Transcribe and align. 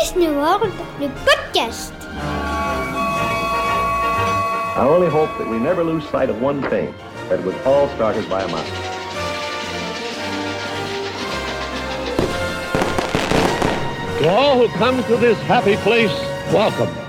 Disney 0.00 0.28
World, 0.28 0.72
le 0.98 1.08
podcast. 1.26 1.92
I 4.74 4.86
only 4.88 5.08
hope 5.08 5.28
that 5.36 5.46
we 5.46 5.58
never 5.58 5.84
lose 5.84 6.08
sight 6.08 6.30
of 6.30 6.40
one 6.40 6.62
thing, 6.70 6.94
that 7.28 7.40
it 7.40 7.44
was 7.44 7.54
all 7.66 7.86
started 7.96 8.26
by 8.30 8.40
a 8.42 8.48
mouse. 8.48 8.66
To 14.20 14.28
all 14.30 14.58
who 14.58 14.68
come 14.78 15.04
to 15.04 15.16
this 15.18 15.38
happy 15.40 15.76
place, 15.76 16.18
welcome. 16.50 16.99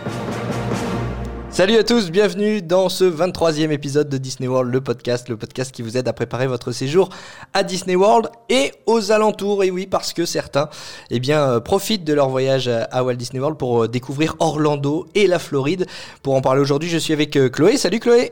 Salut 1.52 1.76
à 1.76 1.84
tous, 1.84 2.12
bienvenue 2.12 2.62
dans 2.62 2.88
ce 2.88 3.04
23e 3.04 3.72
épisode 3.72 4.08
de 4.08 4.18
Disney 4.18 4.48
World, 4.48 4.72
le 4.72 4.80
podcast, 4.80 5.28
le 5.28 5.36
podcast 5.36 5.74
qui 5.74 5.82
vous 5.82 5.98
aide 5.98 6.08
à 6.08 6.14
préparer 6.14 6.48
votre 6.48 6.72
séjour 6.72 7.10
à 7.54 7.64
Disney 7.64 7.98
World 7.98 8.30
et 8.48 8.72
aux 8.86 9.12
alentours. 9.12 9.66
Et 9.66 9.70
oui, 9.70 9.86
parce 9.86 10.14
que 10.14 10.26
certains, 10.26 10.70
eh 11.10 11.20
bien, 11.20 11.42
euh, 11.42 11.60
profitent 11.60 12.06
de 12.06 12.14
leur 12.14 12.30
voyage 12.30 12.70
à 12.70 13.04
Walt 13.04 13.16
Disney 13.16 13.42
World 13.42 13.58
pour 13.58 13.84
euh, 13.84 13.88
découvrir 13.90 14.38
Orlando 14.40 15.08
et 15.14 15.28
la 15.28 15.40
Floride. 15.40 15.88
Pour 16.24 16.36
en 16.36 16.42
parler 16.42 16.62
aujourd'hui, 16.62 16.88
je 16.88 16.98
suis 16.98 17.12
avec 17.12 17.36
euh, 17.36 17.50
Chloé. 17.50 17.76
Salut 17.76 18.00
Chloé. 18.00 18.32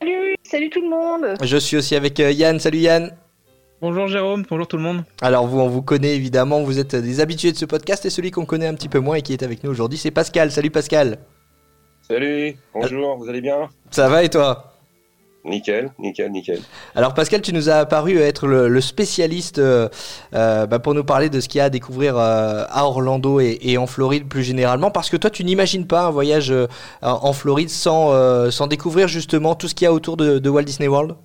Salut, 0.00 0.34
salut 0.42 0.70
tout 0.70 0.82
le 0.82 0.90
monde. 0.90 1.36
Je 1.42 1.56
suis 1.56 1.76
aussi 1.76 1.94
avec 1.94 2.18
Yann. 2.18 2.58
Salut 2.58 2.78
Yann. 2.78 3.12
Bonjour 3.80 4.08
Jérôme, 4.08 4.44
bonjour 4.50 4.66
tout 4.66 4.76
le 4.76 4.82
monde. 4.82 5.04
Alors 5.20 5.46
vous, 5.46 5.60
on 5.60 5.68
vous 5.68 5.82
connaît 5.82 6.16
évidemment, 6.16 6.62
vous 6.62 6.78
êtes 6.80 6.96
des 6.96 7.20
habitués 7.20 7.52
de 7.52 7.58
ce 7.58 7.66
podcast 7.66 8.06
et 8.06 8.10
celui 8.10 8.32
qu'on 8.32 8.46
connaît 8.46 8.66
un 8.66 8.74
petit 8.74 8.88
peu 8.88 8.98
moins 8.98 9.16
et 9.16 9.22
qui 9.22 9.34
est 9.34 9.42
avec 9.42 9.62
nous 9.62 9.70
aujourd'hui, 9.70 9.98
c'est 9.98 10.10
Pascal. 10.10 10.50
Salut 10.50 10.70
Pascal. 10.70 11.18
Salut, 12.08 12.54
bonjour, 12.72 13.16
vous 13.16 13.28
allez 13.28 13.40
bien? 13.40 13.68
Ça 13.90 14.08
va 14.08 14.22
et 14.22 14.28
toi? 14.28 14.74
Nickel, 15.44 15.90
nickel, 15.98 16.30
nickel. 16.30 16.60
Alors 16.94 17.14
Pascal, 17.14 17.42
tu 17.42 17.52
nous 17.52 17.68
as 17.68 17.78
apparu 17.78 18.18
être 18.18 18.46
le, 18.46 18.80
spécialiste 18.80 19.58
euh, 19.58 19.88
euh, 20.32 20.66
bah, 20.66 20.78
pour 20.78 20.94
nous 20.94 21.02
parler 21.02 21.30
de 21.30 21.40
ce 21.40 21.48
qu'il 21.48 21.58
y 21.58 21.60
a 21.62 21.64
à 21.64 21.70
découvrir 21.70 22.16
euh, 22.16 22.62
à 22.68 22.84
Orlando 22.84 23.40
et, 23.40 23.76
en 23.76 23.88
Floride 23.88 24.28
plus 24.28 24.44
généralement, 24.44 24.92
parce 24.92 25.10
que 25.10 25.16
toi 25.16 25.30
tu 25.30 25.42
n'imagines 25.42 25.88
pas 25.88 26.02
un 26.02 26.10
voyage 26.10 26.54
en 27.02 27.32
Floride 27.32 27.70
sans, 27.70 28.50
sans 28.52 28.68
découvrir 28.68 29.08
justement 29.08 29.56
tout 29.56 29.66
ce 29.66 29.74
qu'il 29.74 29.86
y 29.86 29.88
a 29.88 29.92
autour 29.92 30.16
de, 30.16 30.48
Walt 30.48 30.62
Disney 30.62 30.86
World? 30.88 31.16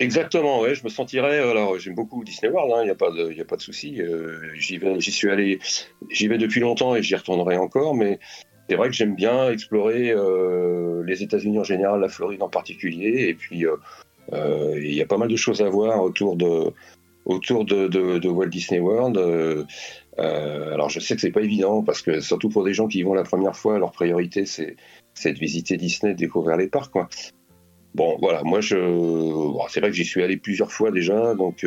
Exactement, 0.00 0.60
ouais, 0.60 0.74
je 0.74 0.84
me 0.84 0.88
sentirais. 0.88 1.38
Alors, 1.38 1.78
j'aime 1.78 1.94
beaucoup 1.94 2.24
Disney 2.24 2.50
World, 2.50 2.72
il 2.74 2.80
hein, 2.80 2.84
n'y 2.84 2.90
a 2.90 2.94
pas 2.94 3.10
de, 3.10 3.30
y 3.30 3.42
a 3.42 3.44
pas 3.44 3.56
de 3.56 3.60
souci. 3.60 4.00
j'y 4.54 4.78
vais, 4.78 4.98
j'y 5.00 5.12
suis 5.12 5.30
allé, 5.30 5.58
j'y 6.10 6.28
vais 6.28 6.38
depuis 6.38 6.60
longtemps 6.60 6.96
et 6.96 7.02
j'y 7.02 7.14
retournerai 7.14 7.58
encore, 7.58 7.94
mais 7.94 8.18
c'est 8.72 8.76
vrai 8.76 8.88
que 8.88 8.94
j'aime 8.94 9.14
bien 9.14 9.50
explorer 9.50 10.12
euh, 10.12 11.04
les 11.04 11.22
États-Unis 11.22 11.58
en 11.58 11.62
général, 11.62 12.00
la 12.00 12.08
Floride 12.08 12.42
en 12.42 12.48
particulier, 12.48 13.26
et 13.28 13.34
puis 13.34 13.66
euh, 13.66 13.76
euh, 14.32 14.80
il 14.82 14.94
y 14.94 15.02
a 15.02 15.04
pas 15.04 15.18
mal 15.18 15.28
de 15.28 15.36
choses 15.36 15.60
à 15.60 15.68
voir 15.68 16.02
autour 16.02 16.36
de 16.36 16.72
autour 17.26 17.66
de, 17.66 18.28
Walt 18.28 18.46
Disney 18.46 18.80
World. 18.80 19.18
alors 20.16 20.88
je 20.88 21.00
sais 21.00 21.14
que 21.14 21.20
c'est 21.20 21.30
pas 21.30 21.42
évident 21.42 21.82
parce 21.82 22.00
que 22.00 22.20
surtout 22.20 22.48
pour 22.48 22.64
des 22.64 22.72
gens 22.72 22.88
qui 22.88 23.00
y 23.00 23.02
vont 23.02 23.12
la 23.12 23.24
première 23.24 23.54
fois, 23.54 23.78
leur 23.78 23.92
priorité 23.92 24.46
c'est 24.46 25.32
de 25.32 25.38
visiter 25.38 25.76
Disney, 25.76 26.14
de 26.14 26.18
découvrir 26.18 26.56
les 26.56 26.68
parcs. 26.68 26.96
Bon 27.94 28.16
voilà, 28.22 28.42
moi 28.42 28.62
c'est 28.62 29.80
vrai 29.80 29.90
que 29.90 29.96
j'y 29.96 30.06
suis 30.06 30.22
allé 30.22 30.38
plusieurs 30.38 30.72
fois 30.72 30.90
déjà, 30.90 31.34
donc 31.34 31.66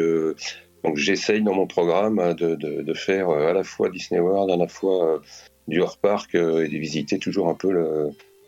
donc 0.83 0.97
j'essaye 0.97 1.43
dans 1.43 1.53
mon 1.53 1.67
programme 1.67 2.33
de, 2.33 2.55
de, 2.55 2.93
faire 2.95 3.29
à 3.29 3.53
la 3.53 3.63
fois 3.63 3.91
Disney 3.91 4.19
World, 4.19 4.49
à 4.49 4.57
la 4.57 4.67
fois 4.67 5.21
du 5.67 5.81
hors-parc 5.81 6.35
euh, 6.35 6.65
et 6.65 6.69
de 6.69 6.77
visiter 6.77 7.19
toujours 7.19 7.49
un 7.49 7.55
peu 7.55 7.71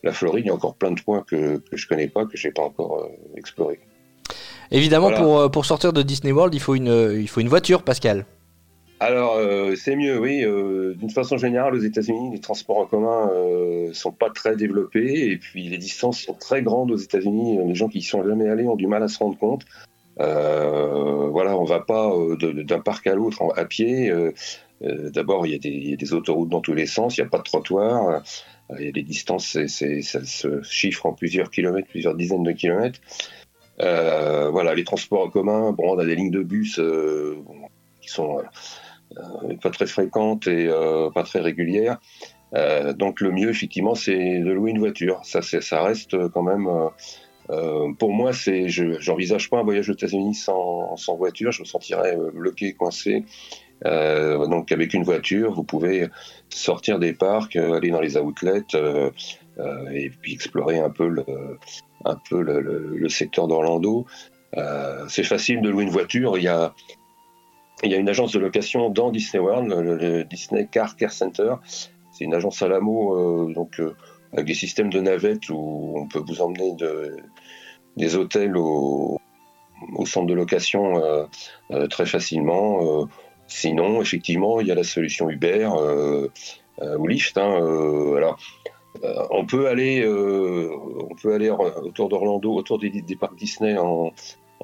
la 0.04 0.12
Floride. 0.12 0.46
Il 0.46 0.48
y 0.48 0.52
a 0.52 0.54
encore 0.54 0.76
plein 0.76 0.92
de 0.92 1.02
points 1.02 1.24
que, 1.28 1.58
que 1.58 1.78
je 1.78 1.88
connais 1.88 2.08
pas, 2.08 2.26
que 2.26 2.38
j'ai 2.38 2.52
pas 2.52 2.64
encore 2.64 3.04
euh, 3.04 3.38
exploré. 3.38 3.80
Évidemment, 4.72 5.12
pour, 5.12 5.40
euh, 5.40 5.50
pour 5.50 5.66
sortir 5.66 5.94
de 5.94 6.02
Disney 6.02 6.32
World, 6.32 6.54
il 6.54 6.60
faut 6.60 6.76
une, 6.76 7.18
il 7.20 7.28
faut 7.28 7.40
une 7.40 7.48
voiture, 7.48 7.84
Pascal. 7.84 8.26
Alors, 9.00 9.40
c'est 9.76 9.96
mieux, 9.96 10.18
oui. 10.18 10.44
D'une 10.96 11.12
façon 11.12 11.38
générale, 11.38 11.76
aux 11.76 11.80
États-Unis, 11.80 12.32
les 12.34 12.40
transports 12.40 12.80
en 12.80 12.88
commun 12.88 13.30
ne 13.32 13.94
sont 13.94 14.12
pas 14.12 14.32
très 14.32 14.56
développés 14.56 15.30
et 15.30 15.38
puis 15.38 15.70
les 15.70 15.78
distances 15.78 16.22
sont 16.22 16.34
très 16.34 16.64
grandes 16.64 16.90
aux 16.90 16.98
États-Unis. 16.98 17.60
Les 17.64 17.76
gens 17.76 17.90
qui 17.90 18.00
y 18.00 18.02
sont 18.02 18.28
jamais 18.28 18.50
allés 18.50 18.68
ont 18.68 18.76
du 18.76 18.88
mal 18.88 19.04
à 19.04 19.08
se 19.08 19.20
rendre 19.20 19.38
compte. 19.38 19.66
voilà, 20.18 21.56
on 21.56 21.64
va 21.64 21.80
pas 21.80 22.12
d'un 22.40 22.80
parc 22.80 23.06
à 23.06 23.14
l'autre 23.14 23.44
à 23.56 23.66
pied. 23.66 24.12
Euh, 24.84 25.10
d'abord, 25.10 25.46
il, 25.46 25.54
y, 25.54 25.94
a 25.94 25.96
des 25.96 26.14
autoroutes 26.14 26.50
dans 26.50 26.62
tous 26.62 26.74
les 26.74 26.86
sens, 26.86 27.18
il 27.18 27.22
n'y 27.22 27.28
a 27.28 27.30
pas 27.30 27.40
de 27.40 27.44
trottoir, 27.44 28.08
euh, 28.70 28.76
il 28.80 28.86
y 28.86 28.90
a 28.90 28.92
des 28.92 29.04
distances, 29.04 29.58
ça 29.68 30.26
se 30.26 30.62
chiffre 30.62 31.06
en 31.06 31.14
plusieurs 31.14 31.50
kilomètres, 31.50 31.88
plusieurs 31.88 32.16
dizaines 32.16 32.44
de 32.44 32.52
kilomètres. 32.52 33.00
Euh, 33.80 34.50
voilà, 34.50 34.76
les 34.76 34.84
transports 34.84 35.26
en 35.26 35.30
commun, 35.30 35.72
bon, 35.72 35.96
on 35.96 36.00
a 36.00 36.06
des 36.06 36.16
lignes 36.16 36.32
de 36.32 36.44
bus 36.44 36.80
qui 38.02 38.10
sont 38.10 38.42
pas 39.62 39.70
très 39.70 39.88
fréquentes 39.88 40.48
et 40.48 40.70
pas 41.14 41.24
très 41.24 41.40
régulières. 41.40 42.00
donc 42.96 43.22
le 43.22 43.32
mieux, 43.32 43.50
effectivement, 43.50 43.96
c'est 43.96 44.40
de 44.40 44.52
louer 44.52 44.72
une 44.72 44.80
voiture. 44.80 45.22
Ça, 45.24 45.84
reste 45.84 46.28
quand 46.30 46.44
même. 46.44 46.68
pour 47.98 48.14
moi, 48.14 48.34
c'est, 48.34 48.68
j'envisage 48.68 49.50
pas 49.50 49.60
un 49.60 49.64
voyage 49.64 49.90
aux 49.90 49.94
États-Unis 49.94 50.36
sans, 50.36 50.96
voiture. 51.18 51.52
Je 51.52 51.62
me 51.62 51.66
sentirais 51.66 52.18
bloqué, 52.34 52.74
coincé. 52.74 53.24
Euh, 53.86 54.48
donc 54.48 54.72
avec 54.72 54.94
une 54.94 55.04
voiture, 55.04 55.54
vous 55.54 55.64
pouvez 55.64 56.08
sortir 56.50 57.00
des 57.00 57.14
parcs, 57.14 57.56
euh, 57.56 57.74
aller 57.74 57.92
dans 57.92 58.02
les 58.02 58.18
outlets 58.18 58.64
euh, 58.74 59.12
et 59.94 60.10
puis 60.10 60.34
explorer 60.34 60.80
un 60.80 60.90
peu 60.90 61.08
le, 61.08 63.10
secteur 63.10 63.48
d'Orlando. 63.48 64.06
c'est 65.08 65.24
facile 65.24 65.62
de 65.62 65.70
louer 65.70 65.84
une 65.84 65.90
voiture. 65.90 66.38
Il 66.38 66.44
y 66.44 66.48
a 66.48 66.74
une 67.84 68.10
agence 68.10 68.34
de 68.34 68.40
location 68.40 68.90
dans 68.90 69.12
Disney 69.12 69.42
World, 69.42 69.70
le, 69.70 70.24
Disney 70.24 70.68
Car 70.72 70.96
Care 70.96 71.12
Center. 71.12 71.56
C'est 72.12 72.24
une 72.24 72.34
agence 72.34 72.62
à 72.62 72.68
l'AMO, 72.68 73.52
donc 73.54 73.82
avec 74.34 74.46
des 74.46 74.56
systèmes 74.56 74.90
de 74.90 75.00
navettes 75.00 75.50
où 75.50 75.94
on 75.96 76.08
peut 76.08 76.24
vous 76.28 76.42
emmener 76.42 76.74
de, 76.76 77.18
des 77.96 78.16
hôtels 78.16 78.58
au 78.58 79.20
centre 80.06 80.28
de 80.28 80.34
location 80.34 81.28
très 81.90 82.06
facilement. 82.06 83.08
Sinon, 83.48 84.02
effectivement, 84.02 84.60
il 84.60 84.68
y 84.68 84.72
a 84.72 84.76
la 84.76 84.84
solution 84.84 85.30
Uber 85.30 85.70
euh, 85.74 86.28
euh, 86.82 86.98
ou 86.98 87.08
Lyft. 87.08 87.38
Hein, 87.38 87.60
euh, 87.62 88.16
alors, 88.16 88.38
on 89.32 89.46
peut 89.46 89.68
aller, 89.68 90.08
on 90.08 91.16
peut 91.22 91.34
aller 91.34 91.50
autour 91.50 92.10
d'Orlando, 92.10 92.54
autour 92.54 92.80
des, 92.80 92.92
parcs 93.20 93.36
Disney 93.36 93.78
en, 93.78 94.12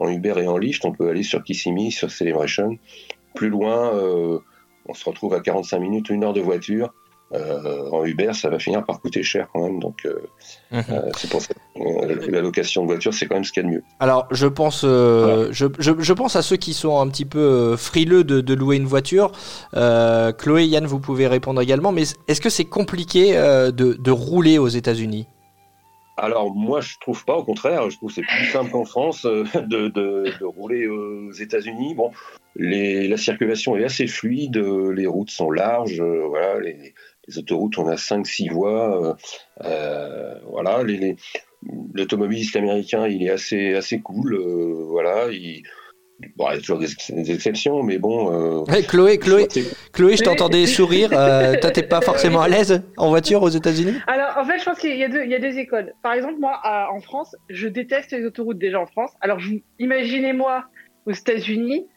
Uber 0.01 0.33
et 0.37 0.47
en 0.47 0.57
Lyft. 0.57 0.85
On 0.85 0.91
peut 0.91 1.09
aller 1.09 1.23
sur 1.23 1.43
Kissimmee, 1.43 1.91
sur 1.91 2.09
Celebration. 2.09 2.77
Plus 3.35 3.49
loin, 3.49 3.91
on 4.87 4.93
se 4.93 5.05
retrouve 5.07 5.35
à 5.35 5.39
45 5.39 5.79
minutes, 5.79 6.09
une 6.09 6.23
heure 6.23 6.33
de 6.33 6.41
voiture. 6.41 6.93
Euh, 7.33 7.89
en 7.91 8.05
Uber, 8.05 8.33
ça 8.33 8.49
va 8.49 8.59
finir 8.59 8.85
par 8.85 9.01
coûter 9.01 9.23
cher 9.23 9.47
quand 9.51 9.63
même. 9.63 9.79
Donc, 9.79 10.05
euh, 10.05 10.27
mhm. 10.71 10.83
euh, 10.89 11.09
c'est 11.17 11.29
pour 11.29 11.41
ça 11.41 11.53
la 11.75 12.41
location 12.41 12.83
de 12.83 12.87
voiture, 12.87 13.13
c'est 13.13 13.25
quand 13.25 13.35
même 13.35 13.43
ce 13.43 13.51
qu'il 13.51 13.63
y 13.63 13.65
a 13.65 13.69
de 13.69 13.75
mieux. 13.75 13.83
Alors, 13.99 14.27
je 14.29 14.45
pense, 14.45 14.81
je, 14.83 15.49
je, 15.51 16.13
pense 16.13 16.35
à 16.35 16.41
ceux 16.43 16.57
qui 16.57 16.73
sont 16.73 16.99
un 16.99 17.07
petit 17.07 17.25
peu 17.25 17.75
frileux 17.75 18.23
de, 18.23 18.53
louer 18.53 18.77
une 18.77 18.85
voiture. 18.85 19.31
Chloé, 19.73 20.65
Yann, 20.65 20.85
vous 20.85 20.99
pouvez 20.99 21.27
répondre 21.27 21.61
également. 21.61 21.91
Mais 21.91 22.03
est-ce 22.27 22.41
que 22.41 22.49
c'est 22.49 22.65
compliqué 22.65 23.33
de, 23.33 23.71
de 23.71 24.11
rouler 24.11 24.59
aux 24.59 24.67
États-Unis? 24.67 25.27
Alors 26.15 26.53
moi 26.53 26.79
je 26.79 26.93
trouve 26.99 27.25
pas, 27.25 27.35
au 27.35 27.43
contraire, 27.43 27.89
je 27.89 27.97
trouve 27.97 28.11
c'est 28.11 28.21
plus 28.21 28.45
simple 28.45 28.69
qu'en 28.69 28.85
France 28.85 29.23
de, 29.25 29.87
de, 29.87 30.43
rouler 30.43 30.87
aux 30.87 31.31
États-Unis. 31.31 31.95
Bon, 31.95 32.11
les, 32.55 33.07
la 33.07 33.17
circulation 33.17 33.75
est 33.75 33.83
assez 33.83 34.05
fluide, 34.05 34.57
les 34.57 35.07
routes 35.07 35.31
sont 35.31 35.49
larges, 35.49 35.99
voilà, 35.99 36.59
les, 36.59 36.93
les 37.27 37.37
autoroutes, 37.37 37.77
on 37.77 37.87
a 37.87 37.95
5-6 37.95 38.51
voies. 38.51 39.01
Euh, 39.01 39.13
euh, 39.63 40.35
voilà, 40.49 40.83
l'automobiliste 41.93 42.55
américain, 42.55 43.07
il 43.07 43.23
est 43.23 43.29
assez, 43.29 43.73
assez 43.73 43.99
cool. 43.99 44.33
Euh, 44.33 44.85
voilà, 44.89 45.27
il, 45.31 45.63
Bon, 46.37 46.45
il 46.49 46.55
y 46.55 46.57
a 46.57 46.59
toujours 46.59 46.79
des, 46.79 47.31
exceptions, 47.31 47.83
mais 47.83 47.97
bon. 47.97 48.63
Chloé, 48.87 49.17
Chloé, 49.17 49.47
Chloé, 49.91 50.15
je 50.15 50.23
t'entendais 50.23 50.67
sourire. 50.67 51.09
Euh, 51.11 51.55
toi, 51.59 51.69
t'es 51.69 51.83
pas 51.83 51.99
forcément 51.99 52.41
à 52.41 52.47
l'aise 52.47 52.81
en 52.95 53.09
voiture 53.09 53.41
aux 53.41 53.49
États-Unis? 53.49 53.95
Alors, 54.07 54.37
en 54.37 54.45
fait, 54.45 54.57
je 54.57 54.63
pense 54.63 54.79
qu'il 54.79 54.95
y, 54.95 54.99
y, 54.99 55.03
a 55.35 55.39
deux 55.39 55.57
écoles. 55.57 55.91
Par 56.01 56.13
exemple, 56.13 56.35
moi, 56.39 56.61
en 56.63 57.01
France, 57.01 57.35
je 57.49 57.67
déteste 57.67 58.11
les 58.11 58.25
autoroutes 58.25 58.57
déjà 58.57 58.79
en 58.79 58.85
France. 58.85 59.11
Alors, 59.19 59.39
imaginez-moi 59.79 60.63
aux 61.07 61.11
États-Unis, 61.11 61.87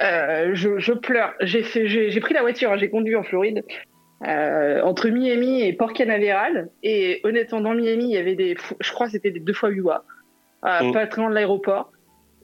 je, 0.00 0.78
je, 0.78 0.92
pleure. 0.92 1.34
J'ai 1.40 1.62
j'ai 1.64 2.20
pris 2.20 2.32
la 2.32 2.40
voiture, 2.40 2.72
hein, 2.72 2.78
j'ai 2.78 2.88
conduit 2.88 3.16
en 3.16 3.24
Floride. 3.24 3.64
Euh, 4.26 4.80
entre 4.82 5.08
Miami 5.08 5.62
et 5.62 5.72
Port 5.72 5.92
Canaveral. 5.92 6.70
Et 6.82 7.20
honnêtement, 7.24 7.60
dans 7.60 7.74
Miami, 7.74 8.04
il 8.04 8.14
y 8.14 8.16
avait 8.16 8.36
des, 8.36 8.56
je 8.80 8.92
crois, 8.92 9.08
c'était 9.08 9.30
des 9.30 9.40
deux 9.40 9.52
fois 9.52 9.68
huit 9.68 9.80
voies, 9.80 10.04
euh, 10.64 10.84
mm. 10.84 10.92
pas 10.92 11.06
très 11.06 11.20
loin 11.20 11.30
de 11.30 11.34
l'aéroport. 11.34 11.90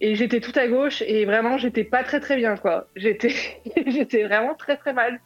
Et 0.03 0.15
j'étais 0.15 0.41
tout 0.41 0.53
à 0.56 0.67
gauche 0.67 1.03
et 1.06 1.25
vraiment, 1.25 1.59
j'étais 1.59 1.85
pas 1.85 2.03
très 2.03 2.21
très 2.21 2.37
bien, 2.37 2.56
quoi. 2.56 2.87
J'étais, 2.97 3.35
j'étais 3.87 4.25
vraiment 4.25 4.55
très 4.55 4.77
très 4.77 4.93
mal. 4.93 5.21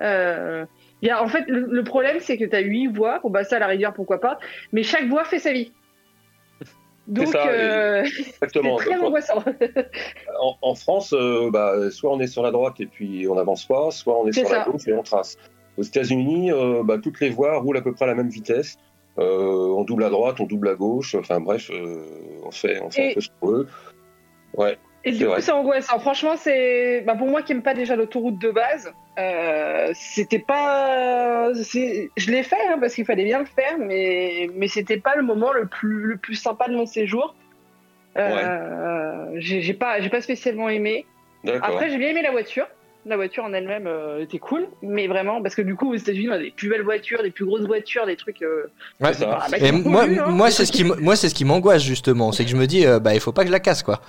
Euh, 0.00 0.64
y 1.02 1.10
a, 1.10 1.22
en 1.22 1.28
fait, 1.28 1.44
le, 1.48 1.82
problème, 1.82 2.18
c'est 2.20 2.36
que 2.36 2.44
tu 2.44 2.54
as 2.54 2.60
huit 2.60 2.88
voies. 2.88 3.20
Bon, 3.20 3.30
bah, 3.30 3.44
ça, 3.44 3.56
à 3.56 3.58
la 3.60 3.66
rigueur, 3.66 3.92
pourquoi 3.92 4.20
pas. 4.20 4.38
Mais 4.72 4.82
chaque 4.82 5.06
voie 5.08 5.24
fait 5.24 5.38
sa 5.38 5.52
vie. 5.52 5.72
Donc, 7.06 7.28
ça, 7.28 7.48
euh, 7.48 8.02
exactement. 8.18 8.76
très 8.76 8.96
angoissant. 8.96 9.42
En, 10.62 10.74
France, 10.74 11.14
bah, 11.50 11.90
soit 11.90 12.12
on 12.12 12.20
est 12.20 12.26
sur 12.26 12.42
la 12.42 12.50
droite 12.50 12.80
et 12.80 12.86
puis 12.86 13.26
on 13.28 13.36
n'avance 13.36 13.64
pas, 13.64 13.90
soit 13.90 14.20
on 14.20 14.26
est, 14.26 14.32
sur 14.32 14.48
la 14.48 14.64
gauche 14.64 14.86
et 14.86 14.92
on 14.92 15.02
trace. 15.02 15.38
Aux 15.78 15.82
États-Unis, 15.82 16.52
euh, 16.52 16.82
bah, 16.82 16.96
toutes 17.02 17.20
les 17.20 17.30
voies 17.30 17.56
roulent 17.58 17.76
à 17.76 17.82
peu 17.82 17.92
près 17.92 18.04
à 18.04 18.08
la 18.08 18.14
même 18.14 18.28
vitesse. 18.28 18.78
Euh, 19.18 19.74
on 19.76 19.84
double 19.84 20.04
à 20.04 20.10
droite, 20.10 20.40
on 20.40 20.44
double 20.44 20.68
à 20.68 20.74
gauche. 20.74 21.14
Enfin 21.14 21.40
bref, 21.40 21.70
euh, 21.70 22.04
on 22.44 22.50
fait, 22.50 22.80
on 22.82 22.90
fait 22.90 23.06
Et- 23.06 23.10
un 23.10 23.14
peu 23.14 23.20
ce 23.20 23.28
qu'on 23.40 23.48
veut. 23.48 23.66
Ouais. 24.56 24.78
Et 25.04 25.12
du 25.12 25.24
coup, 25.24 25.32
c'est 25.38 25.52
angoissant. 25.52 26.00
Franchement, 26.00 26.34
c'est 26.36 27.02
bah, 27.06 27.14
pour 27.14 27.28
moi 27.28 27.42
qui 27.42 27.52
aime 27.52 27.62
pas 27.62 27.74
déjà 27.74 27.94
l'autoroute 27.94 28.40
de 28.40 28.50
base. 28.50 28.92
euh, 29.18 29.90
c'était 29.94 30.40
pas. 30.40 31.52
Je 31.54 32.30
l'ai 32.30 32.42
fait 32.42 32.56
hein, 32.68 32.78
parce 32.80 32.94
qu'il 32.94 33.04
fallait 33.04 33.24
bien 33.24 33.38
le 33.38 33.44
faire, 33.46 33.78
mais 33.78 34.50
mais 34.54 34.66
c'était 34.68 34.98
pas 34.98 35.14
le 35.14 35.22
moment 35.22 35.52
le 35.52 35.66
plus 35.66 36.02
le 36.02 36.16
plus 36.16 36.34
sympa 36.34 36.68
de 36.68 36.74
mon 36.74 36.86
séjour. 36.86 37.34
Euh, 38.18 39.30
j'ai 39.36 39.60
j'ai 39.60 39.74
pas 39.74 40.00
j'ai 40.00 40.08
pas 40.10 40.20
spécialement 40.20 40.68
aimé. 40.68 41.06
Après, 41.62 41.88
j'ai 41.88 41.98
bien 41.98 42.08
aimé 42.08 42.22
la 42.22 42.32
voiture. 42.32 42.66
La 43.08 43.14
voiture 43.14 43.44
en 43.44 43.52
elle-même 43.52 43.86
euh, 43.86 44.20
était 44.20 44.40
cool, 44.40 44.66
mais 44.82 45.06
vraiment 45.06 45.40
parce 45.40 45.54
que 45.54 45.62
du 45.62 45.76
coup 45.76 45.92
aux 45.92 45.94
États-Unis 45.94 46.28
on 46.28 46.32
a 46.32 46.38
des 46.40 46.50
plus 46.50 46.68
belles 46.68 46.82
voitures, 46.82 47.22
des 47.22 47.30
plus 47.30 47.44
grosses 47.44 47.64
voitures, 47.64 48.04
des 48.04 48.16
trucs. 48.16 48.42
euh, 48.42 48.64
Ouais. 49.00 49.12
C'est 49.14 49.24
ah, 49.24 49.46
bah, 49.48 49.58
moi, 49.84 50.02
hein. 50.04 50.30
moi, 50.30 50.50
c'est 50.50 50.64
ce 50.66 50.72
qui, 50.72 50.82
moi, 50.82 51.14
c'est 51.14 51.28
ce 51.28 51.34
qui 51.34 51.44
m'angoisse 51.44 51.84
justement, 51.84 52.32
c'est 52.32 52.42
que 52.44 52.50
je 52.50 52.56
me 52.56 52.66
dis, 52.66 52.84
euh, 52.84 52.98
bah, 52.98 53.14
il 53.14 53.20
faut 53.20 53.30
pas 53.30 53.42
que 53.42 53.46
je 53.46 53.52
la 53.52 53.60
casse, 53.60 53.84
quoi. 53.84 54.00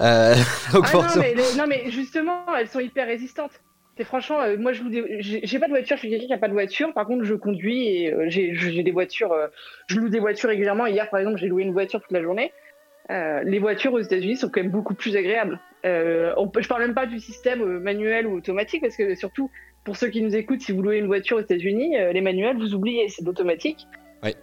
Euh, 0.00 0.34
donc 0.74 0.84
Ah 0.92 0.96
non 0.98 1.02
mais, 1.18 1.34
les- 1.34 1.56
non, 1.58 1.64
mais 1.66 1.90
justement, 1.90 2.44
elles 2.58 2.68
sont 2.68 2.80
hyper 2.80 3.06
résistantes. 3.06 3.52
C'est 3.96 4.04
franchement, 4.04 4.40
euh, 4.42 4.56
moi, 4.58 4.72
je 4.74 4.82
loue 4.82 4.90
des- 4.90 5.18
j'ai 5.20 5.58
pas 5.58 5.66
de 5.66 5.72
voiture, 5.72 5.96
je 5.96 6.00
suis 6.00 6.10
quelqu'un 6.10 6.26
qui 6.26 6.32
a 6.34 6.38
pas 6.38 6.48
de 6.48 6.52
voiture. 6.52 6.92
Par 6.92 7.06
contre, 7.06 7.24
je 7.24 7.34
conduis 7.34 7.86
et 7.88 8.12
euh, 8.12 8.24
j'ai 8.28 8.54
j'ai 8.54 8.82
des 8.82 8.90
voitures. 8.90 9.32
euh, 9.32 9.46
je 9.86 9.98
loue 9.98 10.10
des 10.10 10.20
voitures 10.20 10.50
régulièrement. 10.50 10.86
Hier, 10.86 11.08
par 11.08 11.20
exemple, 11.20 11.38
j'ai 11.38 11.46
loué 11.48 11.62
une 11.62 11.72
voiture 11.72 12.00
toute 12.02 12.12
la 12.12 12.22
journée. 12.22 12.52
Les 13.08 13.58
voitures 13.58 13.92
aux 13.92 13.98
États-Unis 14.00 14.36
sont 14.36 14.48
quand 14.48 14.62
même 14.62 14.70
beaucoup 14.70 14.94
plus 14.94 15.16
agréables. 15.16 15.58
Euh, 15.84 16.32
on 16.36 16.48
peut, 16.48 16.62
je 16.62 16.68
parle 16.68 16.82
même 16.82 16.94
pas 16.94 17.06
du 17.06 17.18
système 17.18 17.60
euh, 17.62 17.80
manuel 17.80 18.26
ou 18.26 18.36
automatique 18.36 18.82
parce 18.82 18.96
que 18.96 19.14
surtout 19.14 19.50
pour 19.84 19.96
ceux 19.96 20.08
qui 20.08 20.22
nous 20.22 20.36
écoutent, 20.36 20.60
si 20.60 20.70
vous 20.72 20.82
louez 20.82 20.98
une 20.98 21.06
voiture 21.06 21.38
aux 21.38 21.40
États-Unis, 21.40 21.98
euh, 21.98 22.12
les 22.12 22.20
manuels 22.20 22.56
vous 22.56 22.74
oubliez, 22.74 23.08
c'est 23.08 23.22
de 23.22 23.26
l'automatique. 23.26 23.86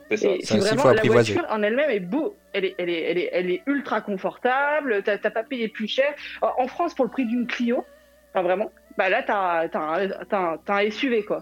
C'est 0.10 0.18
ça. 0.18 0.30
Et 0.30 0.42
Ça 0.42 0.56
c'est 0.56 0.60
aussi, 0.60 0.76
vraiment 0.76 0.82
faut 0.82 0.94
la 0.94 1.02
voiture 1.04 1.46
en 1.50 1.64
elle-même 1.64 1.90
est 1.90 2.02
beau. 2.02 2.36
Elle 2.52 2.66
est, 2.66 2.76
elle 2.78 2.90
est, 2.90 3.02
elle 3.04 3.18
est, 3.18 3.30
elle 3.32 3.50
est 3.50 3.62
ultra 3.66 4.02
confortable. 4.02 5.02
T'as 5.04 5.18
pas 5.18 5.44
payé 5.44 5.70
plus 5.70 5.88
cher. 5.88 6.14
En 6.42 6.68
France, 6.68 6.94
pour 6.94 7.06
le 7.06 7.12
prix 7.12 7.26
d'une 7.26 7.48
Clio, 7.48 7.86
enfin 8.34 8.44
vraiment, 8.44 8.72
bah 8.98 9.08
là 9.08 9.24
t'as 9.24 9.70
t'as 9.70 9.80
un, 9.80 10.10
t'as 10.30 10.38
un, 10.38 10.58
t'as 10.58 10.84
un 10.84 10.92
SUV 10.92 11.24
quoi. 11.24 11.42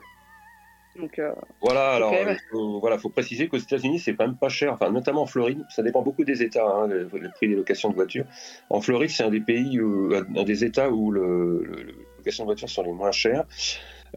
Donc 0.99 1.19
euh, 1.19 1.31
Voilà, 1.61 1.91
alors 1.91 2.11
euh, 2.13 2.33
faut, 2.51 2.79
voilà, 2.79 2.97
faut 2.97 3.09
préciser 3.09 3.47
qu'aux 3.47 3.57
États-Unis, 3.57 3.99
c'est 3.99 4.15
quand 4.15 4.25
même 4.25 4.35
pas 4.37 4.49
cher, 4.49 4.73
enfin, 4.73 4.89
notamment 4.89 5.21
en 5.23 5.25
Floride, 5.27 5.63
ça 5.69 5.83
dépend 5.83 6.01
beaucoup 6.01 6.23
des 6.23 6.41
États, 6.41 6.65
hein, 6.67 6.87
le, 6.87 7.07
le 7.11 7.29
prix 7.31 7.47
des 7.47 7.55
locations 7.55 7.89
de 7.89 7.95
voitures. 7.95 8.25
En 8.69 8.81
Floride, 8.81 9.09
c'est 9.11 9.23
un 9.23 9.29
des 9.29 9.41
pays, 9.41 9.79
où, 9.79 10.11
un 10.13 10.43
des 10.43 10.63
États 10.63 10.89
où 10.89 11.11
le, 11.11 11.63
le- 11.63 11.75
le- 11.83 11.83
les 11.83 11.95
locations 12.17 12.43
de 12.45 12.47
voitures 12.47 12.69
sont 12.69 12.83
les 12.83 12.91
moins 12.93 13.11
chères. 13.11 13.45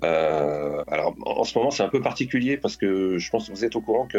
Euh, 0.04 0.82
alors, 0.88 1.14
en, 1.26 1.44
ce 1.44 1.58
moment, 1.58 1.70
c'est 1.70 1.82
un 1.82 1.88
peu 1.88 2.00
particulier 2.00 2.56
parce 2.56 2.76
que 2.76 3.18
je 3.18 3.30
pense 3.30 3.48
que 3.48 3.52
vous 3.52 3.64
êtes 3.64 3.76
au 3.76 3.80
courant 3.80 4.06
que, 4.06 4.18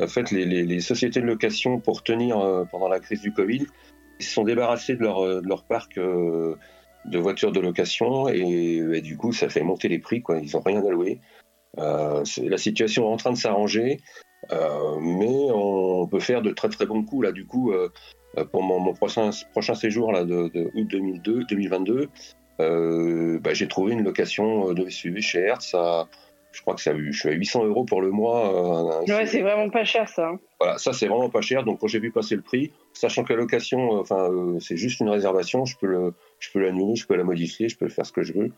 en 0.00 0.06
fait, 0.08 0.30
les, 0.30 0.44
les- 0.44 0.64
les 0.64 0.80
sociétés 0.80 1.20
de 1.20 1.26
location, 1.26 1.78
pour 1.80 2.02
tenir 2.02 2.38
euh, 2.40 2.64
pendant 2.64 2.88
la 2.88 2.98
crise 2.98 3.20
du 3.20 3.32
Covid, 3.32 3.66
ils 4.18 4.24
se 4.24 4.32
sont 4.34 4.44
débarrassés 4.44 4.96
de 4.96 5.02
leur, 5.02 5.24
euh, 5.24 5.40
de 5.40 5.48
leur 5.48 5.64
parc 5.64 5.98
euh, 5.98 6.56
de 7.04 7.18
voitures 7.18 7.52
de 7.52 7.60
location 7.60 8.28
et, 8.28 8.76
et 8.94 9.00
du 9.02 9.16
coup, 9.16 9.32
ça 9.32 9.48
fait 9.48 9.62
monter 9.62 9.88
les 9.88 9.98
prix, 9.98 10.22
quoi. 10.22 10.38
Ils 10.38 10.50
n'ont 10.54 10.62
rien 10.62 10.84
à 10.84 10.88
louer. 10.90 11.20
Euh, 11.78 12.22
la 12.42 12.58
situation 12.58 13.04
est 13.08 13.12
en 13.12 13.16
train 13.16 13.32
de 13.32 13.36
s'arranger, 13.38 14.00
euh, 14.52 14.96
mais 15.00 15.48
on 15.54 16.06
peut 16.06 16.20
faire 16.20 16.42
de 16.42 16.50
très 16.50 16.68
très 16.68 16.86
bons 16.86 17.02
coups 17.04 17.24
là. 17.24 17.32
Du 17.32 17.46
coup, 17.46 17.72
euh, 17.72 17.88
pour 18.50 18.62
mon, 18.62 18.78
mon 18.80 18.92
prochain, 18.94 19.30
prochain 19.52 19.74
séjour 19.74 20.12
là 20.12 20.24
de, 20.24 20.48
de 20.48 20.70
août 20.74 20.86
2002, 20.88 21.44
2022, 21.44 22.08
euh, 22.60 23.38
bah, 23.40 23.54
j'ai 23.54 23.68
trouvé 23.68 23.92
une 23.92 24.02
location 24.04 24.72
de 24.72 24.88
SUV 24.88 25.20
chez 25.20 25.40
Hertz. 25.40 25.74
À, 25.74 26.08
je 26.52 26.60
crois 26.60 26.74
que 26.74 26.82
ça, 26.82 26.92
je 26.94 27.10
suis 27.18 27.30
à 27.30 27.32
800 27.32 27.64
euros 27.64 27.84
pour 27.84 28.02
le 28.02 28.10
mois. 28.10 29.02
ouais, 29.04 29.26
c'est 29.26 29.40
vraiment 29.40 29.70
pas 29.70 29.84
cher 29.84 30.06
ça. 30.06 30.28
hein. 30.28 30.38
Voilà, 30.60 30.76
ça 30.76 30.92
c'est 30.92 31.06
vraiment 31.06 31.30
pas 31.30 31.40
cher. 31.40 31.64
Donc 31.64 31.80
quand 31.80 31.86
j'ai 31.86 31.98
vu 31.98 32.10
passer 32.12 32.36
le 32.36 32.42
prix, 32.42 32.70
sachant 32.92 33.24
que 33.24 33.32
la 33.32 33.38
location, 33.38 33.92
enfin 33.98 34.28
c'est 34.60 34.76
juste 34.76 35.00
une 35.00 35.08
réservation, 35.08 35.64
je 35.64 35.78
peux 35.78 35.86
le, 35.86 36.12
je 36.40 36.50
peux 36.52 36.60
l'annuler, 36.60 36.94
je 36.94 37.06
peux 37.06 37.16
la 37.16 37.24
modifier, 37.24 37.70
je 37.70 37.78
peux 37.78 37.88
faire 37.88 38.04
ce 38.04 38.12
que 38.12 38.22
je 38.22 38.34
veux. 38.34 38.50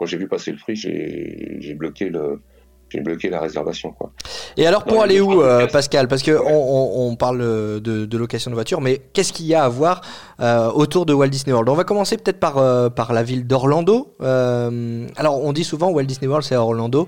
Quand 0.00 0.06
j'ai 0.06 0.16
vu 0.16 0.26
passer 0.28 0.50
le 0.50 0.56
prix, 0.56 0.74
j'ai 0.76 1.74
bloqué 1.74 2.08
le, 2.08 2.40
j'ai 2.88 3.02
bloqué 3.02 3.28
la 3.28 3.38
réservation 3.38 3.92
quoi. 3.92 4.10
Et 4.56 4.66
alors 4.66 4.84
pour 4.84 4.96
Dans 4.96 5.02
aller 5.02 5.20
où, 5.20 5.42
euh. 5.42 5.66
Pascal? 5.66 6.08
Parce 6.08 6.22
que 6.22 6.30
Ouais. 6.30 6.40
on, 6.42 7.06
on- 7.06 7.10
on 7.10 7.16
parle 7.16 7.38
de, 7.82 8.06
de 8.06 8.16
location 8.18 8.50
de 8.50 8.54
voiture, 8.56 8.80
mais 8.80 8.96
qu'est-ce 9.12 9.34
qu'il 9.34 9.44
y 9.44 9.54
a 9.54 9.62
à 9.62 9.68
voir 9.68 10.00
euh, 10.40 10.70
autour 10.70 11.04
de 11.04 11.12
Walt 11.12 11.28
Disney 11.28 11.52
World? 11.52 11.68
On 11.68 11.74
va 11.74 11.84
commencer 11.84 12.16
peut-être 12.16 12.40
par 12.40 12.56
euh, 12.56 12.88
par 12.88 13.12
la 13.12 13.22
ville 13.22 13.46
d'Orlando. 13.46 14.14
Euh, 14.22 15.06
alors 15.16 15.44
on 15.44 15.52
dit 15.52 15.64
souvent 15.64 15.90
Walt 15.90 16.04
Disney 16.04 16.28
World 16.28 16.46
c'est 16.46 16.54
à 16.54 16.62
Orlando. 16.62 17.06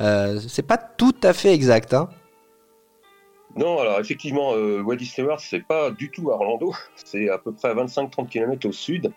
Euh, 0.00 0.40
c'est 0.48 0.66
pas 0.66 0.76
tout 0.76 1.14
à 1.22 1.32
fait 1.32 1.54
exact, 1.54 1.94
hein 1.94 2.08
Non, 3.56 3.78
alors 3.78 4.00
effectivement, 4.00 4.54
euh, 4.56 4.82
Walt 4.82 4.96
Disney 4.96 5.24
World, 5.24 5.40
c'est 5.48 5.64
pas 5.64 5.92
du 5.92 6.10
tout 6.10 6.32
à 6.32 6.34
Orlando, 6.34 6.74
c'est 7.04 7.28
à 7.28 7.38
peu 7.38 7.52
près 7.52 7.68
à 7.68 7.74
25-30 7.74 8.28
km 8.28 8.68
au 8.68 8.72
sud. 8.72 9.12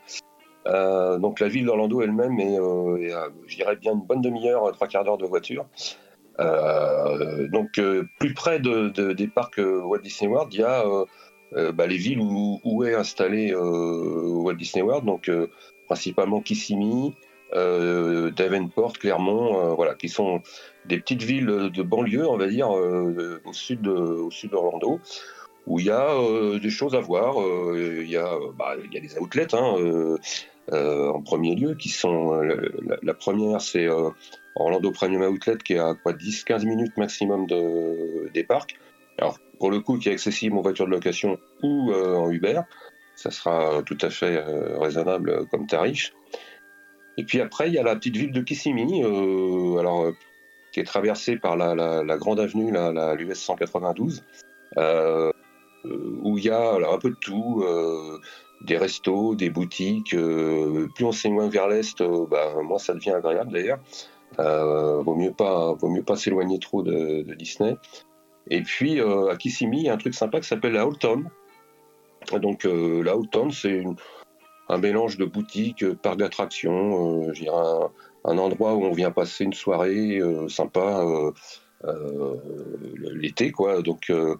Euh, 0.67 1.17
donc 1.17 1.39
la 1.39 1.47
ville 1.47 1.65
d'Orlando 1.65 2.01
elle-même 2.01 2.39
est, 2.39 2.59
euh, 2.59 2.97
est 2.97 3.13
à, 3.13 3.29
je 3.47 3.55
dirais, 3.55 3.75
bien 3.77 3.93
une 3.93 4.01
bonne 4.01 4.21
demi-heure, 4.21 4.65
euh, 4.65 4.71
trois 4.71 4.87
quarts 4.87 5.03
d'heure 5.05 5.17
de 5.17 5.25
voiture. 5.25 5.65
Euh, 6.39 7.47
donc 7.47 7.79
euh, 7.79 8.03
plus 8.19 8.33
près 8.33 8.59
de, 8.59 8.89
de- 8.89 9.13
des 9.13 9.27
parcs 9.27 9.59
euh, 9.59 9.81
Walt 9.81 9.99
Disney 10.01 10.29
World, 10.31 10.53
il 10.53 10.59
y 10.59 10.63
a 10.63 10.85
euh, 10.85 11.05
euh, 11.55 11.71
bah, 11.71 11.87
les 11.87 11.97
villes 11.97 12.19
où, 12.21 12.83
est 12.83 12.93
installé 12.93 13.51
euh, 13.53 14.27
Walt 14.43 14.55
Disney 14.55 14.83
World, 14.83 15.05
donc 15.05 15.29
euh, 15.29 15.47
principalement 15.87 16.41
Kissimmee, 16.41 17.13
euh, 17.55 18.29
Davenport, 18.31 18.93
Clermont, 18.93 19.59
euh, 19.59 19.73
voilà, 19.73 19.95
qui 19.95 20.09
sont 20.09 20.41
des 20.85 20.99
petites 20.99 21.23
villes 21.23 21.71
de 21.73 21.81
banlieue, 21.83 22.27
on 22.27 22.37
va 22.37 22.47
dire, 22.47 22.75
euh, 22.77 23.41
au 23.45 23.53
sud 23.53 23.81
d'Orlando, 23.81 24.99
où 25.67 25.79
il 25.79 25.85
y 25.85 25.91
a 25.91 26.13
euh, 26.13 26.59
des 26.59 26.69
choses 26.69 26.95
à 26.95 26.99
voir. 26.99 27.41
Euh, 27.41 28.01
Il 28.03 28.09
y 28.09 28.17
a, 28.17 28.33
euh, 28.33 28.51
bah, 28.57 28.75
y 28.91 28.97
a 28.97 29.01
des 29.01 29.17
outlets, 29.19 29.53
hein, 29.53 30.17
en 30.71 31.21
premier 31.21 31.55
lieu, 31.55 31.75
qui 31.75 31.89
sont 31.89 32.41
la, 33.03 33.13
première, 33.13 33.61
c'est 33.61 33.87
Orlando 34.55 34.91
Premium 34.91 35.23
Outlet, 35.33 35.57
qui 35.63 35.73
est 35.73 35.79
à 35.79 35.93
quoi 35.93 36.13
10-15 36.13 36.65
minutes 36.65 36.97
maximum 36.97 37.45
de, 37.47 38.29
des 38.33 38.43
parcs. 38.43 38.75
Alors 39.17 39.39
pour 39.59 39.71
le 39.71 39.79
coup, 39.79 39.97
qui 39.97 40.09
est 40.09 40.11
accessible 40.11 40.57
en 40.57 40.61
voiture 40.61 40.85
de 40.85 40.91
location 40.91 41.37
ou 41.63 41.93
en 41.93 42.29
Uber, 42.29 42.61
ça 43.15 43.31
sera 43.31 43.81
tout 43.85 43.97
à 44.01 44.09
fait 44.09 44.43
raisonnable 44.77 45.47
comme 45.47 45.67
tarif. 45.67 46.13
Et 47.17 47.23
puis 47.23 47.39
après, 47.39 47.67
il 47.69 47.73
y 47.73 47.79
a 47.79 47.83
la 47.83 47.95
petite 47.95 48.17
ville 48.17 48.31
de 48.33 48.41
Kissimmee, 48.41 49.03
alors 49.79 50.11
qui 50.73 50.81
est 50.81 50.85
traversée 50.85 51.37
par 51.37 51.55
la, 51.55 52.17
grande 52.17 52.39
avenue, 52.41 52.71
la, 52.71 52.91
la- 52.91 53.15
l'US 53.15 53.33
192, 53.35 54.23
euh, 54.77 54.81
euh, 54.81 55.31
où 56.21 56.37
il 56.37 56.45
y 56.45 56.49
a 56.49 56.73
alors, 56.75 56.93
un 56.93 56.99
peu 56.99 57.09
de 57.09 57.15
tout, 57.15 57.63
euh, 57.65 58.19
des 58.61 58.77
restos, 58.77 59.35
des 59.35 59.49
boutiques. 59.49 60.13
euh, 60.13 60.87
plus 60.95 61.05
on 61.05 61.11
s'éloigne 61.11 61.49
vers 61.49 61.67
l'est, 61.67 62.01
euh, 62.01 62.25
bah, 62.29 62.53
moins 62.63 62.79
ça 62.79 62.93
devient 62.93 63.11
agréable 63.11 63.51
d'ailleurs. 63.51 63.79
Euh, 64.39 65.01
vaut 65.01 65.15
mieux 65.15 65.31
pas, 65.31 65.73
vaut 65.73 65.89
mieux 65.89 66.03
pas 66.03 66.15
s'éloigner 66.15 66.59
trop 66.59 66.83
de, 66.83 67.23
Disney. 67.35 67.75
Et 68.49 68.61
puis 68.61 68.99
euh, 68.99 69.29
à 69.29 69.37
Kissimmee, 69.37 69.79
il 69.79 69.83
y 69.83 69.89
a 69.89 69.93
un 69.93 69.97
truc 69.97 70.13
sympa 70.13 70.39
qui 70.39 70.47
s'appelle 70.47 70.73
la 70.73 70.87
Old. 70.87 70.97
Donc 72.41 72.65
euh, 72.65 73.03
la 73.03 73.17
Old 73.17 73.29
c'est 73.51 73.83
un 74.69 74.77
mélange 74.77 75.17
de 75.17 75.25
boutiques, 75.25 75.83
euh, 75.83 75.95
parcs 75.95 76.17
d'attractions, 76.17 77.23
euh, 77.23 77.33
je 77.33 77.43
dirais 77.43 77.89
un, 78.25 78.37
endroit 78.37 78.75
où 78.75 78.83
on 78.83 78.91
vient 78.91 79.11
passer 79.11 79.45
une 79.45 79.53
soirée 79.53 80.19
euh, 80.19 80.49
sympa 80.49 81.03
euh, 81.05 81.31
euh, 81.85 82.35
l'été, 82.95 83.51
quoi. 83.51 83.81
Donc 83.81 84.09
euh, 84.09 84.35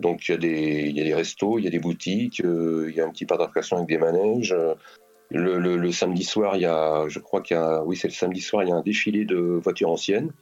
donc 0.00 0.28
il 0.28 0.32
y 0.32 0.34
a 0.34 0.38
des 0.38 0.82
il 0.88 0.96
y 0.96 1.00
a 1.00 1.04
des 1.04 1.14
restos, 1.14 1.58
il 1.58 1.64
y 1.64 1.68
a 1.68 1.70
des 1.70 1.78
boutiques, 1.78 2.40
euh, 2.44 2.86
il 2.90 2.94
y 2.96 3.00
a 3.00 3.06
un 3.06 3.10
petit 3.10 3.26
parc 3.26 3.40
d'attractions 3.40 3.76
avec 3.76 3.88
des 3.88 3.98
manèges. 3.98 4.54
le, 5.30 5.58
le- 5.58 5.76
le 5.76 5.92
samedi 5.92 6.24
soir, 6.24 6.56
il 6.56 6.62
y 6.62 6.66
a, 6.66 7.04
je 7.08 7.18
crois 7.20 7.40
qu'il 7.40 7.56
y 7.56 7.60
a, 7.60 7.82
oui, 7.84 7.96
c'est 7.96 8.08
le 8.08 8.14
samedi 8.14 8.40
soir, 8.40 8.62
il 8.64 8.68
y 8.70 8.72
a 8.72 8.76
un 8.76 8.82
défilé 8.82 9.24
de 9.24 9.36
voitures 9.36 9.90
anciennes. 9.90 10.32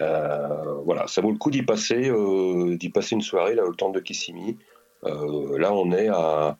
Euh, 0.00 0.74
voilà, 0.84 1.06
ça 1.06 1.20
vaut 1.20 1.30
le 1.32 1.38
coup 1.38 1.50
d'y 1.50 1.62
passer, 1.62 2.08
euh, 2.10 2.76
d'y 2.76 2.90
passer 2.90 3.14
une 3.14 3.22
soirée 3.22 3.54
là 3.54 3.64
au 3.64 3.74
temps 3.74 3.90
de 3.90 4.00
Kissimmee. 4.00 4.58
Là, 5.04 5.72
on 5.72 5.90
est 5.92 6.08
à, 6.08 6.56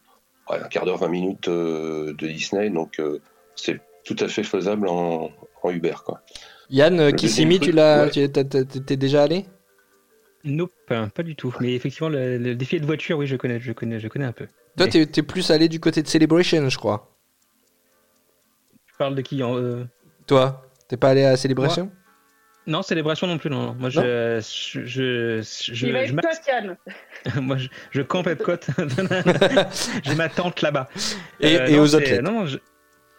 à 0.49 0.55
un 0.57 0.69
quart 0.69 0.85
d'heure, 0.85 0.99
20 0.99 1.09
minutes 1.09 1.49
de 1.49 2.27
Disney, 2.27 2.71
donc 2.71 3.01
c'est 3.57 3.81
tout 4.05 4.17
à 4.19 4.29
fait 4.29 4.43
faisable 4.43 4.89
en, 4.89 5.31
en 5.63 5.71
Uber, 5.71 5.95
quoi. 6.05 6.21
Yann, 6.71 6.97
Le 6.97 7.13
Kissimmee, 7.13 7.61
tu 7.61 7.71
l'as, 7.73 8.09
truc, 8.09 8.25
tu 8.25 8.29
t'es 8.31 8.65
t'es 8.81 8.97
déjà 8.97 9.23
allé? 9.25 9.45
Nope, 10.45 10.73
hein, 10.91 11.09
pas 11.09 11.23
du 11.23 11.37
tout. 11.37 11.55
Mais 11.61 11.75
effectivement, 11.75 12.09
le, 12.09 12.37
le 12.39 12.55
défi 12.55 12.81
de 12.81 12.87
voiture, 12.87 13.19
oui, 13.19 13.27
je 13.27 13.37
connais, 13.37 13.61
je 13.61 13.73
connais, 13.73 14.01
je 14.01 14.09
connais 14.09 14.25
un 14.25 14.33
peu. 14.33 14.47
Toi, 14.77 14.87
Mais 14.95 15.07
t'es 15.07 15.23
plus 15.23 15.51
allé 15.51 15.69
du 15.69 15.79
côté 15.81 16.03
de 16.03 16.09
Celebration, 16.09 16.69
je 16.69 16.79
crois. 16.79 17.15
Tu 18.87 18.95
parles 18.99 19.15
de 19.15 19.21
qui 19.23 19.43
en, 19.43 19.57
euh, 19.57 19.85
Toi, 20.27 20.69
t'es 20.89 20.97
pas 20.97 21.11
allé 21.11 21.25
à 21.25 21.37
Celebration? 21.37 21.91
Non, 22.67 22.83
célébration 22.83 23.27
non 23.27 23.39
plus, 23.39 23.51
non. 23.51 23.67
non. 23.67 23.75
Moi, 23.75 23.91
je, 23.91 24.41
je, 24.41 24.85
je, 24.85 25.43
je, 25.73 25.87
Il 25.87 25.93
va 25.93 26.05
je 26.05 26.13
être 26.13 26.15
m'axe- 26.15 26.41
toi, 26.45 26.55
Yann. 26.55 26.77
moi, 27.43 27.57
je, 27.57 27.69
je 27.91 28.03
campe 28.03 28.29
à 28.29 28.37
côte. 28.37 28.69
J'ai 30.05 30.15
ma 30.15 30.29
tante 30.29 30.63
là-bas. 30.63 30.89
Et- 31.41 31.57
Euh, 31.59 31.67
et 31.67 31.73
non, 31.77 31.83
aux. 31.83 32.23
Non, 32.23 32.45
non, 32.45 32.59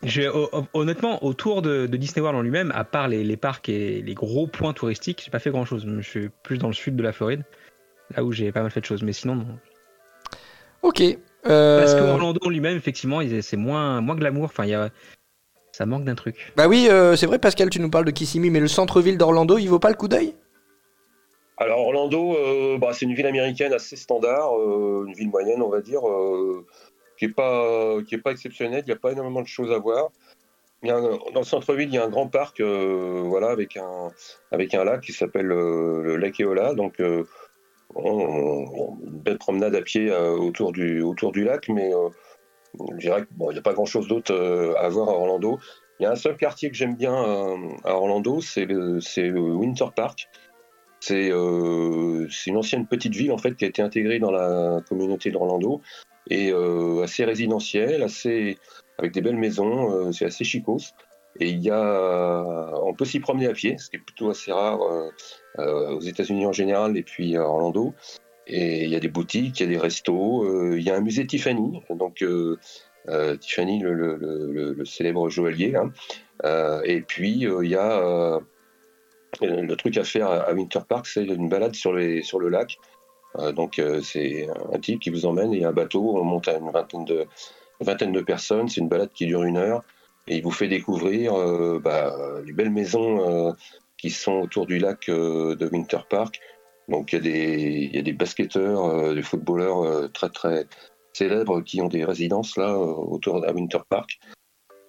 je- 0.03 0.29
ho- 0.29 0.49
ho- 0.51 0.65
honnêtement, 0.73 1.23
autour 1.23 1.61
de, 1.61 1.87
de 1.87 1.97
Disney 1.97 2.21
World 2.21 2.37
en 2.37 2.41
lui-même, 2.41 2.71
à 2.75 2.83
part 2.83 3.07
les, 3.07 3.23
les 3.23 3.37
parcs 3.37 3.69
et 3.69 4.01
les 4.01 4.13
gros 4.13 4.47
points 4.47 4.73
touristiques, 4.73 5.21
j'ai 5.25 5.31
pas 5.31 5.39
fait 5.39 5.51
grand-chose. 5.51 5.85
Je 5.99 6.01
suis 6.01 6.29
plus 6.43 6.57
dans 6.57 6.67
le 6.67 6.73
sud 6.73 6.95
de 6.95 7.03
la 7.03 7.11
Floride, 7.11 7.43
là 8.15 8.23
où 8.23 8.31
j'ai 8.31 8.51
pas 8.51 8.61
mal 8.61 8.71
fait 8.71 8.81
de 8.81 8.85
choses. 8.85 9.03
Mais 9.03 9.13
sinon, 9.13 9.35
non. 9.35 9.59
Ok. 10.81 11.01
euh, 11.01 11.77
Parce 11.77 11.95
que 11.95 12.03
Orlando 12.03 12.39
en 12.45 12.49
lui-même, 12.49 12.77
effectivement, 12.77 13.21
c'est 13.41 13.57
moins, 13.57 14.01
moins 14.01 14.15
glamour. 14.15 14.45
Enfin, 14.45 14.65
il 14.65 14.71
y 14.71 14.73
a, 14.73 14.89
ça 15.71 15.85
manque 15.85 16.03
d'un 16.03 16.15
truc. 16.15 16.51
Bah 16.55 16.67
oui, 16.67 16.87
euh, 16.89 17.15
c'est 17.15 17.25
vrai, 17.25 17.39
Pascal, 17.39 17.69
tu 17.69 17.79
nous 17.79 17.89
parles 17.89 18.05
de 18.05 18.11
Kissimmee, 18.11 18.49
mais 18.49 18.59
le 18.59 18.67
centre-ville 18.67 19.17
d'Orlando, 19.17 19.57
il 19.57 19.67
vaut 19.67 19.79
pas 19.79 19.89
le 19.89 19.95
coup 19.95 20.07
d'œil? 20.07 20.35
Alors 21.57 21.79
Orlando, 21.79 22.35
euh, 22.35 22.77
bah, 22.79 22.89
c'est 22.93 23.05
une 23.05 23.13
ville 23.13 23.27
américaine 23.27 23.73
assez 23.73 23.95
standard, 23.95 24.57
euh, 24.57 25.05
une 25.07 25.13
ville 25.13 25.29
moyenne, 25.29 25.61
on 25.61 25.69
va 25.69 25.81
dire, 25.81 26.01
euh, 26.07 26.65
qui 27.23 27.29
est 27.29 27.33
pas 27.33 28.01
qui 28.05 28.15
est 28.15 28.19
pas 28.19 28.31
exceptionnelle. 28.31 28.83
Il 28.85 28.89
n'y 28.89 28.97
a 28.97 28.97
pas 28.99 29.13
énormément 29.13 29.41
de 29.41 29.47
choses 29.47 29.71
à 29.71 29.77
voir. 29.77 30.09
Il 30.83 30.89
dans 30.89 31.39
le 31.39 31.43
centre-ville, 31.45 31.87
il 31.87 31.95
y 31.95 31.97
a 31.97 32.03
un 32.03 32.09
grand 32.09 32.27
parc, 32.27 32.59
euh, 32.59 33.23
voilà, 33.25 33.51
avec 33.51 33.77
un 33.77 34.11
avec 34.51 34.73
un 34.73 34.83
lac 34.83 34.99
qui 34.99 35.13
s'appelle 35.13 35.49
euh, 35.51 36.01
le 36.03 36.17
lac 36.17 36.37
Eola. 36.41 36.73
Donc 36.73 36.99
euh, 36.99 37.23
on- 37.95 38.03
on- 38.03 38.97
une 39.05 39.19
belle 39.21 39.37
promenade 39.37 39.73
à 39.75 39.81
pied 39.81 40.11
euh, 40.11 40.35
autour 40.35 40.73
du 40.73 41.01
autour 41.01 41.31
du 41.31 41.45
lac, 41.45 41.69
mais 41.69 41.93
euh, 41.93 42.09
je 42.91 42.97
dirais 42.97 43.25
qu'il 43.25 43.37
bon, 43.37 43.53
n'y 43.53 43.57
a 43.57 43.61
pas 43.61 43.71
grand-chose 43.73 44.09
d'autre 44.09 44.33
euh, 44.33 44.73
à 44.77 44.89
voir 44.89 45.07
à 45.07 45.13
Orlando. 45.13 45.57
Il 45.99 46.03
y 46.03 46.05
a 46.05 46.11
un 46.11 46.15
seul 46.17 46.35
quartier 46.35 46.69
que 46.69 46.75
j'aime 46.75 46.95
bien 46.97 47.15
euh, 47.15 47.55
à 47.85 47.95
Orlando, 47.95 48.41
c'est 48.41 48.65
le 48.65 48.99
Winter 49.39 49.85
Park. 49.95 50.27
C'est 50.99 51.31
euh, 51.31 52.27
c'est 52.29 52.49
une 52.49 52.57
ancienne 52.57 52.87
petite 52.87 53.15
ville 53.15 53.31
en 53.31 53.37
fait 53.37 53.55
qui 53.55 53.63
a 53.63 53.69
été 53.69 53.81
intégrée 53.81 54.19
dans 54.19 54.31
la 54.31 54.81
communauté 54.89 55.31
d'Orlando 55.31 55.81
et 56.29 56.51
euh, 56.51 57.03
assez 57.03 57.25
résidentielle, 57.25 58.03
assez 58.03 58.57
avec 58.97 59.11
des 59.11 59.21
belles 59.21 59.37
maisons, 59.37 59.91
euh, 59.91 60.11
c'est 60.11 60.25
assez 60.25 60.43
chicos. 60.43 60.93
Et 61.39 61.49
il 61.49 61.61
y 61.61 61.71
a, 61.71 62.71
on 62.83 62.93
peut 62.93 63.05
s'y 63.05 63.19
promener 63.19 63.47
à 63.47 63.53
pied, 63.53 63.77
ce 63.79 63.89
qui 63.89 63.95
est 63.95 63.99
plutôt 63.99 64.29
assez 64.29 64.51
rare 64.51 64.79
euh, 65.57 65.89
aux 65.89 66.01
États-Unis 66.01 66.45
en 66.45 66.51
général 66.51 66.95
et 66.95 67.01
puis 67.01 67.35
à 67.35 67.41
Orlando. 67.41 67.95
Et 68.45 68.83
il 68.83 68.89
y 68.89 68.95
a 68.95 68.99
des 68.99 69.09
boutiques, 69.09 69.59
il 69.59 69.63
y 69.63 69.65
a 69.65 69.69
des 69.69 69.79
restos, 69.79 70.75
il 70.75 70.83
y 70.83 70.91
a 70.91 70.95
un 70.95 71.01
musée 71.01 71.25
Tiffany, 71.25 71.81
donc 71.89 72.23
Tiffany 73.39 73.79
le, 73.79 74.83
célèbre 74.85 75.29
joaillier. 75.29 75.75
hein. 75.75 75.91
Et 76.83 77.01
puis 77.01 77.31
il 77.31 77.67
y 77.67 77.75
a 77.75 78.39
le 79.41 79.75
truc 79.75 79.97
à 79.97 80.03
faire 80.03 80.29
à 80.29 80.53
Winter 80.53 80.81
Park, 80.87 81.07
c'est 81.07 81.23
une 81.23 81.49
balade 81.49 81.73
sur 81.73 81.93
le 81.93 82.49
lac. 82.49 82.77
Euh, 83.39 83.51
donc 83.51 83.79
euh, 83.79 84.01
c'est 84.01 84.47
un 84.71 84.79
type 84.79 84.99
qui 84.99 85.09
vous 85.09 85.25
emmène 85.25 85.53
et 85.53 85.63
un 85.63 85.71
bateau, 85.71 86.17
on 86.17 86.23
monte 86.23 86.47
à 86.47 86.57
une 86.57 86.69
vingtaine 86.71 87.05
de, 87.05 87.25
vingtaine 87.79 88.11
de 88.11 88.21
personnes, 88.21 88.69
c'est 88.69 88.81
une 88.81 88.89
balade 88.89 89.11
qui 89.13 89.25
dure 89.25 89.43
une 89.43 89.57
heure 89.57 89.83
et 90.27 90.37
il 90.37 90.43
vous 90.43 90.51
fait 90.51 90.67
découvrir 90.67 91.33
euh, 91.33 91.79
bah, 91.83 92.15
les 92.45 92.53
belles 92.53 92.71
maisons 92.71 93.55
qui 93.97 94.09
sont 94.09 94.39
autour 94.41 94.65
du 94.65 94.79
lac 94.79 95.07
de 95.07 95.69
Winter 95.71 95.99
Park. 96.09 96.39
Donc 96.89 97.13
il 97.13 97.15
y 97.15 97.19
a 97.19 97.21
des, 97.21 97.89
il 97.91 97.95
y 97.95 97.99
a 97.99 98.01
des 98.01 98.13
basketteurs, 98.13 99.13
des 99.13 99.21
footballeurs 99.21 100.11
très 100.11 100.29
très 100.29 100.67
célèbres 101.13 101.61
qui 101.61 101.81
ont 101.81 101.87
des 101.87 102.05
résidences 102.05 102.57
là 102.57 102.77
autour 102.77 103.41
de 103.41 103.51
Winter 103.51 103.79
Park. 103.89 104.19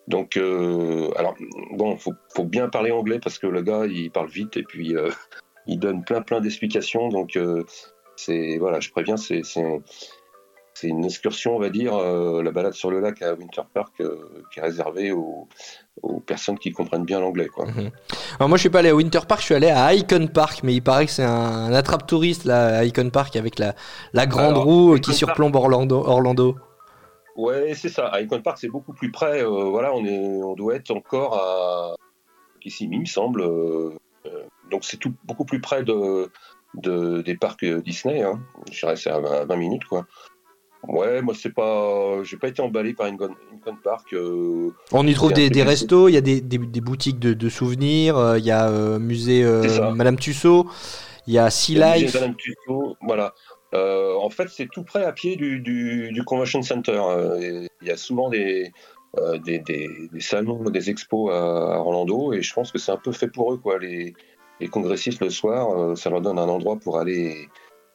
Donc, 0.07 0.37
alors, 0.37 1.35
bon, 1.73 1.97
faut, 1.97 2.13
faut 2.35 2.45
bien 2.45 2.69
parler 2.69 2.91
anglais 2.91 3.19
parce 3.19 3.39
que 3.39 3.47
le 3.47 3.63
gars, 3.63 3.87
il 3.87 4.11
parle 4.11 4.29
vite 4.29 4.57
et 4.57 4.63
puis 4.63 4.95
il 5.67 5.79
donne 5.79 6.05
plein 6.05 6.21
plein 6.21 6.41
d'explications. 6.41 7.09
Donc, 7.09 7.39
c'est 8.17 8.59
voilà, 8.59 8.81
je 8.81 8.91
préviens, 8.91 9.17
c'est 9.17 9.43
une 10.83 11.05
excursion, 11.05 11.57
on 11.57 11.61
va 11.61 11.71
dire, 11.71 11.95
euh, 11.97 12.43
la 12.43 12.51
balade 12.51 12.75
sur 12.75 12.91
le 12.91 13.01
lac 13.01 13.23
à 13.23 13.35
Winter 13.35 13.63
Park 13.73 13.95
euh, 14.01 14.43
qui 14.53 14.59
est 14.59 14.63
réservée 14.63 15.13
aux, 15.13 15.49
aux 16.03 16.21
personnes 16.21 16.59
qui 16.59 16.73
comprennent 16.73 17.05
bien 17.05 17.21
l'anglais, 17.21 17.47
quoi. 17.47 17.67
Alors 18.39 18.49
moi 18.49 18.59
je 18.59 18.63
suis 18.63 18.71
pas 18.71 18.81
allé 18.81 18.89
à 18.91 18.95
Winter 18.95 19.21
Park, 19.27 19.41
je 19.41 19.47
suis 19.47 19.55
allé 19.55 19.71
à 19.71 19.95
Icon 19.95 20.27
Park, 20.27 20.61
mais 20.65 20.75
il 20.75 20.83
paraît 20.83 21.07
que 21.07 21.13
c'est 21.13 21.23
un, 21.25 21.31
un 21.31 21.73
attrape-touriste 21.73 22.45
là, 22.45 22.79
à 22.79 22.85
Icon 22.85 23.09
Park 23.11 23.37
avec 23.37 23.59
la, 23.59 23.75
la 24.13 24.27
grande 24.27 24.55
Alors, 24.55 24.65
roue 24.65 24.97
Icon 24.97 25.01
qui 25.01 25.11
Park- 25.11 25.19
surplombe 25.19 25.57
Orlando. 25.57 25.97
Orlando. 26.05 26.57
Ouais, 27.37 27.73
c'est 27.75 27.89
ça. 27.89 28.07
À 28.09 28.21
Icon 28.21 28.43
Park, 28.43 28.59
c'est 28.61 28.69
beaucoup 28.69 28.93
plus 28.93 29.11
près. 29.11 29.43
euh, 29.43 29.65
voilà, 29.71 29.95
on 29.95 30.05
est, 30.05 30.19
on 30.43 30.55
doit 30.55 30.75
être 30.75 30.91
encore 30.91 31.35
à 31.39 31.95
ici, 32.65 32.89
il 32.91 33.01
me 33.01 33.07
semble. 33.07 33.43
donc 34.71 34.85
c'est 34.85 34.97
tout 34.97 35.15
beaucoup 35.25 35.45
plus 35.45 35.61
près 35.61 35.83
de, 35.85 36.31
de 36.75 37.23
des 37.23 37.37
parcs 37.37 37.65
Disney. 37.65 38.23
Hein. 38.23 38.41
Je 38.71 38.81
dirais 38.81 38.97
c'est 38.97 39.11
à 39.11 39.19
20 39.21 39.45
20 39.47 39.57
minutes, 39.57 39.85
quoi. 39.85 40.07
Ouais, 40.87 41.23
moi 41.23 41.33
c'est 41.35 41.55
pas, 41.55 42.23
j'ai 42.25 42.37
pas 42.37 42.49
été 42.49 42.61
emballé 42.61 42.93
par 42.93 43.09
Icon, 43.09 43.35
Icon 43.57 43.77
Park. 43.83 44.13
euh, 44.13 44.69
On 44.93 45.07
y 45.07 45.15
trouve 45.15 45.33
des, 45.33 45.49
des 45.49 45.63
restos, 45.63 46.09
il 46.09 46.13
y 46.13 46.19
a 46.19 46.21
des, 46.21 46.43
des, 46.43 46.59
des 46.59 46.81
boutiques 46.83 47.19
de, 47.19 47.33
de 47.33 47.49
souvenirs, 47.49 48.19
euh, 48.19 48.39
il 48.39 48.45
y 48.45 48.51
a 48.51 48.69
euh, 48.69 48.99
musée 48.99 49.43
euh. 49.45 49.93
Madame 49.95 50.19
Tussaud, 50.19 50.69
il 51.27 51.33
y 51.33 51.39
a 51.39 51.49
Sea 51.49 51.77
Life. 51.77 52.13
Madame 52.13 52.35
Tussauds, 52.37 52.97
voilà. 53.01 53.33
En 53.73 54.29
fait, 54.29 54.49
c'est 54.51 54.69
tout 54.71 54.85
près 54.85 55.05
à 55.05 55.13
pied 55.13 55.37
du, 55.37 55.61
du, 55.61 56.13
du 56.13 56.23
Convention 56.23 56.61
Center. 56.63 57.01
Il 57.81 57.89
y 57.89 57.91
a 57.91 57.97
souvent 57.97 58.29
des, 58.29 58.71
des, 59.43 59.59
des, 59.61 59.89
des 60.13 60.21
salons, 60.21 60.65
des 60.65 60.91
expos 60.91 61.33
à, 61.33 61.37
à 61.37 61.79
Orlando, 61.79 62.35
et 62.35 62.43
je 62.43 62.53
pense 62.53 62.71
que 62.71 62.79
c'est 62.79 62.93
un 62.93 62.99
peu 63.03 63.11
fait 63.13 63.29
pour 63.29 63.55
eux, 63.55 63.57
quoi. 63.57 63.79
Les, 63.79 64.13
les 64.65 64.71
congressistes 64.71 65.21
le 65.21 65.29
soir, 65.29 65.61
euh, 65.69 65.95
ça 65.95 66.09
leur 66.09 66.23
donne 66.23 66.39
un 66.39 66.49
endroit 66.49 66.77
pour 66.77 66.99
aller, 66.99 67.51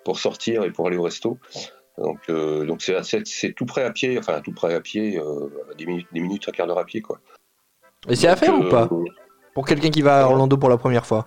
pour 0.06 0.20
sortir 0.20 0.64
et 0.64 0.72
pour 0.72 0.86
aller 0.88 0.98
au 0.98 1.02
resto. 1.02 1.40
Donc, 1.98 2.20
euh, 2.30 2.64
donc 2.64 2.84
c'est, 2.84 3.04
c'est, 3.04 3.26
c'est 3.26 3.54
tout 3.54 3.66
près 3.66 3.84
à 3.84 3.92
pied, 3.92 4.20
enfin 4.20 4.40
tout 4.42 4.54
près 4.54 4.76
à 4.76 4.80
pied, 4.80 5.20
euh, 5.20 5.50
des 5.80 5.88
minutes, 5.88 6.08
des 6.14 6.20
minutes, 6.20 6.48
un 6.48 6.52
quart 6.52 6.68
d'heure 6.68 6.78
à 6.78 6.86
pied, 6.86 7.02
quoi. 7.02 7.18
Et 8.08 8.16
c'est 8.16 8.28
à 8.28 8.36
faire 8.36 8.56
ou 8.58 8.70
pas? 8.70 8.88
Euh, 8.92 9.04
Pour 9.56 9.66
quelqu'un 9.66 9.90
qui 9.90 10.04
va 10.04 10.22
à 10.22 10.26
Orlando 10.28 10.56
pour 10.58 10.70
la 10.70 10.78
première 10.78 11.08
fois? 11.08 11.26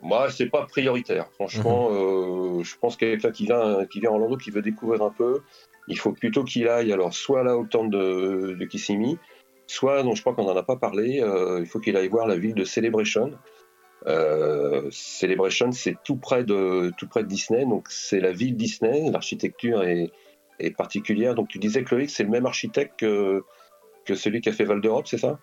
Moi, 0.00 0.30
c'est 0.30 0.50
pas 0.56 0.66
prioritaire. 0.66 1.26
Franchement, 1.34 1.88
euh, 1.90 2.62
je 2.62 2.74
pense 2.80 2.96
que 2.96 3.06
quelqu'un 3.06 3.32
qui 3.32 3.44
vient, 3.46 3.84
qui 3.90 3.98
vient 4.00 4.10
à 4.10 4.12
Orlando, 4.12 4.36
qui 4.36 4.50
veut 4.50 4.62
découvrir 4.62 5.02
un 5.02 5.10
peu, 5.10 5.42
il 5.88 5.98
faut 5.98 6.12
plutôt 6.12 6.44
qu'il 6.44 6.68
aille, 6.68 6.92
alors, 6.92 7.12
soit 7.12 7.42
là 7.42 7.56
au 7.58 7.64
temps 7.64 7.84
de, 7.86 8.56
de 8.58 8.64
Kissimmee, 8.64 9.18
soit, 9.66 10.02
dont 10.04 10.14
je 10.14 10.20
crois 10.22 10.32
qu'on 10.32 10.44
n'en 10.44 10.56
a 10.56 10.62
pas 10.62 10.76
parlé, 10.76 11.22
il 11.58 11.66
faut 11.66 11.80
qu'il 11.80 11.96
aille 11.96 12.08
voir 12.08 12.26
la 12.26 12.36
ville 12.36 12.54
de 12.54 12.64
Celebration. 12.64 13.32
Euh, 14.06 14.88
Celebration, 14.90 15.72
c'est 15.72 15.96
tout 16.04 16.16
près 16.16 16.44
de 16.44 16.92
tout 16.98 17.06
près 17.06 17.22
de 17.22 17.28
Disney, 17.28 17.64
donc 17.64 17.86
c'est 17.88 18.20
la 18.20 18.32
ville 18.32 18.56
Disney. 18.56 19.10
L'architecture 19.10 19.82
est, 19.84 20.10
est 20.58 20.76
particulière. 20.76 21.34
Donc 21.34 21.48
tu 21.48 21.58
disais 21.58 21.84
Chloé 21.84 22.06
que 22.06 22.12
c'est 22.12 22.24
le 22.24 22.30
même 22.30 22.46
architecte 22.46 22.98
que, 22.98 23.42
que 24.04 24.14
celui 24.14 24.40
qui 24.40 24.48
a 24.48 24.52
fait 24.52 24.64
Val 24.64 24.80
d'Europe, 24.80 25.06
c'est 25.06 25.18
ça? 25.18 25.38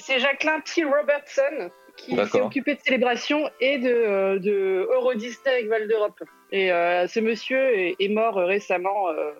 C'est 0.00 0.18
Jacqueline 0.18 0.62
T. 0.64 0.84
Robertson 0.84 1.70
qui 1.96 2.14
s'est 2.14 2.40
occupé 2.40 2.74
de 2.74 2.80
célébration 2.80 3.50
et 3.60 3.78
de, 3.78 4.38
de 4.38 4.88
Euro 4.92 5.14
Disney 5.14 5.50
avec 5.50 5.68
Val 5.68 5.88
d'Europe. 5.88 6.22
Et 6.52 6.70
euh, 6.70 7.06
ce 7.06 7.20
monsieur 7.20 7.58
est, 7.76 7.96
est 7.98 8.08
mort 8.08 8.36
récemment 8.36 9.08
euh, 9.08 9.32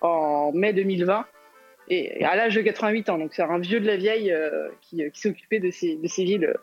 en 0.00 0.52
mai 0.52 0.72
2020 0.72 1.26
et 1.88 2.24
à 2.24 2.36
l'âge 2.36 2.54
de 2.54 2.62
88 2.62 3.08
ans. 3.10 3.18
Donc 3.18 3.32
c'est 3.32 3.42
un 3.42 3.58
vieux 3.58 3.80
de 3.80 3.86
la 3.86 3.96
vieille 3.96 4.32
euh, 4.32 4.68
qui, 4.82 5.02
qui 5.10 5.20
s'est 5.20 5.30
occupé 5.30 5.58
de 5.58 5.70
ces, 5.70 5.96
de 5.96 6.06
ces 6.06 6.24
villes. 6.24 6.54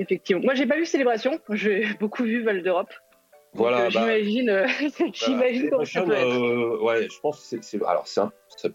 Euh, 0.00 0.02
effectivement. 0.02 0.42
Moi 0.44 0.54
j'ai 0.54 0.66
pas 0.66 0.76
vu 0.76 0.86
célébration, 0.86 1.38
j'ai 1.50 1.84
beaucoup 2.00 2.24
vu 2.24 2.42
Val 2.42 2.62
d'Europe. 2.62 2.90
Donc, 3.52 3.62
Voilà, 3.62 3.78
euh, 3.78 3.82
bah, 3.82 3.90
j'imagine, 3.90 4.48
euh, 4.48 4.66
j'imagine 5.12 5.70
comment 5.70 5.84
ça 5.84 6.02
peut 6.02 6.12
être. 6.12 6.40
euh, 6.40 6.78
ouais, 6.84 7.08
je 7.10 7.18
pense 7.20 7.50
que 7.50 7.56
c'est, 7.62 7.82
alors 7.84 8.06
ça, 8.06 8.30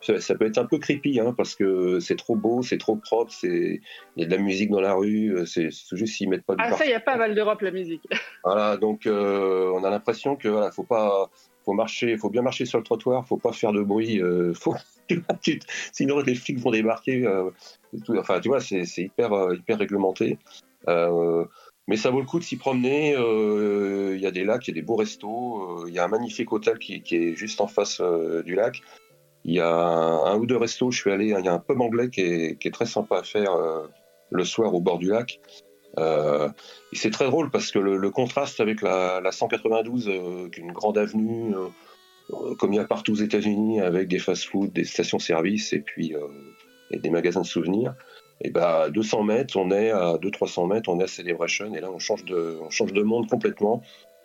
peut, 0.06 0.20
ça 0.20 0.36
peut 0.36 0.46
être 0.48 0.58
un 0.58 0.66
peu 0.66 0.80
creepy 0.80 1.18
hein, 1.22 1.34
parce 1.38 1.56
que 1.56 2.02
c'est 2.02 2.18
trop 2.18 2.36
beau, 2.36 2.62
c'est 2.62 2.78
trop 2.78 2.98
propre, 2.98 3.32
c'est 3.32 3.80
il 4.18 4.22
y 4.22 4.24
a 4.24 4.28
de 4.28 4.36
la 4.36 4.42
musique 4.42 4.70
dans 4.72 4.82
la 4.82 4.94
rue, 4.94 5.30
euh, 5.34 5.46
c'est, 5.46 5.70
c'est 5.72 5.96
juste 5.96 6.16
s'ils 6.18 6.28
mettent 6.30 6.44
pas 6.46 6.56
du 6.56 6.62
Ah 6.62 6.74
ça, 6.74 6.84
il 6.84 6.90
n'y 6.90 6.94
a 6.94 7.00
pas 7.00 7.16
Val 7.16 7.34
d'Europe 7.36 7.62
la 7.62 7.72
musique. 7.72 8.04
Voilà, 8.44 8.76
donc 8.76 9.08
euh, 9.08 9.72
on 9.74 9.84
a 9.86 9.90
l'impression 9.90 10.36
que 10.36 10.50
voilà, 10.50 10.72
faut 10.72 10.84
pas, 10.84 11.30
faut 11.64 11.72
marcher, 11.74 12.16
faut 12.18 12.30
bien 12.30 12.42
marcher 12.44 12.66
sur 12.66 12.78
le 12.78 12.84
trottoir, 12.84 13.26
faut 13.26 13.38
pas 13.38 13.54
faire 13.54 13.72
de 13.72 13.82
bruit, 13.82 14.22
euh, 14.22 14.54
faut, 14.54 14.76
tu 15.08 15.16
vois, 15.16 15.38
tu- 15.42 15.60
sinon 15.94 16.20
les 16.20 16.36
flics 16.36 16.60
vont 16.60 16.72
débarquer. 16.72 17.26
euh, 17.26 17.50
tout. 18.06 18.16
enfin, 18.18 18.42
tu 18.42 18.50
vois, 18.50 18.60
c'est, 18.60 18.84
c'est 18.84 19.04
hyper, 19.04 19.32
euh, 19.34 19.56
hyper 19.56 19.80
réglementé. 19.80 20.38
Euh, 20.90 21.46
mais 21.88 21.98
ça 21.98 22.10
vaut 22.10 22.20
le 22.20 22.26
coup 22.26 22.40
de 22.40 22.44
s'y 22.44 22.58
promener. 22.58 23.16
euh, 23.16 24.14
Il 24.16 24.22
y 24.22 24.26
a 24.26 24.32
des 24.32 24.44
lacs, 24.44 24.68
il 24.68 24.72
y 24.72 24.74
a 24.74 24.82
des 24.82 24.86
beaux 24.86 24.96
restos, 24.96 25.84
euh, 25.84 25.86
il 25.88 25.94
y 25.94 26.00
a 26.00 26.06
un 26.06 26.08
magnifique 26.08 26.52
hôtel 26.52 26.80
qui, 26.80 27.04
est 27.12 27.36
juste 27.36 27.62
en 27.62 27.68
face 27.68 28.00
euh, 28.02 28.44
du 28.44 28.56
lac. 28.56 28.82
Il 29.44 29.54
y 29.54 29.60
a 29.60 29.70
un, 29.70 30.36
ou 30.38 30.48
deux 30.48 30.58
restos, 30.58 30.90
je 30.90 31.00
suis 31.00 31.12
allé, 31.12 31.26
il 31.26 31.46
y 31.46 31.48
a 31.48 31.54
un 31.54 31.60
pub 31.60 31.80
anglais 31.80 32.10
qui 32.10 32.22
est, 32.22 32.74
très 32.74 32.88
sympa 32.88 33.20
à 33.20 33.24
faire 33.24 33.54
euh, 33.54 33.88
le 34.32 34.44
soir 34.44 34.74
au 34.74 34.82
bord 34.82 34.98
du 34.98 35.10
lac. 35.10 35.40
Euh, 36.00 36.50
c'est 36.94 37.12
très 37.12 37.26
drôle 37.26 37.52
parce 37.52 37.72
que 37.72 37.80
le, 37.80 38.10
contraste 38.10 38.60
avec 38.60 38.82
la, 38.82 39.22
la 39.22 39.32
192, 39.32 40.10
euh, 40.10 40.50
une 40.58 40.72
grande 40.72 40.98
avenue, 40.98 41.56
euh, 41.56 41.68
euh, 42.32 42.56
comme 42.56 42.74
il 42.74 42.78
y 42.78 42.80
a 42.80 42.86
partout 42.86 43.14
aux 43.14 43.22
États-Unis, 43.24 43.82
avec 43.82 44.08
des 44.08 44.20
fast-food, 44.20 44.74
des 44.74 44.84
stations-service 44.84 45.74
et 45.74 45.80
puis 45.80 46.16
euh, 46.16 46.28
et 46.92 47.00
des 47.00 47.10
magasins 47.10 47.42
de 47.42 47.46
souvenirs, 47.46 47.96
et 48.42 48.50
ben 48.50 48.62
à 48.64 48.90
200 48.90 49.24
mètres, 49.24 49.58
on 49.58 49.72
est 49.72 49.92
à 49.92 50.16
200-300 50.16 50.68
mètres, 50.68 50.90
on 50.90 51.00
est 51.00 51.04
à 51.04 51.08
Celebration 51.08 51.74
et 51.74 51.80
là 51.80 51.90
on 51.92 52.00
change 52.00 52.26
de, 52.26 52.60
on 52.62 52.70
change 52.70 52.94
de 52.94 53.02
monde 53.02 53.30
complètement. 53.30 53.82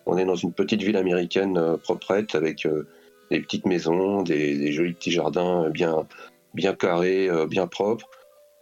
On 0.06 0.16
est 0.18 0.24
dans 0.24 0.34
une 0.34 0.52
petite 0.52 0.82
ville 0.82 0.96
américaine 0.96 1.56
euh, 1.58 1.76
proprette 1.76 2.34
avec 2.34 2.66
euh, 2.66 2.88
des 3.30 3.40
petites 3.40 3.66
maisons, 3.66 4.22
des, 4.22 4.56
des 4.58 4.72
jolis 4.72 4.94
petits 4.94 5.12
jardins 5.12 5.70
bien 5.70 6.06
bien 6.54 6.74
carré, 6.74 7.28
euh, 7.28 7.46
bien 7.46 7.68
propre, 7.68 8.08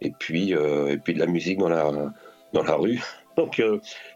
et 0.01 0.11
puis 0.11 0.51
et 0.51 0.97
puis 1.03 1.13
de 1.15 1.19
la 1.19 1.25
musique 1.25 1.57
dans 1.57 1.69
la 1.69 2.13
dans 2.53 2.63
la 2.63 2.75
rue. 2.75 3.01
Donc 3.37 3.61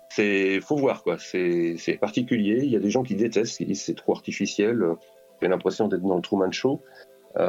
c'est 0.09 0.59
faut 0.61 0.75
voir 0.75 1.01
quoi. 1.01 1.17
C'est 1.17 1.75
c'est 1.77 1.97
particulier. 1.97 2.59
Il 2.61 2.69
y 2.69 2.75
a 2.75 2.79
des 2.79 2.91
gens 2.91 3.03
qui 3.03 3.15
détestent, 3.15 3.57
qui 3.57 3.65
disent 3.65 3.81
c'est 3.81 3.95
trop 3.95 4.13
artificiel. 4.13 4.83
J'ai 5.41 5.47
l'impression 5.47 5.87
d'être 5.87 6.03
dans 6.03 6.17
le 6.17 6.21
Truman 6.21 6.51
Show. 6.51 6.81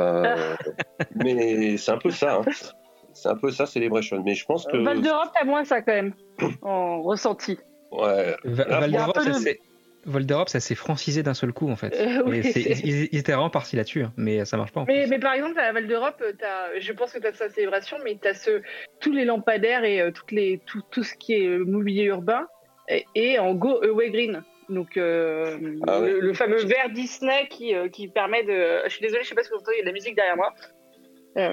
mais 1.16 1.76
c'est 1.76 1.90
un 1.90 1.98
peu 1.98 2.10
ça. 2.10 2.36
Hein. 2.36 2.44
C'est 3.14 3.28
un 3.28 3.36
peu 3.36 3.50
ça, 3.50 3.66
Celebration. 3.66 4.22
Mais 4.24 4.34
je 4.34 4.44
pense 4.44 4.66
que. 4.66 4.76
Val 4.76 5.00
d'Europe, 5.00 5.30
t'as 5.34 5.44
moins 5.44 5.64
ça 5.64 5.82
quand 5.82 5.92
même, 5.92 6.12
en 6.62 7.02
ressenti. 7.02 7.58
Ouais. 7.90 8.36
Val 8.44 8.90
d'Europe, 8.90 9.18
ça 9.18 9.34
c'est. 9.34 9.60
S'est 10.60 10.74
francisé 10.74 11.22
d'un 11.22 11.32
seul 11.32 11.54
coup 11.54 11.70
en 11.70 11.76
fait. 11.76 11.94
Euh, 11.94 12.22
oui. 12.26 12.42
ils, 12.54 13.08
ils, 13.10 13.18
étaient 13.18 13.32
vraiment 13.32 13.48
partis 13.48 13.74
là-dessus, 13.74 14.02
hein, 14.02 14.12
mais 14.18 14.44
ça 14.44 14.58
marche 14.58 14.70
pas. 14.70 14.82
En 14.82 14.84
mais, 14.84 15.06
mais, 15.06 15.18
par 15.18 15.32
exemple, 15.32 15.58
à 15.58 15.72
Val 15.72 15.86
d'Europe, 15.86 16.22
je 16.78 16.92
pense 16.92 17.12
que 17.12 17.18
tu 17.18 17.26
as 17.26 17.32
sa 17.32 17.48
célébration, 17.48 17.96
mais 18.04 18.18
tu 18.20 18.28
as 18.28 18.34
ce, 18.34 18.60
tous 19.00 19.12
les 19.12 19.24
lampadaires 19.24 19.82
et 19.82 20.02
euh, 20.02 20.10
toutes 20.10 20.32
les, 20.32 20.60
tout, 20.66 20.82
tout, 20.90 21.04
ce 21.04 21.14
qui 21.14 21.32
est 21.32 21.46
euh, 21.46 21.64
mobilier 21.64 22.04
urbain 22.04 22.46
et, 22.90 23.06
et 23.14 23.38
en 23.38 23.54
Go 23.54 23.82
Away 23.82 24.10
Green. 24.10 24.42
Donc 24.68 24.96
euh, 24.96 25.76
ah 25.86 26.00
ouais. 26.00 26.10
le, 26.10 26.20
le, 26.20 26.34
fameux 26.34 26.64
vert 26.64 26.88
Disney 26.90 27.48
qui, 27.48 27.74
euh, 27.74 27.88
qui 27.88 28.08
permet 28.08 28.44
de. 28.44 28.82
Je 28.84 28.90
suis 28.90 29.00
désolée, 29.00 29.22
je 29.22 29.28
sais 29.28 29.34
pas 29.34 29.42
ce 29.42 29.48
que 29.48 29.54
vous 29.54 29.60
entendez, 29.60 29.76
il 29.76 29.78
y 29.78 29.82
a 29.82 29.84
de 29.84 29.88
la 29.88 29.92
musique 29.92 30.14
derrière 30.14 30.36
moi. 30.36 30.54
Euh, 31.36 31.52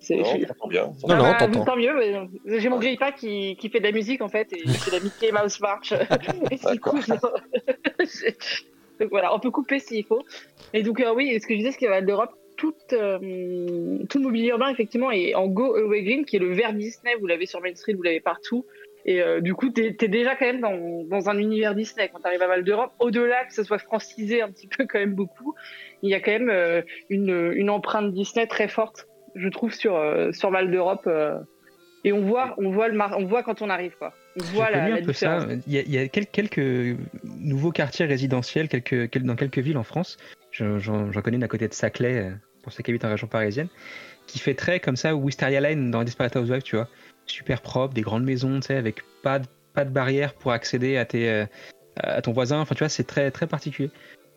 c'est, 0.00 0.16
non, 0.16 0.24
je... 0.24 0.68
bien. 0.68 0.92
Non, 1.06 1.16
non, 1.16 1.24
ah, 1.24 1.46
bah, 1.46 1.64
tant 1.64 1.76
mieux. 1.76 2.28
J'ai 2.46 2.68
mon 2.68 2.78
grille-pas 2.78 3.12
qui, 3.12 3.56
qui 3.56 3.68
fait 3.68 3.78
de 3.78 3.84
la 3.84 3.92
musique 3.92 4.22
en 4.22 4.28
fait, 4.28 4.52
et 4.52 4.62
c'est 4.66 4.92
la 4.92 5.00
Mickey 5.00 5.30
Mouse 5.30 5.60
March. 5.60 5.92
et 6.50 6.56
c'est 6.56 6.78
cool. 6.78 7.00
donc 9.00 9.10
voilà, 9.10 9.34
on 9.34 9.38
peut 9.38 9.50
couper 9.50 9.78
s'il 9.78 10.04
faut. 10.04 10.24
Et 10.72 10.82
donc 10.82 11.00
euh, 11.00 11.14
oui, 11.14 11.38
ce 11.40 11.46
que 11.46 11.54
je 11.54 11.58
disais, 11.58 11.72
c'est 11.72 11.78
qu'à 11.78 12.00
d'Europe, 12.00 12.32
tout, 12.56 12.74
euh, 12.92 13.98
tout 14.08 14.18
le 14.18 14.24
mobilier 14.24 14.48
urbain 14.48 14.68
effectivement 14.68 15.10
est 15.10 15.34
en 15.34 15.46
Go 15.46 15.76
Away 15.76 16.02
Green, 16.02 16.24
qui 16.24 16.36
est 16.36 16.40
le 16.40 16.52
vert 16.52 16.72
Disney. 16.72 17.14
Vous 17.20 17.26
l'avez 17.26 17.46
sur 17.46 17.60
Main 17.60 17.74
Street, 17.74 17.94
vous 17.94 18.02
l'avez 18.02 18.20
partout. 18.20 18.66
Et 19.06 19.22
euh, 19.22 19.40
du 19.40 19.54
coup, 19.54 19.70
t'es 19.70 19.96
es 19.98 20.08
déjà 20.08 20.36
quand 20.36 20.44
même 20.44 20.60
dans, 20.60 21.04
dans 21.04 21.30
un 21.30 21.38
univers 21.38 21.74
Disney 21.74 22.10
quand 22.12 22.20
t'arrives 22.20 22.42
à 22.42 22.48
Val 22.48 22.64
d'Europe. 22.64 22.92
Au-delà 22.98 23.46
que 23.46 23.54
ce 23.54 23.62
soit 23.62 23.78
francisé 23.78 24.42
un 24.42 24.50
petit 24.50 24.66
peu 24.66 24.86
quand 24.86 24.98
même 24.98 25.14
beaucoup, 25.14 25.54
il 26.02 26.10
y 26.10 26.14
a 26.14 26.20
quand 26.20 26.32
même 26.32 26.50
euh, 26.50 26.82
une, 27.08 27.52
une 27.54 27.70
empreinte 27.70 28.12
Disney 28.12 28.46
très 28.46 28.68
forte 28.68 29.06
je 29.34 29.48
trouve, 29.48 29.72
sur, 29.72 29.96
euh, 29.96 30.32
sur 30.32 30.50
Val 30.50 30.70
d'Europe. 30.70 31.04
Euh, 31.06 31.38
et 32.04 32.12
on 32.12 32.22
voit, 32.22 32.54
on, 32.56 32.70
voit 32.70 32.88
le 32.88 32.98
on 32.98 33.26
voit 33.26 33.42
quand 33.42 33.62
on 33.62 33.68
arrive. 33.68 33.94
Quoi. 33.98 34.14
On 34.40 34.44
voit 34.44 34.70
la, 34.70 34.88
la 34.88 35.00
différence. 35.00 35.44
Ça. 35.44 35.48
Il 35.66 35.72
y 35.72 35.78
a, 35.78 35.82
il 35.82 35.90
y 35.90 35.98
a 35.98 36.08
quelques, 36.08 36.30
quelques, 36.30 36.96
nouveaux 37.24 37.72
quartiers 37.72 38.06
résidentiels 38.06 38.68
quelques, 38.68 39.18
dans 39.18 39.36
quelques 39.36 39.58
villes 39.58 39.78
en 39.78 39.82
France. 39.82 40.16
J'en 40.52 41.10
connais 41.22 41.38
d'un 41.38 41.48
côté 41.48 41.68
de 41.68 41.74
Saclay, 41.74 42.26
euh, 42.26 42.30
pour 42.62 42.72
ceux 42.72 42.82
qui 42.82 42.90
habitent 42.90 43.04
en 43.04 43.10
région 43.10 43.26
parisienne, 43.26 43.68
qui 44.26 44.38
fait 44.38 44.54
très 44.54 44.80
comme 44.80 44.96
ça 44.96 45.14
Wisteria 45.14 45.60
Lane 45.60 45.90
dans 45.90 46.02
Desperate 46.02 46.34
Housewives, 46.36 46.62
tu 46.62 46.76
vois. 46.76 46.88
Super 47.26 47.60
propre, 47.60 47.94
des 47.94 48.00
grandes 48.00 48.24
maisons, 48.24 48.60
tu 48.60 48.68
sais, 48.68 48.76
avec 48.76 49.02
pas 49.22 49.38
de, 49.38 49.46
pas 49.74 49.84
de 49.84 49.90
barrière 49.90 50.34
pour 50.34 50.52
accéder 50.52 50.96
à, 50.96 51.04
tes, 51.04 51.44
à 51.96 52.22
ton 52.22 52.32
voisin. 52.32 52.60
Enfin, 52.60 52.74
tu 52.74 52.80
vois, 52.80 52.88
c'est 52.88 53.04
très, 53.04 53.30
très 53.30 53.46
particulier. 53.46 53.90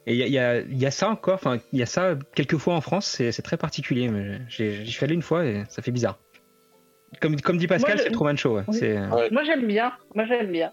Et 0.05 0.15
il 0.15 0.27
y, 0.27 0.31
y, 0.31 0.79
y 0.79 0.85
a, 0.85 0.91
ça 0.91 1.09
encore, 1.09 1.35
enfin, 1.35 1.59
il 1.71 1.79
y 1.79 1.83
a 1.83 1.85
ça 1.85 2.15
quelques 2.35 2.57
fois 2.57 2.75
en 2.75 2.81
France, 2.81 3.05
c'est 3.05 3.41
très 3.41 3.57
particulier. 3.57 4.11
J'y 4.49 4.91
suis 4.91 5.03
allé 5.03 5.13
une 5.13 5.21
fois 5.21 5.45
et 5.45 5.63
ça 5.69 5.81
fait 5.81 5.91
bizarre. 5.91 6.19
Comme, 7.21 7.39
comme 7.39 7.57
dit 7.57 7.67
Pascal, 7.67 7.99
c'est 7.99 8.11
Truman 8.11 8.35
Show. 8.35 8.57
Ouais. 8.57 8.63
Oui. 8.67 8.79
Ouais. 8.81 9.29
Moi 9.31 9.43
j'aime 9.43 9.65
bien. 9.65 9.93
Moi 10.15 10.25
j'aime 10.25 10.51
bien. 10.51 10.71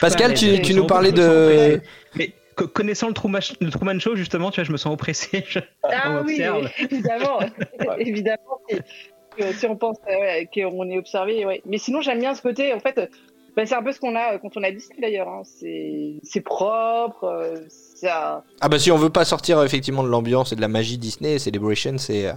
Pascal, 0.00 0.34
tu, 0.34 0.60
tu 0.62 0.74
nous 0.74 0.86
parlais 0.86 1.12
de. 1.12 1.80
Mais 2.16 2.34
connaissant 2.66 3.08
le 3.08 3.14
Truman, 3.14 3.38
le 3.60 3.70
Truman, 3.70 3.98
Show, 3.98 4.16
justement, 4.16 4.50
tu 4.50 4.56
vois, 4.56 4.64
je 4.64 4.72
me 4.72 4.76
sens 4.76 4.92
oppressé. 4.92 5.44
Je, 5.48 5.60
ah 5.84 6.22
oui, 6.24 6.42
évidemment. 6.78 7.40
évidemment. 7.98 8.60
Si, 8.68 9.54
si, 9.54 9.66
on 9.66 9.76
pense 9.76 9.96
ouais, 10.06 10.48
qu'on 10.52 10.90
est 10.90 10.98
observé, 10.98 11.46
ouais. 11.46 11.62
Mais 11.64 11.78
sinon, 11.78 12.00
j'aime 12.00 12.18
bien 12.18 12.34
ce 12.34 12.42
côté, 12.42 12.74
en 12.74 12.80
fait. 12.80 13.10
Bah, 13.56 13.66
c'est 13.66 13.74
un 13.74 13.82
peu 13.82 13.92
ce 13.92 14.00
qu'on 14.00 14.16
a 14.16 14.38
quand 14.38 14.56
on 14.56 14.62
a 14.62 14.70
Disney 14.70 15.00
d'ailleurs. 15.00 15.28
Hein. 15.28 15.42
C'est 15.44 16.40
propre. 16.40 17.24
Euh, 17.24 17.56
ça... 17.68 18.44
Ah 18.60 18.68
bah 18.68 18.78
si 18.78 18.90
on 18.90 18.96
veut 18.96 19.10
pas 19.10 19.24
sortir 19.24 19.62
effectivement 19.62 20.02
de 20.02 20.08
l'ambiance 20.08 20.52
et 20.52 20.56
de 20.56 20.60
la 20.60 20.68
magie 20.68 20.98
Disney, 20.98 21.38
Celebration 21.38 21.98
c'est 21.98 22.30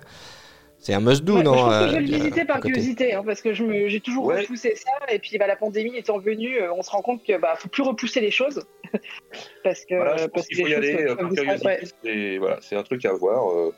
c'est 0.83 0.93
un 0.93 0.99
must-do, 0.99 1.37
ouais, 1.37 1.43
non 1.43 1.71
Je 1.71 1.93
vais 1.93 2.01
le 2.01 2.05
visiter 2.05 2.43
par 2.43 2.59
curiosité, 2.59 3.13
hein, 3.13 3.23
parce 3.25 3.41
que 3.41 3.53
j'ai 3.53 4.01
toujours 4.01 4.25
ouais. 4.25 4.41
repoussé 4.41 4.75
ça, 4.75 4.91
et 5.09 5.17
puis 5.17 5.37
bah, 5.37 5.47
la 5.47 5.55
pandémie 5.55 5.95
étant 5.95 6.19
venue, 6.19 6.57
on 6.75 6.81
se 6.81 6.91
rend 6.91 7.01
compte 7.01 7.23
que 7.23 7.37
bah 7.37 7.55
faut 7.57 7.69
plus 7.69 7.83
repousser 7.83 8.19
les 8.19 8.31
choses, 8.31 8.65
parce 9.63 9.85
que 9.85 9.95
voilà, 9.95 10.17
je 10.17 10.25
parce 10.25 10.45
qu'il 10.45 10.57
faut 10.57 10.67
y 10.67 10.73
aller 10.73 11.05
par 11.15 11.29
curiosité. 11.29 11.65
Ouais. 11.65 11.81
C'est 12.03 12.37
voilà, 12.37 12.57
c'est 12.59 12.75
un 12.75 12.83
truc 12.83 13.05
à 13.05 13.13
voir. 13.13 13.49
Euh, 13.49 13.73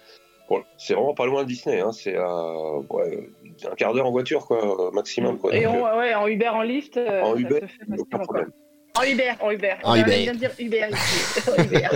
bon, 0.49 0.63
c'est 0.79 0.95
vraiment 0.95 1.13
pas 1.13 1.27
loin 1.27 1.43
de 1.43 1.47
Disney, 1.47 1.79
hein, 1.79 1.91
c'est 1.91 2.15
à 2.15 2.77
ouais, 2.89 3.29
un 3.69 3.75
quart 3.75 3.93
d'heure 3.93 4.05
en 4.05 4.11
voiture 4.11 4.45
quoi, 4.45 4.91
maximum. 4.93 5.37
Quoi, 5.37 5.55
et 5.55 5.65
ouais, 5.65 6.13
en 6.13 6.27
Uber, 6.27 6.49
en 6.49 6.61
lift, 6.61 6.97
en 6.97 7.35
Uber, 7.35 7.61
ça 7.61 7.67
se 7.67 7.91
fait 7.91 7.99
aucun 7.99 8.19
problème. 8.19 8.45
Quoi. 8.47 8.65
En 8.97 9.03
Uber, 9.03 9.31
en 9.41 9.51
Uber. 9.51 9.73
En 9.83 9.95
Uber. 9.95 10.17
vient 10.23 10.33
de 10.33 10.39
dire 10.39 10.51
Uber 10.57 10.87
ici. 10.91 11.51
Uber. 11.57 11.87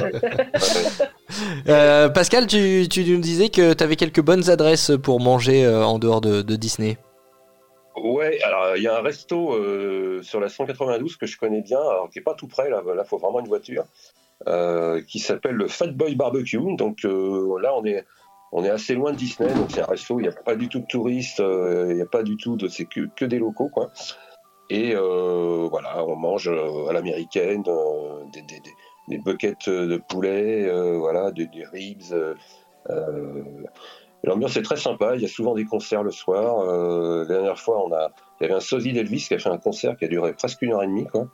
euh, 1.70 2.10
Pascal, 2.10 2.46
tu, 2.46 2.88
tu, 2.90 3.06
nous 3.06 3.22
disais 3.22 3.50
que 3.50 3.74
tu 3.74 3.84
avais 3.84 3.96
quelques 3.96 4.22
bonnes 4.22 4.50
adresses 4.50 4.92
pour 5.02 5.22
manger 5.22 5.64
euh, 5.64 5.86
en 5.86 5.98
dehors 5.98 6.20
de, 6.20 6.42
de, 6.42 6.56
Disney. 6.58 6.98
Ouais, 7.96 8.42
alors 8.44 8.76
il 8.76 8.84
y 8.84 8.88
a 8.88 8.98
un 8.98 9.02
resto 9.02 9.54
euh, 9.54 10.22
sur 10.24 10.42
la 10.42 10.50
192 10.50 11.16
que 11.16 11.26
je 11.26 11.38
connais 11.38 11.62
bien, 11.62 11.80
alors, 11.80 12.10
qui 12.10 12.20
est 12.20 12.24
pas 12.24 12.34
tout 12.34 12.48
près, 12.48 12.70
là, 12.70 12.82
il 12.86 13.04
faut 13.08 13.18
vraiment 13.18 13.40
une 13.40 13.48
voiture, 13.48 13.86
euh, 14.48 15.02
qui 15.02 15.20
s'appelle 15.20 15.56
le 15.56 15.68
Fat 15.68 15.88
Boy 15.88 16.16
Barbecue. 16.16 16.76
Donc 16.76 17.06
euh, 17.06 17.60
là, 17.62 17.74
on 17.78 17.86
est, 17.86 18.06
on 18.52 18.64
est 18.64 18.70
assez 18.70 18.96
loin 18.96 19.12
de 19.12 19.18
Disney, 19.18 19.54
donc 19.54 19.70
c'est 19.70 19.82
un 19.82 19.86
resto, 19.86 20.20
il 20.20 20.24
n'y 20.24 20.30
a 20.30 20.32
pas 20.32 20.56
du 20.56 20.70
tout 20.70 20.80
de 20.80 20.86
touristes, 20.86 21.40
euh, 21.40 21.88
il 21.90 21.96
n'y 21.96 22.02
a 22.02 22.08
pas 22.08 22.24
du 22.24 22.36
tout 22.36 22.56
de. 22.56 22.68
C'est 22.68 22.86
que, 22.86 23.26
des 23.26 23.40
locaux, 23.40 23.70
quoi. 23.70 23.92
Et 24.70 24.94
euh, 24.96 25.68
voilà, 25.70 26.06
on 26.06 26.16
mange 26.16 26.48
à 26.48 26.94
l'américaine 26.94 27.64
euh, 27.68 28.24
des, 28.32 28.42
des, 28.42 28.60
des, 28.60 28.72
des, 29.08 29.18
buckets 29.18 29.68
de 29.68 29.98
poulet, 29.98 30.68
euh, 30.68 30.98
voilà, 30.98 31.32
des, 31.32 31.48
des 31.48 31.66
ribs. 31.66 32.14
L'ambiance 34.24 34.58
est 34.58 34.62
très 34.62 34.76
sympa. 34.76 35.16
Il 35.16 35.22
y 35.22 35.26
a 35.26 35.30
souvent 35.30 35.56
des 35.56 35.66
concerts 35.66 36.04
le 36.04 36.12
soir. 36.12 36.66
la 36.66 37.26
dernière 37.26 37.58
fois, 37.58 37.84
on 37.86 37.92
a, 37.94 38.10
il 38.40 38.44
y 38.44 38.46
avait 38.46 38.56
un 38.56 38.60
sosie 38.60 38.92
d'Elvis 38.92 39.26
qui 39.28 39.34
a 39.34 39.40
fait 39.40 39.50
un 39.50 39.58
concert 39.58 39.96
qui 39.96 40.06
a 40.06 40.08
duré 40.08 40.34
presque 40.34 40.62
une 40.62 40.74
heure 40.74 40.84
et 40.84 40.88
demie, 40.88 41.08
quoi. 41.08 41.28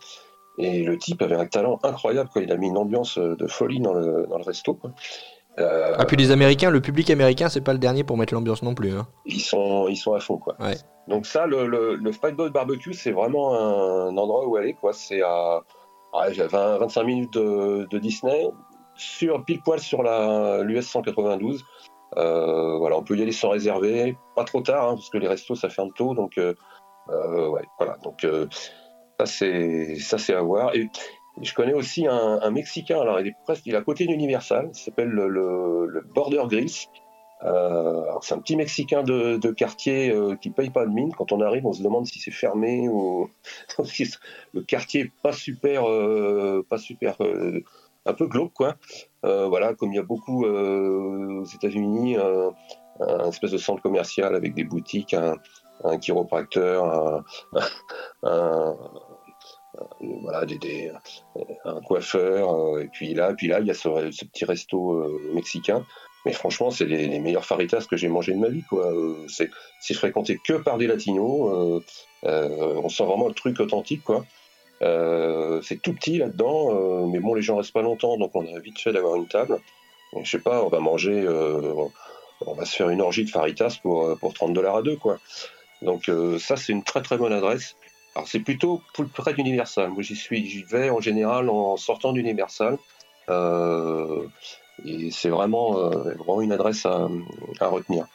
Et 0.58 0.84
le 0.84 0.97
type 0.97 1.21
avait 1.21 1.36
un 1.36 1.47
talent 1.47 1.80
incroyable, 1.84 2.30
quoi. 2.30 2.43
Il 2.43 2.51
a 2.51 2.58
mis 2.58 2.67
une 2.67 2.78
ambiance 2.78 3.17
de 3.17 3.47
folie 3.47 3.80
dans 3.82 3.93
le, 3.93 4.28
dans 4.30 4.38
le 4.38 4.43
resto, 4.43 4.75
quoi. 4.75 4.91
Euh, 5.59 5.95
ah 5.97 6.05
puis 6.05 6.17
les 6.17 6.31
Américains, 6.31 6.69
le 6.69 6.81
public 6.81 7.09
américain, 7.09 7.47
c'est 7.47 7.61
pas 7.61 7.73
le 7.73 7.79
dernier 7.79 8.03
pour 8.03 8.17
mettre 8.17 8.33
l'ambiance 8.33 8.61
non 8.61 8.75
plus. 8.75 8.91
Hein. 8.91 9.07
Ils 9.25 9.41
sont, 9.41 9.87
ils 9.87 9.95
sont 9.95 10.13
à 10.13 10.19
fond 10.19 10.37
quoi. 10.37 10.55
Ouais. 10.59 10.75
Donc 11.07 11.25
ça, 11.25 11.45
le, 11.45 11.67
le, 11.67 11.95
le 11.95 12.49
Barbecue, 12.49 12.93
c'est 12.93 13.11
vraiment 13.11 13.55
un 13.55 14.17
endroit 14.17 14.45
où 14.47 14.57
aller 14.57 14.73
quoi. 14.73 14.91
C'est 14.91 15.21
à 15.21 15.61
ouais, 16.13 16.33
20, 16.33 16.77
25 16.77 17.03
minutes 17.03 17.33
de, 17.33 17.87
de, 17.89 17.99
Disney, 17.99 18.47
sur 18.95 19.45
pile 19.45 19.61
poil 19.61 19.79
sur 19.79 20.03
l'US 20.03 20.81
192. 20.81 21.63
Euh, 22.17 22.77
voilà, 22.77 22.97
on 22.97 23.03
peut 23.03 23.15
y 23.17 23.21
aller 23.21 23.31
sans 23.31 23.49
réserver, 23.49 24.17
pas 24.35 24.43
trop 24.43 24.61
tard 24.61 24.89
hein, 24.89 24.93
parce 24.95 25.09
que 25.09 25.17
les 25.17 25.27
restos 25.27 25.55
ça 25.55 25.69
ferme 25.69 25.91
tôt, 25.93 26.13
donc 26.13 26.37
euh, 26.37 26.53
ouais, 27.07 27.63
voilà. 27.77 27.97
Donc 28.03 28.25
ça 29.19 29.25
c'est 29.25 29.95
ça 29.99 30.17
c'est 30.17 30.33
à 30.33 30.41
voir. 30.41 30.75
Et 30.75 30.89
je 31.41 31.54
connais 31.54 31.74
aussi 31.74 32.08
un, 32.08 32.39
un, 32.41 32.52
Mexicain, 32.52 33.00
alors 33.00 33.19
il 33.19 33.28
est 33.28 33.36
presque, 33.43 33.65
il 33.65 33.74
est 33.74 33.78
à 33.78 33.82
côté 33.82 34.06
d'Universal, 34.06 34.69
il 34.74 34.78
s'appelle 34.78 35.10
le, 35.10 35.28
le, 35.28 35.86
le, 35.88 36.02
Border 36.02 36.43
Grills. 36.48 36.88
Euh, 37.43 38.06
c'est 38.21 38.34
un 38.34 38.39
petit 38.39 38.56
Mexicain 38.56 39.04
de, 39.04 39.38
de 39.38 39.52
quartier 39.52 40.10
euh, 40.10 40.36
qui 40.36 40.50
paye 40.50 40.69
pas 40.69 40.86
de 40.86 40.91
mine. 40.91 41.13
Quand 41.13 41.32
on 41.32 41.41
arrive, 41.41 41.65
on 41.65 41.74
se 41.74 41.84
demande 41.84 42.08
si 42.08 42.19
c'est 42.19 42.32
fermé 42.32 42.88
ou 42.88 43.30
le 44.54 44.62
quartier 44.62 45.12
pas 45.21 45.34
super, 45.34 45.88
euh, 45.88 46.65
pas 46.67 46.78
super, 46.78 47.21
euh, 47.21 47.62
un 48.06 48.13
peu 48.13 48.28
glauque 48.28 48.54
quoi. 48.54 48.76
Euh, 49.26 49.48
voilà, 49.48 49.74
comme 49.74 49.91
il 49.91 49.98
y 49.98 50.00
a 50.00 50.04
beaucoup 50.04 50.45
aux 50.45 51.43
États-Unis, 51.43 52.17
un 52.17 53.30
espèce 53.30 53.52
de 53.52 53.58
centre 53.58 53.82
commercial 53.82 54.36
avec 54.36 54.54
des 54.54 54.63
boutiques, 54.63 55.13
un, 55.13 55.36
un 55.84 55.98
chiropracteur, 55.98 56.86
un, 56.86 57.24
un 58.24 58.78
voilà, 60.21 60.45
des, 60.45 60.57
des, 60.57 60.91
un 61.65 61.81
coiffeur, 61.81 62.79
et 62.79 62.88
puis 62.88 63.13
là, 63.13 63.33
puis 63.33 63.47
là, 63.47 63.59
il 63.59 63.67
y 63.67 63.71
a 63.71 63.73
ce, 63.73 63.89
petit 64.25 64.45
resto 64.45 64.93
euh, 64.93 65.31
mexicain. 65.33 65.85
Mais 66.25 66.33
franchement, 66.33 66.71
c'est 66.71 66.85
les, 66.85 67.07
les, 67.07 67.19
meilleurs 67.19 67.45
faritas 67.45 67.85
que 67.89 67.97
j'ai 67.97 68.07
mangé 68.07 68.33
de 68.33 68.39
ma 68.39 68.49
vie, 68.49 68.63
quoi. 68.63 68.91
C'est, 69.27 69.49
c'est 69.79 69.93
fréquenté 69.93 70.39
que 70.43 70.53
par 70.53 70.77
des 70.77 70.88
latinos. 70.88 71.51
Euh, 71.53 71.79
euh, 72.27 72.81
on 72.83 72.89
sent 72.89 73.05
vraiment 73.05 73.27
le 73.27 73.35
truc 73.35 73.59
authentique, 73.59 74.03
quoi. 74.03 74.25
c'est 74.81 75.81
tout 75.81 75.93
petit 75.93 76.17
là-dedans, 76.17 77.05
mais 77.07 77.19
bon, 77.19 77.35
les 77.35 77.43
gens 77.43 77.57
restent 77.57 77.73
pas 77.73 77.83
longtemps, 77.83 78.17
donc 78.17 78.31
on 78.33 78.45
a 78.55 78.59
vite 78.59 78.79
fait 78.79 78.91
d'avoir 78.91 79.15
une 79.15 79.27
table. 79.27 79.59
Et 80.15 80.23
je 80.23 80.31
sais 80.31 80.39
pas, 80.39 80.63
on 80.63 80.69
va 80.69 80.79
manger, 80.79 81.27
on 81.27 82.53
va 82.53 82.65
se 82.65 82.75
faire 82.75 82.89
une 82.89 83.01
orgie 83.01 83.25
de 83.25 83.29
faritas 83.29 83.77
pour, 83.83 84.17
pour 84.17 84.33
30 84.33 84.53
dollars 84.53 84.77
à 84.77 84.81
deux, 84.81 84.95
quoi. 84.95 85.19
Donc 85.83 86.09
ça, 86.39 86.57
c'est 86.57 86.73
une 86.73 86.83
très 86.83 87.03
très 87.03 87.17
bonne 87.17 87.33
adresse. 87.33 87.75
Alors 88.15 88.28
c'est 88.28 88.39
plutôt 88.39 88.82
près 89.13 89.34
d'Universal. 89.34 89.89
Moi 89.89 90.01
j'y 90.01 90.15
suis, 90.15 90.45
j'y 90.47 90.63
vais 90.63 90.89
en 90.89 91.01
général 91.01 91.49
en 91.49 91.75
sortant 91.75 92.13
d'Universal. 92.13 92.78
Euh, 93.30 94.28
et 94.84 95.12
c'est 95.12 95.30
vraiment, 95.30 95.78
euh, 95.78 96.41
une 96.41 96.51
adresse 96.51 96.86
à, 96.86 97.08
retenir. 97.67 98.08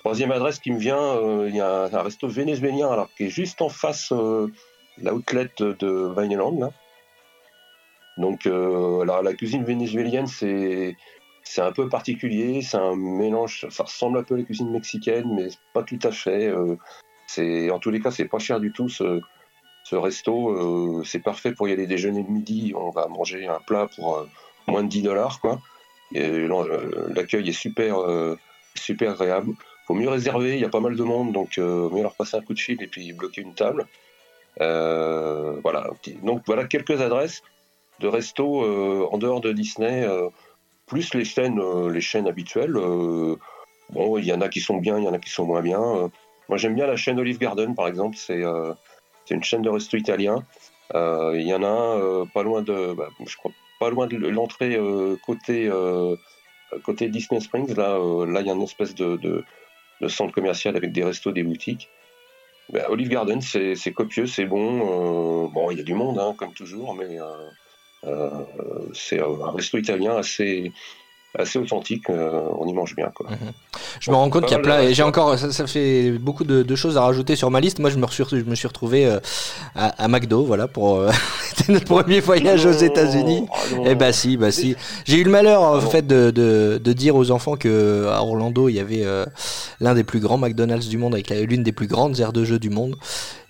Troisième 0.00 0.32
adresse 0.32 0.58
qui 0.58 0.72
me 0.72 0.78
vient, 0.78 1.00
euh, 1.00 1.46
il 1.48 1.54
y 1.54 1.60
a 1.60 1.84
un, 1.92 2.02
resto 2.02 2.26
vénézuélien 2.26 2.90
alors 2.90 3.08
qui 3.14 3.24
est 3.24 3.30
juste 3.30 3.60
en 3.62 3.68
face 3.68 4.12
euh, 4.12 4.48
l'outlet 5.02 5.50
de 5.58 6.12
Vineland. 6.18 6.72
Donc 8.16 8.44
la 8.44 9.34
cuisine 9.34 9.64
vénézuélienne 9.64 10.26
c'est 10.26 10.96
un 11.62 11.72
peu 11.72 11.88
particulier, 11.88 12.60
c'est 12.60 12.76
un 12.76 12.96
mélange, 12.96 13.66
ça 13.70 13.84
ressemble 13.84 14.18
un 14.18 14.22
peu 14.22 14.34
à 14.34 14.38
la 14.38 14.44
cuisine 14.44 14.70
mexicaine, 14.70 15.32
mais 15.34 15.48
pas 15.72 15.82
tout 15.82 15.98
à 16.02 16.10
fait. 16.10 16.52
en 16.52 17.78
tous 17.78 17.90
les 17.90 18.00
cas 18.00 18.10
c'est 18.10 18.26
pas 18.26 18.38
cher 18.38 18.60
du 18.60 18.72
tout 18.72 18.88
ce 19.90 19.96
resto, 19.96 20.50
euh, 20.50 21.02
c'est 21.04 21.18
parfait 21.18 21.52
pour 21.52 21.68
y 21.68 21.72
aller 21.72 21.88
déjeuner 21.88 22.22
le 22.22 22.32
midi. 22.32 22.72
On 22.76 22.90
va 22.90 23.08
manger 23.08 23.48
un 23.48 23.58
plat 23.58 23.88
pour 23.96 24.18
euh, 24.18 24.28
moins 24.68 24.84
de 24.84 24.88
10 24.88 25.02
dollars 25.02 25.40
quoi. 25.40 25.60
Euh, 26.14 27.08
L'accueil 27.12 27.48
est 27.48 27.52
super 27.52 27.96
super 28.76 29.12
agréable. 29.12 29.54
Faut 29.86 29.94
mieux 29.94 30.08
réserver, 30.08 30.54
il 30.54 30.60
y 30.60 30.64
a 30.64 30.68
pas 30.68 30.78
mal 30.78 30.94
de 30.94 31.02
monde, 31.02 31.32
donc 31.32 31.58
mieux 31.58 32.02
leur 32.02 32.14
passer 32.14 32.36
un 32.36 32.40
coup 32.40 32.54
de 32.54 32.60
fil 32.60 32.80
et 32.80 32.86
puis 32.86 33.12
bloquer 33.12 33.42
une 33.42 33.54
table. 33.54 33.86
Voilà. 34.58 35.90
Donc 36.22 36.42
voilà 36.46 36.64
quelques 36.66 37.00
adresses 37.00 37.42
de 37.98 38.06
restos 38.06 39.10
en 39.12 39.18
dehors 39.18 39.40
de 39.40 39.52
Disney, 39.52 40.06
plus 40.86 41.14
les 41.14 41.24
chaînes, 41.24 41.60
les 41.88 42.00
chaînes 42.00 42.28
habituelles. 42.28 42.74
bon, 42.74 44.18
il 44.18 44.24
y 44.24 44.32
en 44.32 44.40
a 44.40 44.48
qui 44.48 44.60
sont 44.60 44.76
bien, 44.76 44.98
il 44.98 45.04
y 45.04 45.08
en 45.08 45.14
a 45.14 45.18
qui 45.18 45.30
sont 45.30 45.46
moins 45.46 45.62
bien. 45.62 46.10
Moi, 46.48 46.58
j'aime 46.58 46.74
bien 46.74 46.86
la 46.86 46.96
chaîne 46.96 47.18
Olive 47.18 47.38
Garden, 47.38 47.74
par 47.74 47.88
exemple. 47.88 48.16
C'est 48.16 48.42
c'est 49.24 49.34
une 49.34 49.44
chaîne 49.44 49.62
de 49.62 49.70
resto 49.70 49.96
italien. 49.96 50.44
Euh, 50.94 51.34
Il 51.36 51.46
y 51.46 51.54
en 51.54 51.62
a 51.62 51.68
un 51.68 52.00
euh, 52.00 52.24
pas 52.32 52.42
loin 52.42 52.62
de, 52.62 52.94
bah, 52.94 53.08
je 53.24 53.36
crois, 53.36 53.52
pas 53.78 53.90
loin 53.90 54.06
de 54.06 54.16
l'entrée 54.16 54.76
euh, 54.76 55.16
côté 55.24 55.70
côté 56.84 57.08
Disney 57.08 57.40
Springs. 57.40 57.74
Là, 57.74 57.98
là, 58.26 58.40
il 58.40 58.46
y 58.46 58.50
a 58.50 58.54
une 58.54 58.62
espèce 58.62 58.94
de, 58.94 59.44
centre 60.08 60.32
commercial 60.32 60.76
avec 60.76 60.92
des 60.92 61.04
restos, 61.04 61.32
des 61.32 61.42
boutiques. 61.42 61.88
Bah, 62.72 62.86
Olive 62.88 63.08
Garden, 63.08 63.40
c'est 63.40 63.92
copieux, 63.92 64.26
c'est 64.26 64.46
bon. 64.46 65.48
bon, 65.48 65.70
il 65.70 65.78
y 65.78 65.80
a 65.80 65.84
du 65.84 65.94
monde, 65.94 66.18
hein, 66.18 66.34
comme 66.36 66.54
toujours, 66.54 66.94
mais 66.94 67.18
c'est 68.92 69.20
un 69.20 69.50
resto 69.52 69.78
italien 69.78 70.16
assez 70.16 70.72
assez 71.38 71.58
authentique. 71.58 72.10
euh, 72.10 72.40
on 72.58 72.66
y 72.66 72.72
mange 72.72 72.94
bien, 72.96 73.10
quoi. 73.14 73.26
Je 74.00 74.10
me 74.10 74.16
rends 74.16 74.28
compte 74.30 74.42
Pas 74.42 74.48
qu'il 74.48 74.56
y 74.56 74.60
a 74.60 74.62
plein. 74.62 74.80
Et 74.82 74.94
j'ai 74.94 75.02
encore. 75.02 75.38
Ça, 75.38 75.52
ça 75.52 75.66
fait 75.66 76.10
beaucoup 76.12 76.44
de, 76.44 76.62
de 76.62 76.74
choses 76.76 76.96
à 76.96 77.02
rajouter 77.02 77.36
sur 77.36 77.50
ma 77.50 77.60
liste. 77.60 77.78
Moi, 77.78 77.90
je 77.90 77.98
me, 77.98 78.06
suis- 78.08 78.24
je 78.30 78.36
me 78.44 78.54
suis 78.54 78.66
retrouvé 78.68 79.06
euh, 79.06 79.20
à, 79.74 79.88
à 80.04 80.08
McDo, 80.08 80.44
voilà, 80.44 80.66
pour. 80.68 80.96
euh, 80.98 81.10
C'était 81.54 81.72
notre 81.72 81.86
premier 81.86 82.20
voyage 82.20 82.64
aux 82.66 82.72
États-Unis. 82.72 83.44
ah. 83.52 83.56
Eh 83.86 83.94
bah 83.94 84.12
si, 84.12 84.36
bah 84.36 84.50
si. 84.52 84.76
J'ai 85.04 85.16
eu 85.18 85.24
le 85.24 85.30
malheur 85.30 85.62
en 85.62 85.76
Ah 85.76 85.80
fait 85.80 86.06
de, 86.06 86.30
de, 86.30 86.80
de 86.82 86.92
dire 86.92 87.16
aux 87.16 87.30
enfants 87.30 87.56
que 87.56 88.06
à 88.08 88.22
Orlando 88.22 88.68
il 88.68 88.76
y 88.76 88.80
avait 88.80 89.04
l'un 89.80 89.94
des 89.94 90.04
plus 90.04 90.20
grands 90.20 90.38
McDonald's 90.38 90.88
du 90.88 90.96
monde 90.98 91.14
avec 91.14 91.30
l'une 91.30 91.62
des 91.62 91.72
plus 91.72 91.86
grandes 91.86 92.18
aires 92.20 92.32
de 92.32 92.44
jeu 92.44 92.58
du 92.58 92.70
monde. 92.70 92.96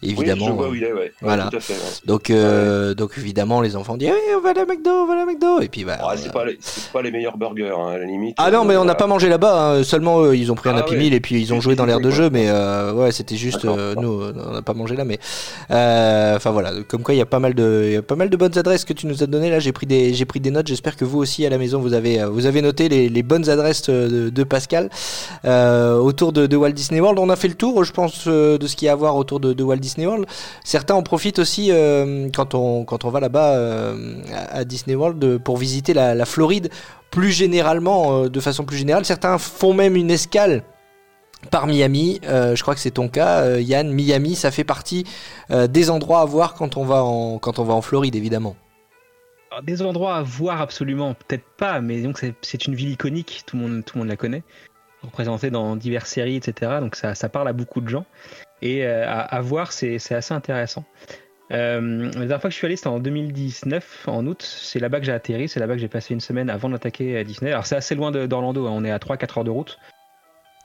Évidemment. 0.02 0.46
Oui, 0.46 0.50
je 0.50 0.52
vois 0.56 0.66
euh, 0.66 0.70
où 0.70 0.74
il 0.74 0.84
est, 0.84 0.92
ouais. 0.92 0.98
Ouais, 1.00 1.12
voilà. 1.20 1.48
tout 1.50 1.56
à 1.56 1.60
fait, 1.60 1.74
ouais. 1.74 1.78
donc 2.06 2.30
euh, 2.30 2.94
donc 2.94 3.12
évidemment 3.18 3.60
les 3.60 3.76
enfants 3.76 3.96
disent 3.96 4.10
Eh, 4.10 4.34
on 4.34 4.40
va 4.40 4.50
à 4.50 4.54
la 4.54 4.64
McDo, 4.64 4.90
on 4.90 5.06
va 5.06 5.12
à 5.12 5.16
la 5.16 5.26
McDo 5.26 5.60
et 5.60 5.68
puis 5.68 5.84
bah. 5.84 5.98
Ah, 6.00 6.12
euh, 6.12 6.16
c'est 6.16 6.32
pas, 6.32 6.44
les- 6.44 6.56
c'est 6.60 6.90
pas 6.90 7.02
les 7.02 7.10
meilleurs 7.10 7.36
burgers, 7.36 7.74
hein, 7.78 7.88
à 7.94 7.98
la 7.98 8.04
limite. 8.06 8.36
ah 8.38 8.50
non, 8.50 8.64
mais 8.64 8.76
on 8.76 8.84
n'a 8.84 8.92
Euh, 8.92 8.94
pas 8.94 9.06
mangé 9.06 9.28
là-bas. 9.28 9.74
hein. 9.76 9.82
Seulement, 9.84 10.22
eux, 10.22 10.36
ils 10.36 10.50
ont 10.50 10.54
pris 10.54 10.68
un 10.70 10.74
Ah 10.76 10.80
Happy. 10.80 10.96
Meal 10.96 11.12
et 11.14 11.20
puis 11.20 11.40
ils 11.40 11.52
ont 11.52 11.60
joué 11.60 11.76
dans 11.76 11.84
l'air 11.86 12.00
de 12.00 12.10
jeu. 12.10 12.30
Mais 12.30 12.46
euh, 12.48 12.92
ouais, 12.92 13.12
c'était 13.12 13.36
juste 13.36 13.64
euh, 13.64 13.94
nous, 13.94 14.20
euh, 14.22 14.32
on 14.48 14.52
n'a 14.52 14.62
pas 14.62 14.74
mangé 14.74 14.96
là. 14.96 15.04
Mais 15.04 15.18
euh, 15.70 16.36
enfin 16.36 16.50
voilà, 16.50 16.72
comme 16.88 17.02
quoi 17.02 17.14
il 17.14 17.18
y 17.18 17.22
a 17.22 17.26
pas 17.26 17.38
mal 17.38 17.54
de, 17.54 17.82
il 17.86 17.92
y 17.92 17.96
a 17.96 18.02
pas 18.02 18.16
mal 18.16 18.30
de 18.30 18.36
bonnes 18.36 18.56
adresses 18.58 18.84
que 18.84 18.92
tu 18.92 19.06
nous 19.06 19.22
as 19.22 19.26
données. 19.26 19.50
Là, 19.50 19.58
j'ai 19.58 19.72
pris 19.72 19.86
des, 19.86 20.14
j'ai 20.14 20.24
pris 20.24 20.40
des 20.40 20.50
notes. 20.50 20.66
J'espère 20.66 20.96
que 20.96 21.04
vous 21.04 21.18
aussi 21.18 21.44
à 21.46 21.50
la 21.50 21.58
maison, 21.58 21.80
vous 21.80 21.92
avez, 21.94 22.20
euh, 22.20 22.28
vous 22.28 22.46
avez 22.46 22.62
noté 22.62 22.88
les, 22.88 23.08
les 23.08 23.22
bonnes 23.22 23.48
adresses 23.50 23.88
euh, 23.88 24.08
de, 24.26 24.30
de 24.30 24.44
Pascal 24.44 24.88
euh, 25.44 25.96
autour 25.98 26.32
de, 26.32 26.46
de 26.46 26.56
Walt 26.56 26.70
Disney 26.72 27.00
World. 27.00 27.18
On 27.18 27.28
a 27.30 27.36
fait 27.36 27.48
le 27.48 27.54
tour, 27.54 27.84
je 27.84 27.92
pense, 27.92 28.24
euh, 28.26 28.58
de 28.58 28.66
ce 28.66 28.76
qu'il 28.76 28.86
y 28.86 28.88
a 28.88 28.92
à 28.92 28.96
voir 28.96 29.16
autour 29.16 29.40
de, 29.40 29.52
de 29.52 29.62
Walt 29.62 29.76
Disney 29.76 29.89
World. 29.98 30.26
Certains 30.64 30.94
en 30.94 31.02
profitent 31.02 31.38
aussi 31.38 31.70
euh, 31.70 32.28
quand 32.34 32.54
on 32.54 32.84
quand 32.84 33.04
on 33.04 33.10
va 33.10 33.20
là-bas 33.20 33.54
euh, 33.54 34.22
à 34.50 34.64
Disney 34.64 34.94
World 34.94 35.38
pour 35.38 35.56
visiter 35.56 35.94
la, 35.94 36.24
Floride 36.24 36.70
plus 37.10 37.32
généralement, 37.32 38.24
euh, 38.24 38.28
de 38.28 38.40
façon 38.40 38.64
plus 38.64 38.76
générale. 38.76 39.04
Certains 39.04 39.38
font 39.38 39.74
même 39.74 39.96
une 39.96 40.10
escale 40.10 40.62
par 41.50 41.66
Miami. 41.66 42.20
Je 42.22 42.60
crois 42.60 42.74
que 42.74 42.80
c'est 42.80 42.90
ton 42.90 43.08
cas, 43.08 43.58
Yann. 43.58 43.90
Miami, 43.90 44.34
ça 44.34 44.50
fait 44.50 44.64
partie 44.64 45.06
des 45.50 45.88
endroits 45.88 46.20
à 46.20 46.24
voir 46.26 46.52
quand 46.54 46.76
on 46.76 46.84
va 46.84 47.02
en 47.02 47.38
quand 47.38 47.58
on 47.58 47.64
va 47.64 47.72
en 47.72 47.80
Floride, 47.80 48.14
évidemment. 48.14 48.56
Des 49.62 49.82
endroits 49.82 50.16
à 50.16 50.22
voir 50.22 50.60
absolument, 50.60 51.14
peut-être 51.14 51.44
pas, 51.56 51.80
mais 51.80 52.02
donc 52.02 52.18
c'est- 52.18 52.66
une 52.66 52.74
ville 52.74 52.90
iconique, 52.90 53.42
tout 53.46 53.56
le 53.56 53.62
monde, 53.62 53.84
tout 53.84 53.96
le 53.96 54.00
monde 54.00 54.08
la 54.08 54.16
connaît, 54.16 54.44
représentée 55.02 55.50
dans 55.50 55.74
diverses 55.76 56.10
séries, 56.10 56.36
etc. 56.36 56.72
Donc 56.80 56.94
ça 56.94 57.28
parle 57.28 57.48
à 57.48 57.52
beaucoup 57.52 57.80
de 57.80 57.88
gens. 57.88 58.04
Et 58.62 58.84
euh, 58.86 59.04
à, 59.06 59.20
à 59.20 59.40
voir, 59.40 59.72
c'est 59.72 59.96
assez 60.12 60.34
intéressant. 60.34 60.84
Euh, 61.52 62.04
la 62.04 62.10
dernière 62.10 62.40
fois 62.40 62.48
que 62.50 62.52
je 62.54 62.58
suis 62.58 62.66
allé, 62.66 62.76
c'était 62.76 62.88
en 62.88 63.00
2019, 63.00 64.04
en 64.08 64.26
août. 64.26 64.42
C'est 64.42 64.78
là-bas 64.78 65.00
que 65.00 65.06
j'ai 65.06 65.12
atterri, 65.12 65.48
c'est 65.48 65.58
là-bas 65.60 65.74
que 65.74 65.80
j'ai 65.80 65.88
passé 65.88 66.14
une 66.14 66.20
semaine 66.20 66.48
avant 66.48 66.68
d'attaquer 66.68 67.18
à 67.18 67.24
Disney. 67.24 67.50
Alors 67.50 67.66
c'est 67.66 67.74
assez 67.76 67.94
loin 67.94 68.12
d'Orlando, 68.12 68.66
hein, 68.66 68.72
on 68.72 68.84
est 68.84 68.90
à 68.92 68.98
3-4 68.98 69.38
heures 69.38 69.44
de 69.44 69.50
route. 69.50 69.78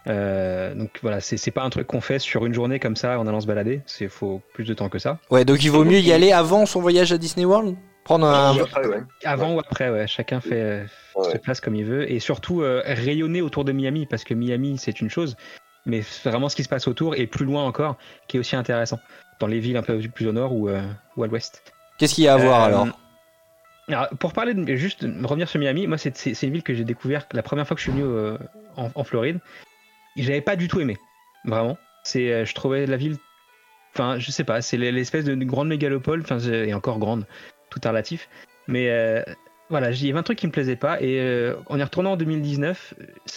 Euh, 0.08 0.76
donc 0.76 1.00
voilà, 1.02 1.20
c'est 1.20 1.50
pas 1.52 1.64
un 1.64 1.70
truc 1.72 1.88
qu'on 1.88 2.02
fait 2.02 2.20
sur 2.20 2.46
une 2.46 2.54
journée 2.54 2.80
comme 2.80 2.96
ça 2.96 3.18
en 3.20 3.26
allant 3.26 3.42
se 3.42 3.48
balader. 3.48 3.82
Il 4.00 4.10
faut 4.10 4.42
plus 4.54 4.64
de 4.66 4.74
temps 4.76 4.90
que 4.90 5.00
ça. 5.00 5.18
Ouais, 5.32 5.46
donc 5.46 5.64
il 5.64 5.72
vaut 5.72 5.84
mieux 5.84 6.00
y 6.00 6.12
aller 6.14 6.32
avant 6.32 6.68
son 6.68 6.80
voyage 6.82 7.12
à 7.12 7.18
Disney 7.18 7.46
World? 7.46 7.76
Prendre 8.04 8.28
un. 8.28 8.56
après, 8.56 8.86
ouais. 8.86 9.02
Avant 9.24 9.56
ou 9.56 9.60
après, 9.60 9.90
ouais, 9.90 10.06
chacun 10.06 10.40
fait 10.40 10.62
euh, 10.62 10.84
Ouais. 11.16 11.32
se 11.32 11.38
place 11.38 11.60
comme 11.60 11.76
il 11.76 11.86
veut 11.86 12.12
et 12.12 12.20
surtout 12.20 12.62
euh, 12.62 12.84
rayonner 12.86 13.42
autour 13.42 13.64
de 13.66 13.72
Miami 13.72 14.06
parce 14.06 14.24
que 14.26 14.34
Miami 14.36 14.78
c'est 14.78 15.00
une 15.02 15.10
chose, 15.10 15.36
mais 15.86 16.02
c'est 16.02 16.30
vraiment 16.30 16.50
ce 16.50 16.56
qui 16.56 16.64
se 16.64 16.70
passe 16.70 16.88
autour 16.88 17.16
et 17.16 17.28
plus 17.28 17.46
loin 17.46 17.64
encore 17.64 17.98
qui 18.28 18.38
est 18.38 18.40
aussi 18.40 18.56
intéressant 18.56 19.02
dans 19.40 19.48
les 19.48 19.60
villes 19.60 19.78
un 19.78 19.84
peu 19.84 20.00
plus 20.00 20.28
au 20.28 20.32
nord 20.32 20.54
ou, 20.54 20.70
euh, 20.70 20.82
ou 21.16 21.24
à 21.24 21.28
l'ouest. 21.28 21.64
Qu'est-ce 21.98 22.16
qu'il 22.16 22.24
y 22.24 22.28
a 22.28 22.34
à 22.34 22.38
voir 22.38 22.62
Euh, 22.62 22.66
alors? 22.66 23.00
Alors, 23.88 24.10
pour 24.20 24.34
parler 24.34 24.54
de, 24.56 24.76
juste 24.76 25.06
de 25.06 25.28
revenir 25.28 25.48
sur 25.48 25.60
Miami, 25.60 25.86
moi 25.86 25.98
c'est 25.98 26.18
c'est- 26.18 26.34
c'est 26.34 26.48
une 26.48 26.54
ville 26.54 26.64
que 26.64 26.74
j'ai 26.74 26.86
découvert 26.86 27.28
la 27.34 27.44
première 27.44 27.68
fois 27.68 27.76
que 27.76 27.80
je 27.80 27.84
suis 27.84 27.92
venu 27.92 28.04
euh, 28.04 28.38
en, 28.76 28.90
en 28.96 29.04
Floride. 29.04 29.40
J'avais 30.16 30.42
pas 30.42 30.56
du 30.56 30.68
tout 30.68 30.80
aimé, 30.80 30.98
vraiment. 31.44 31.78
C'est, 32.04 32.32
euh, 32.32 32.46
je 32.46 32.56
trouvais 32.56 32.86
la 32.88 32.98
ville, 32.98 33.18
enfin 33.94 34.18
je 34.18 34.32
sais 34.32 34.44
pas, 34.44 34.62
c'est 34.62 34.78
l'espèce 34.78 35.26
de 35.26 35.36
grande 35.46 35.68
mégalopole, 35.68 36.22
enfin 36.22 36.40
c'est- 36.40 36.68
et 36.70 36.74
encore 36.74 36.98
grande, 37.00 37.28
tout 37.70 37.80
est 37.84 37.88
relatif. 37.88 38.28
Mais 38.68 38.90
euh, 38.90 39.22
voilà, 39.70 39.92
il 39.92 40.06
y 40.06 40.10
avait 40.10 40.20
un 40.20 40.24
truc 40.24 40.38
qui 40.38 40.48
me 40.48 40.52
plaisait 40.52 40.76
pas 40.76 41.02
et 41.02 41.20
euh, 41.20 41.56
en 41.68 41.80
y 41.80 41.84
retournant 41.84 42.12
en 42.14 42.18
2019, 42.18 42.94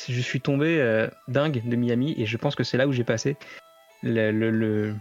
je 0.09 0.21
suis 0.21 0.41
tombé 0.41 0.79
euh, 0.79 1.09
dingue 1.29 1.63
de 1.67 1.77
Miami 1.77 2.15
et 2.19 2.27
je 2.27 2.37
pense 2.37 2.55
que 2.55 2.65
c'est 2.65 2.77
là 2.77 2.87
où 2.87 2.93
j'ai 2.93 3.05
passé 3.05 3.37
le, 4.03 4.31
le, 4.31 4.51
le, 4.51 4.95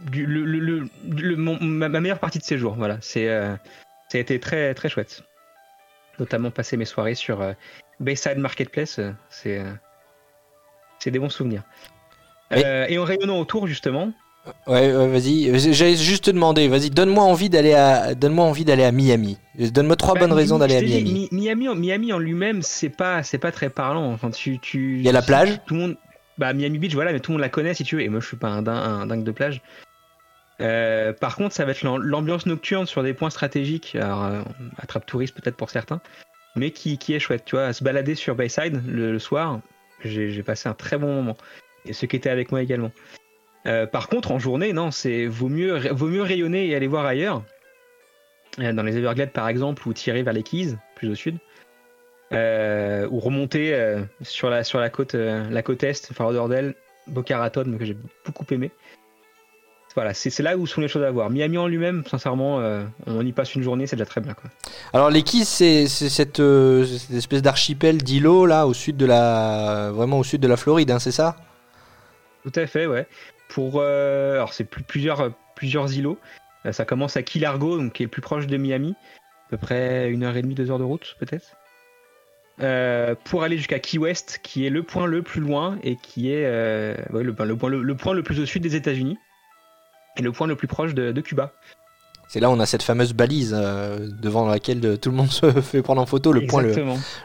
du- 0.00 0.26
le- 0.26 0.44
le- 0.44 0.58
le- 0.58 0.88
le- 1.10 1.36
mon- 1.36 1.58
ma, 1.60 1.88
meilleure 1.88 2.18
partie 2.18 2.38
de 2.38 2.44
séjour. 2.44 2.74
Voilà, 2.74 2.96
c'est 3.00 3.28
euh, 3.28 3.54
ça 4.08 4.18
a 4.18 4.20
été 4.20 4.40
très 4.40 4.74
très 4.74 4.88
chouette. 4.88 5.22
Notamment 6.18 6.50
passer 6.50 6.76
mes 6.76 6.84
soirées 6.84 7.14
sur 7.14 7.42
euh, 7.42 7.52
Bayside 8.00 8.38
Marketplace, 8.38 8.98
euh, 8.98 9.12
c'est 9.28 9.58
euh, 9.58 9.72
c'est 10.98 11.10
des 11.10 11.18
bons 11.18 11.28
souvenirs. 11.30 11.62
Oui. 12.50 12.62
Euh, 12.64 12.86
et 12.88 12.98
en 12.98 13.04
rayonnant 13.04 13.38
autour 13.38 13.66
justement, 13.66 14.12
Ouais, 14.66 14.94
ouais, 14.94 15.08
vas-y. 15.08 15.72
J'allais 15.72 15.96
juste 15.96 16.24
te 16.24 16.30
demander. 16.30 16.66
Vas-y, 16.68 16.90
donne-moi 16.90 17.22
envie 17.22 17.48
d'aller 17.48 17.74
à, 17.74 18.14
donne-moi 18.14 18.44
envie 18.44 18.64
d'aller 18.64 18.82
à 18.84 18.90
Miami. 18.90 19.38
Donne-moi 19.56 19.96
trois 19.96 20.14
Bah, 20.14 20.20
bonnes 20.20 20.32
raisons 20.32 20.58
d'aller 20.58 20.76
à 20.76 20.82
dit, 20.82 20.86
Miami. 21.02 21.12
Mi- 21.12 21.28
Miami, 21.30 21.68
en- 21.68 21.74
Miami 21.76 22.12
en 22.12 22.18
lui-même, 22.18 22.62
c'est 22.62 22.88
pas, 22.88 23.22
c'est 23.22 23.38
pas 23.38 23.52
très 23.52 23.70
parlant. 23.70 24.12
Enfin, 24.12 24.30
tu, 24.30 24.58
tu, 24.58 24.98
Il 24.98 25.04
y 25.04 25.08
a 25.08 25.12
la 25.12 25.22
plage? 25.22 25.60
Tout 25.66 25.74
le 25.74 25.80
monde, 25.80 25.96
bah 26.38 26.52
Miami 26.52 26.78
Beach, 26.78 26.94
voilà, 26.94 27.12
mais 27.12 27.20
tout 27.20 27.30
le 27.30 27.34
monde 27.34 27.42
la 27.42 27.48
connaît 27.50 27.74
si 27.74 27.84
tu 27.84 27.96
veux. 27.96 28.02
Et 28.02 28.08
moi, 28.08 28.20
je 28.20 28.26
suis 28.26 28.36
pas 28.36 28.48
un, 28.48 28.62
din- 28.62 28.72
un 28.74 29.06
dingue 29.06 29.24
de 29.24 29.30
plage. 29.30 29.62
Euh, 30.60 31.12
par 31.12 31.36
contre, 31.36 31.54
ça 31.54 31.64
va 31.64 31.70
être 31.72 31.82
l'am- 31.82 32.02
l'ambiance 32.02 32.46
nocturne 32.46 32.86
sur 32.86 33.02
des 33.02 33.14
points 33.14 33.30
stratégiques, 33.30 33.94
alors 33.96 34.24
euh, 34.24 34.42
attrape 34.78 35.06
touriste 35.06 35.34
peut-être 35.34 35.56
pour 35.56 35.70
certains, 35.70 36.00
mais 36.56 36.70
qui, 36.70 36.98
qui 36.98 37.14
est 37.14 37.18
chouette. 37.20 37.44
Tu 37.44 37.56
vois, 37.56 37.66
à 37.66 37.72
se 37.72 37.82
balader 37.82 38.14
sur 38.14 38.34
Bayside 38.34 38.82
le, 38.86 39.12
le 39.12 39.18
soir, 39.18 39.60
j'ai 40.04 40.30
j'ai 40.30 40.42
passé 40.42 40.68
un 40.68 40.74
très 40.74 40.98
bon 40.98 41.12
moment. 41.14 41.36
Et 41.84 41.92
ceux 41.92 42.06
qui 42.06 42.16
étaient 42.16 42.30
avec 42.30 42.50
moi 42.52 42.62
également. 42.62 42.92
Euh, 43.66 43.86
par 43.86 44.08
contre, 44.08 44.32
en 44.32 44.38
journée, 44.38 44.72
non, 44.72 44.90
c'est 44.90 45.26
vaut 45.26 45.48
mieux, 45.48 45.76
vaut 45.92 46.08
mieux 46.08 46.22
rayonner 46.22 46.66
et 46.66 46.74
aller 46.74 46.88
voir 46.88 47.04
ailleurs. 47.06 47.42
Euh, 48.58 48.72
Dans 48.72 48.82
les 48.82 48.96
Everglades, 48.96 49.32
par 49.32 49.48
exemple, 49.48 49.86
ou 49.86 49.92
tirer 49.92 50.22
vers 50.22 50.34
les 50.34 50.42
Keys, 50.42 50.76
plus 50.96 51.10
au 51.10 51.14
sud. 51.14 51.38
Euh, 52.32 53.06
ou 53.10 53.20
remonter 53.20 53.76
sur, 54.22 54.48
la, 54.48 54.64
sur 54.64 54.80
la 54.80 54.88
côte, 54.88 55.14
la 55.14 55.62
côte 55.62 55.82
est, 55.84 56.10
Lauderdale, 56.18 56.74
Boca 57.06 57.38
Raton, 57.38 57.76
que 57.78 57.84
j'ai 57.84 57.96
beaucoup 58.24 58.46
aimé. 58.50 58.70
Voilà, 59.94 60.14
c'est 60.14 60.38
là 60.40 60.56
où 60.56 60.66
sont 60.66 60.80
les 60.80 60.88
choses 60.88 61.02
à 61.02 61.10
voir. 61.10 61.28
Miami 61.28 61.58
en 61.58 61.66
lui-même, 61.66 62.02
sincèrement, 62.06 62.60
euh, 62.60 62.82
on 63.06 63.26
y 63.26 63.32
passe 63.32 63.54
une 63.54 63.62
journée, 63.62 63.86
c'est 63.86 63.96
déjà 63.96 64.06
très 64.06 64.22
bien. 64.22 64.32
Quoi. 64.32 64.48
Alors 64.94 65.10
les 65.10 65.22
Keys, 65.22 65.44
c'est 65.44 65.86
c'est 65.86 66.08
cette, 66.08 66.40
euh, 66.40 66.86
cette 66.86 67.14
espèce 67.14 67.42
d'archipel 67.42 67.98
d'îlots 67.98 68.46
là, 68.46 68.66
au 68.66 68.72
sud 68.72 68.96
de 68.96 69.04
la, 69.04 69.90
vraiment 69.92 70.20
au 70.20 70.24
sud 70.24 70.40
de 70.40 70.48
la 70.48 70.56
Floride, 70.56 70.90
hein, 70.90 70.98
c'est 70.98 71.12
ça? 71.12 71.36
Tout 72.42 72.52
à 72.54 72.66
fait, 72.66 72.86
ouais. 72.86 73.06
Pour, 73.52 73.74
euh, 73.76 74.34
alors 74.34 74.54
c'est 74.54 74.64
plus- 74.64 74.82
plusieurs, 74.82 75.20
euh, 75.20 75.28
plusieurs 75.56 75.92
îlots. 75.96 76.18
Euh, 76.64 76.72
ça 76.72 76.84
commence 76.86 77.16
à 77.18 77.22
Key 77.22 77.38
Largo, 77.38 77.76
donc 77.76 77.92
qui 77.92 78.02
est 78.02 78.06
le 78.06 78.10
plus 78.10 78.22
proche 78.22 78.46
de 78.46 78.56
Miami, 78.56 78.94
à 79.46 79.50
peu 79.50 79.56
près 79.58 80.08
une 80.10 80.22
heure 80.22 80.36
et 80.36 80.42
demie, 80.42 80.54
deux 80.54 80.70
heures 80.70 80.78
de 80.78 80.84
route, 80.84 81.16
peut-être. 81.18 81.56
euh, 82.60 83.14
pour 83.24 83.42
aller 83.42 83.56
jusqu'à 83.56 83.78
Key 83.78 83.98
West, 83.98 84.40
qui 84.42 84.64
est 84.66 84.70
le 84.70 84.82
point 84.82 85.06
le 85.06 85.22
plus 85.22 85.40
loin 85.40 85.78
et 85.82 85.96
qui 85.96 86.30
est 86.32 86.44
euh, 86.46 86.94
ouais, 87.12 87.22
le, 87.24 87.34
le 87.38 87.56
point, 87.56 87.68
le, 87.70 87.82
le 87.82 87.94
point 87.96 88.14
le 88.14 88.22
plus 88.22 88.38
au 88.40 88.46
sud 88.46 88.62
des 88.62 88.74
États-Unis 88.76 89.18
et 90.16 90.22
le 90.22 90.32
point 90.32 90.46
le 90.46 90.54
plus 90.56 90.68
proche 90.68 90.94
de, 90.94 91.12
de 91.12 91.20
Cuba. 91.20 91.52
C'est 92.28 92.40
là 92.40 92.48
où 92.48 92.52
on 92.52 92.60
a 92.60 92.66
cette 92.66 92.82
fameuse 92.82 93.12
balise 93.14 93.54
euh, 93.58 94.06
devant 94.22 94.46
laquelle 94.46 94.98
tout 94.98 95.10
le 95.10 95.16
monde 95.16 95.30
se 95.30 95.50
fait 95.60 95.82
prendre 95.82 96.00
en 96.00 96.06
photo, 96.06 96.32
le 96.32 96.40
point 96.46 96.62
le, 96.62 96.72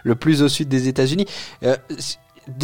le 0.04 0.16
plus 0.16 0.42
au 0.42 0.48
sud 0.50 0.68
des 0.70 0.88
États-Unis. 0.88 1.26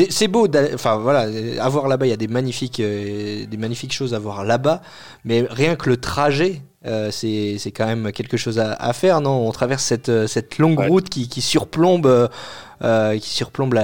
C'est- 0.10 0.28
beau, 0.28 0.48
enfin 0.74 0.98
voilà, 0.98 1.28
à 1.62 1.69
voir 1.69 1.88
là-bas, 1.88 2.06
il 2.06 2.10
y 2.10 2.13
a 2.13 2.17
des 2.17 2.28
magnifiques, 2.28 2.80
euh, 2.80 3.46
des 3.46 3.58
magnifiques 3.58 3.93
choses 3.93 4.13
à 4.13 4.19
voir 4.19 4.43
là-bas, 4.46 4.82
mais 5.26 5.46
rien 5.50 5.76
que 5.76 5.89
le 5.89 5.98
trajet, 5.98 6.62
euh, 6.86 7.12
c'est 7.12 7.58
quand 7.76 7.86
même 7.86 8.12
quelque 8.12 8.38
chose 8.38 8.60
à, 8.60 8.74
à 8.74 8.93
faire, 8.93 9.19
non? 9.22 9.48
On 9.48 9.52
traverse 9.52 9.84
cette, 9.84 10.10
euh, 10.10 10.28
cette 10.28 10.58
longue 10.58 10.80
Ouais. 10.80 10.88
route 10.88 11.10
qui, 11.10 11.28
qui 11.28 11.41
surplombe, 11.41 12.30
euh, 12.82 13.17
qui 13.19 13.30
surplombe 13.30 13.78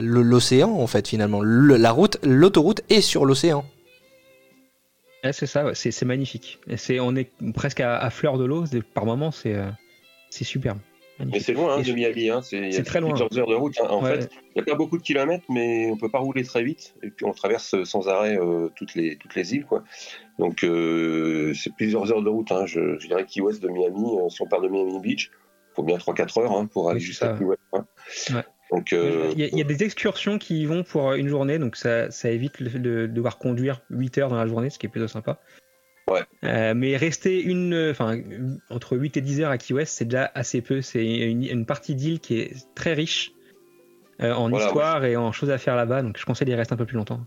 l'océan 0.00 0.70
en 0.70 0.86
fait 0.86 1.06
finalement. 1.08 1.40
Le- 1.42 1.76
la 1.76 1.90
route, 1.92 2.18
l'autoroute 2.22 2.80
est 2.90 3.00
sur 3.00 3.24
l'océan. 3.24 3.64
Ouais, 5.24 5.32
c'est 5.32 5.46
ça, 5.46 5.64
c'est 5.74 6.04
magnifique. 6.04 6.58
Et 6.88 7.00
on 7.00 7.14
est 7.16 7.30
presque 7.54 7.80
à, 7.80 7.98
à 7.98 8.10
fleur 8.10 8.38
de 8.38 8.44
l'eau. 8.44 8.64
Par 8.94 9.04
moment, 9.04 9.30
c'est 9.30 9.54
euh, 9.54 9.68
c'est 10.30 10.44
superbe. 10.44 10.78
Mais 11.26 11.40
c'est 11.40 11.52
loin 11.52 11.76
hein, 11.76 11.82
de 11.82 11.92
Miami. 11.92 12.30
Hein. 12.30 12.42
C'est 12.42 12.82
très 12.84 13.00
loin. 13.00 13.10
plusieurs 13.10 13.36
heures 13.38 13.48
de 13.48 13.54
route. 13.54 13.74
hein. 13.82 13.86
En 13.90 14.02
Ouais. 14.02 14.20
fait, 14.20 14.30
il 14.54 14.54
n'y 14.56 14.62
a 14.62 14.64
pas 14.64 14.76
beaucoup 14.76 14.98
de 14.98 15.02
kilomètres, 15.02 15.44
mais 15.48 15.90
on 15.90 15.96
peut 15.96 16.10
pas 16.10 16.18
rouler 16.20 16.44
très 16.44 16.62
vite. 16.62 16.94
Et 17.02 17.10
puis 17.10 17.26
on 17.26 17.32
traverse 17.32 17.82
sans 17.84 18.08
arrêt 18.08 18.38
euh, 18.38 18.68
toutes, 18.76 18.94
les, 18.94 19.16
toutes 19.16 19.34
les 19.34 19.54
îles. 19.54 19.64
Quoi. 19.64 19.82
Donc 20.38 20.62
euh, 20.64 21.52
c'est 21.54 21.74
plusieurs 21.74 22.10
heures 22.12 22.22
de 22.22 22.28
route. 22.28 22.48
Je, 22.66 22.98
je 22.98 23.06
dirais 23.08 23.24
Key 23.24 23.40
West 23.40 23.62
de 23.62 23.68
Miami, 23.68 24.04
euh, 24.18 24.28
si 24.28 24.42
on 24.42 24.46
part 24.46 24.60
de 24.60 24.68
Miami 24.68 25.00
Beach, 25.00 25.30
il 25.32 25.74
faut 25.74 25.82
bien 25.82 25.96
3-4 25.96 26.40
heures 26.40 26.68
pour 26.68 26.90
aller 26.90 27.00
jusqu'à. 27.00 27.36
Key 27.36 27.44
West. 27.44 27.60
Ouais. 27.72 28.42
Donc 28.70 28.92
euh, 28.92 29.30
Il 29.32 29.40
y, 29.40 29.44
a, 29.44 29.46
il 29.46 29.56
y 29.58 29.60
a 29.62 29.64
des 29.64 29.82
excursions 29.82 30.38
qui 30.38 30.60
y 30.60 30.66
vont 30.66 30.82
pour 30.84 31.14
une 31.14 31.28
journée, 31.28 31.58
donc 31.58 31.74
ça, 31.76 32.10
ça 32.10 32.30
évite 32.30 32.60
le 32.60 32.68
de 32.78 33.06
devoir 33.06 33.38
conduire 33.38 33.80
8 33.90 34.18
heures 34.18 34.28
dans 34.28 34.36
la 34.36 34.46
journée, 34.46 34.68
ce 34.70 34.78
qui 34.78 34.86
est 34.86 34.90
plutôt 34.90 35.08
sympa. 35.08 35.40
Ouais. 36.10 36.22
Euh, 36.44 36.74
mais 36.74 36.96
rester 36.96 37.40
une, 37.42 37.88
enfin, 37.90 38.18
entre 38.70 38.96
8 38.96 39.16
et 39.16 39.20
10 39.20 39.40
heures 39.42 39.50
à 39.50 39.58
Key 39.58 39.74
West, 39.74 39.94
c'est 39.96 40.04
déjà 40.06 40.30
assez 40.34 40.60
peu. 40.62 40.80
C'est 40.80 41.04
une, 41.04 41.44
une 41.44 41.66
partie 41.66 41.94
d'île 41.94 42.20
qui 42.20 42.40
est 42.40 42.52
très 42.74 42.94
riche 42.94 43.32
euh, 44.20 44.32
en 44.32 44.48
Voilà, 44.48 44.66
histoire 44.66 45.04
et 45.04 45.16
en 45.16 45.32
choses 45.32 45.50
à 45.50 45.58
faire 45.58 45.76
là-bas, 45.76 46.02
donc 46.02 46.18
je 46.18 46.24
conseille 46.24 46.46
d'y 46.46 46.54
rester 46.54 46.74
un 46.74 46.76
peu 46.76 46.86
plus 46.86 46.96
longtemps. 46.96 47.20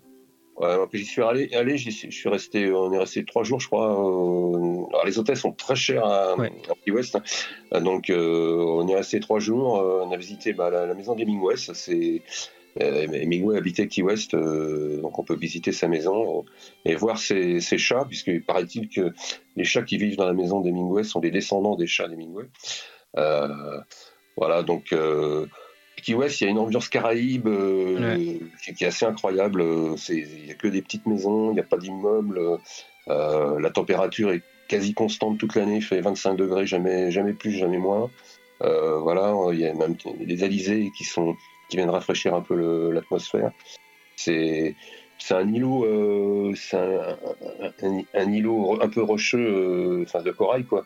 Ouais, 0.57 0.75
j'y 0.93 1.05
suis 1.05 1.23
allé, 1.23 1.49
allé 1.55 1.77
je 1.77 1.89
suis 1.89 2.29
resté, 2.29 2.71
on 2.71 2.91
est 2.93 2.97
resté 2.99 3.23
trois 3.25 3.43
jours, 3.43 3.59
je 3.59 3.67
crois. 3.67 3.87
euh, 3.93 4.85
alors 4.89 5.05
les 5.05 5.17
hôtels 5.17 5.37
sont 5.37 5.53
très 5.53 5.75
chers 5.75 6.05
à, 6.05 6.35
Ouais. 6.37 6.51
à 6.69 6.73
Key 6.85 6.91
West, 6.91 7.15
hein. 7.15 7.81
Donc 7.81 8.11
on 8.13 8.87
est 8.87 8.95
resté 8.95 9.19
trois 9.19 9.39
jours. 9.39 9.73
on 10.05 10.11
a 10.11 10.17
visité 10.17 10.53
bah, 10.53 10.69
la, 10.69 10.85
la 10.85 10.93
maison 10.93 11.15
d'Hemingway, 11.15 11.55
ça, 11.57 11.73
c'est 11.73 12.21
Hemingway 12.79 13.57
habitait 13.57 13.87
Key 13.87 14.01
West, 14.01 14.33
euh, 14.33 15.01
donc 15.01 15.19
on 15.19 15.23
peut 15.23 15.35
visiter 15.35 15.71
sa 15.71 15.87
maison 15.87 16.39
euh, 16.39 16.41
et 16.85 16.95
voir 16.95 17.17
ses, 17.17 17.59
ses 17.59 17.77
chats, 17.77 18.05
puisqu'il 18.07 18.43
paraît-il 18.43 18.89
que 18.89 19.13
les 19.55 19.63
chats 19.63 19.83
qui 19.83 19.97
vivent 19.97 20.17
dans 20.17 20.25
la 20.25 20.33
maison 20.33 20.61
d'Hemingway 20.61 21.03
sont 21.03 21.19
des 21.19 21.31
descendants 21.31 21.75
des 21.75 21.87
chats 21.87 22.07
d'Hemingway. 22.07 22.45
Euh, 23.17 23.81
voilà, 24.37 24.63
donc 24.63 24.93
euh, 24.93 25.45
Key 26.01 26.13
West, 26.13 26.41
il 26.41 26.45
y 26.45 26.47
a 26.47 26.49
une 26.49 26.57
ambiance 26.57 26.89
caraïbe 26.89 27.47
euh, 27.47 28.17
qui, 28.63 28.73
qui 28.73 28.83
est 28.83 28.87
assez 28.87 29.05
incroyable. 29.05 29.61
Euh, 29.61 29.95
Il 30.09 30.45
n'y 30.45 30.51
a 30.51 30.55
que 30.55 30.67
des 30.67 30.81
petites 30.81 31.05
maisons, 31.05 31.51
il 31.51 31.53
n'y 31.53 31.59
a 31.59 31.63
pas 31.63 31.77
d'immeubles. 31.77 32.59
Euh, 33.07 33.59
la 33.59 33.69
température 33.69 34.31
est 34.31 34.41
quasi 34.67 34.93
constante 34.93 35.37
toute 35.37 35.55
l'année, 35.55 35.77
il 35.77 35.83
fait 35.83 36.01
25 36.01 36.35
degrés, 36.35 36.65
jamais, 36.65 37.11
jamais 37.11 37.33
plus, 37.33 37.51
jamais 37.51 37.77
moins. 37.77 38.09
Euh, 38.63 38.99
voilà, 38.99 39.35
il 39.51 39.59
y 39.59 39.65
a 39.65 39.73
même 39.73 39.95
des 40.19 40.43
alizés 40.43 40.91
qui, 40.97 41.03
sont, 41.03 41.35
qui 41.71 41.77
viennent 41.77 41.89
rafraîchir 41.89 42.35
un 42.35 42.41
peu 42.41 42.91
l'atmosphère. 42.91 43.51
C'est 44.17 44.75
c'est 45.17 45.35
un 45.35 45.47
îlot, 45.53 45.85
euh, 45.85 46.53
c'est 46.55 46.77
un, 46.77 47.17
un- 47.83 48.01
un 48.13 48.31
îlot 48.31 48.77
un 48.81 48.89
peu 48.89 49.01
rocheux, 49.01 49.39
euh, 49.39 50.03
enfin 50.03 50.21
de 50.21 50.31
corail 50.31 50.65
quoi. 50.65 50.85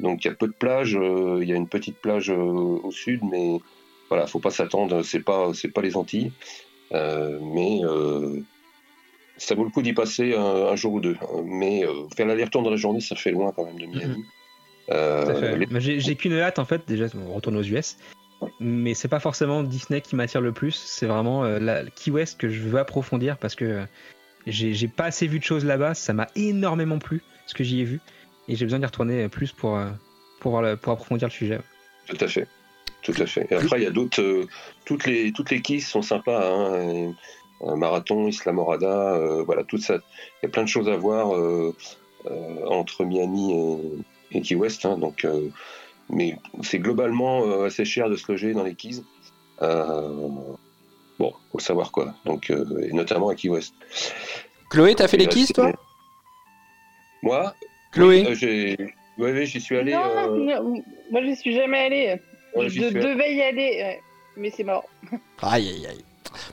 Donc 0.00 0.24
il 0.24 0.28
y 0.28 0.30
a 0.30 0.34
peu 0.34 0.48
de 0.48 0.52
plages, 0.58 0.96
euh, 0.96 1.38
il 1.42 1.48
y 1.48 1.52
a 1.52 1.56
une 1.56 1.68
petite 1.68 1.98
plage 2.00 2.30
au 2.30 2.90
sud, 2.90 3.20
mais 3.30 3.58
voilà, 4.10 4.26
faut 4.26 4.40
pas 4.40 4.50
s'attendre, 4.50 5.02
c'est 5.02 5.20
pas 5.22 5.52
c'est 5.54 5.68
pas 5.72 5.82
les 5.82 5.96
Antilles, 5.96 6.32
mais 6.90 7.80
ça 9.36 9.54
vaut 9.54 9.64
le 9.64 9.70
coup 9.70 9.82
d'y 9.82 9.92
passer 9.92 10.34
un, 10.34 10.66
un 10.72 10.76
jour 10.76 10.94
ou 10.94 11.00
deux. 11.00 11.16
Mais 11.44 11.84
faire 12.16 12.26
l'aller-retour 12.26 12.62
dans 12.62 12.70
la 12.70 12.76
journée, 12.76 13.00
ça 13.00 13.14
fait 13.16 13.30
loin 13.30 13.52
quand 13.54 13.64
même 13.66 13.78
de 13.78 13.86
Miami. 13.86 14.24
Les- 15.56 16.00
j'ai 16.00 16.16
qu'une 16.16 16.34
hâte 16.34 16.58
en 16.58 16.64
fait, 16.64 16.82
déjà 16.88 17.06
on 17.14 17.34
retourne 17.34 17.56
aux 17.56 17.62
US, 17.62 17.96
mais 18.60 18.94
c'est 18.94 19.08
pas 19.08 19.20
forcément 19.20 19.62
Disney 19.62 20.00
qui 20.00 20.16
m'attire 20.16 20.40
le 20.40 20.52
plus, 20.52 20.72
c'est 20.72 21.06
vraiment 21.06 21.44
euh, 21.44 21.84
Key 21.94 22.10
West 22.10 22.38
que 22.38 22.48
je 22.48 22.60
veux 22.60 22.78
approfondir 22.78 23.38
parce 23.38 23.54
que 23.54 23.64
euh, 23.64 23.84
j'ai 24.46 24.88
pas 24.88 25.04
assez 25.04 25.26
vu 25.26 25.38
de 25.38 25.44
choses 25.44 25.64
là-bas, 25.64 25.94
ça 25.94 26.12
m'a 26.12 26.28
énormément 26.36 26.98
plu 26.98 27.22
ce 27.46 27.54
que 27.54 27.64
j'y 27.64 27.80
ai 27.80 27.84
vu 27.84 28.00
et 28.48 28.56
j'ai 28.56 28.64
besoin 28.64 28.78
d'y 28.78 28.86
retourner 28.86 29.28
plus 29.28 29.52
pour, 29.52 29.76
euh, 29.76 29.90
pour, 30.40 30.62
pour 30.80 30.92
approfondir 30.92 31.28
le 31.28 31.32
sujet. 31.32 31.60
Tout 32.06 32.18
à 32.20 32.28
fait. 32.28 32.46
Tout 33.02 33.14
à 33.18 33.26
fait. 33.26 33.46
Et 33.50 33.54
après, 33.54 33.80
il 33.80 33.82
y 33.84 33.86
a 33.86 33.90
d'autres. 33.90 34.22
euh, 34.22 34.48
toutes 34.86 35.04
les 35.04 35.30
toutes 35.32 35.50
les 35.50 35.60
keys 35.60 35.80
sont 35.80 36.00
sympas. 36.00 36.50
Hein, 36.50 37.14
euh, 37.62 37.76
Marathon, 37.76 38.26
Isla 38.26 38.52
Morada, 38.52 39.14
euh, 39.14 39.42
voilà, 39.44 39.62
tout 39.62 39.78
ça. 39.78 39.96
Il 39.96 40.44
y 40.44 40.46
a 40.46 40.48
plein 40.48 40.64
de 40.64 40.68
choses 40.68 40.88
à 40.88 40.96
voir 40.96 41.34
euh, 41.36 41.74
euh, 42.26 42.66
entre 42.66 43.04
Miami 43.04 44.02
et, 44.32 44.40
Key 44.40 44.54
West. 44.54 44.86
hein, 44.86 44.96
donc, 44.98 45.24
euh, 45.24 45.48
mais 46.10 46.36
c'est 46.62 46.78
globalement 46.78 47.44
euh, 47.46 47.66
assez 47.66 47.84
cher 47.84 48.08
de 48.10 48.16
se 48.16 48.30
loger 48.30 48.52
dans 48.52 48.62
les 48.64 48.74
keys. 48.74 49.02
Euh, 49.62 50.08
bon, 51.18 51.32
faut 51.52 51.58
le 51.58 51.62
savoir 51.62 51.92
quoi. 51.92 52.14
Donc, 52.24 52.50
euh, 52.50 52.64
et 52.82 52.92
notamment 52.92 53.28
à 53.28 53.34
Key 53.34 53.48
West. 53.48 53.74
Chloé, 54.70 54.94
t'as 54.94 55.08
fait 55.08 55.16
les 55.16 55.28
c'est- 55.46 55.52
toi? 55.52 55.72
Moi, 57.22 57.54
Chloé 57.92 58.26
euh, 58.26 58.34
j'ai. 58.34 58.76
Oui, 59.16 59.30
oui, 59.30 59.46
j'y 59.46 59.60
suis 59.60 59.76
allé. 59.76 59.92
non, 59.92 60.02
euh, 60.04 60.36
non, 60.60 60.82
moi 61.10 61.22
je 61.24 61.34
suis 61.36 61.54
jamais 61.54 61.86
ouais, 62.56 62.68
je 62.68 62.68
j'y 62.74 62.84
allé. 62.84 63.00
devais 63.00 63.34
y 63.34 63.42
aller, 63.42 63.70
ouais. 63.82 64.00
mais 64.36 64.50
c'est 64.50 64.64
mort. 64.64 64.88
Aïe, 65.42 65.68
aïe, 65.68 65.86
aïe. 65.86 66.04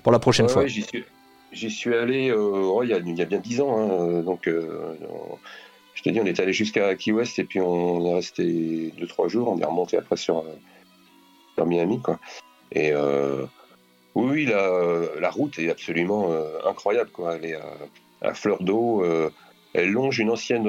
Pour 0.03 0.11
la 0.11 0.19
prochaine 0.19 0.45
Ouais, 0.45 0.51
fois. 0.53 0.61
ouais, 0.63 0.69
j'y 0.69 0.83
suis, 0.83 1.03
j'y 1.51 1.71
suis 1.71 1.95
allé 1.95 2.29
euh, 2.29 2.67
ouais, 2.71 2.85
il, 2.85 2.91
y 2.91 2.93
a, 2.93 2.97
il 2.99 3.17
y 3.17 3.21
a 3.21 3.25
bien 3.25 3.39
10 3.39 3.61
ans. 3.61 3.75
hein, 3.77 4.21
donc, 4.21 4.47
euh, 4.47 4.95
on- 5.09 5.39
je 6.03 6.09
te 6.09 6.13
dis, 6.13 6.19
on 6.19 6.25
est 6.25 6.39
allé 6.39 6.51
jusqu'à 6.53 6.95
Key 6.95 7.11
West 7.11 7.37
et 7.37 7.43
puis 7.43 7.59
on 7.61 8.03
est 8.07 8.13
resté 8.15 8.91
2-3 8.97 9.27
jours. 9.29 9.49
On 9.49 9.59
est 9.59 9.65
remonté 9.65 9.97
après 9.97 10.17
sur, 10.17 10.39
euh, 10.39 10.55
sur 11.55 11.65
Miami. 11.67 12.01
Quoi. 12.01 12.19
Et 12.71 12.91
euh, 12.91 13.45
oui, 14.15 14.45
la, 14.45 15.01
la 15.19 15.29
route 15.29 15.59
est 15.59 15.69
absolument 15.69 16.31
euh, 16.31 16.57
incroyable. 16.65 17.11
Quoi. 17.11 17.35
Elle 17.35 17.45
est 17.45 17.55
à, 17.55 17.73
à 18.21 18.33
fleur 18.33 18.63
d'eau. 18.63 19.03
euh, 19.03 19.29
elle 19.73 19.91
longe 19.91 20.17
une 20.19 20.31
ancienne 20.31 20.67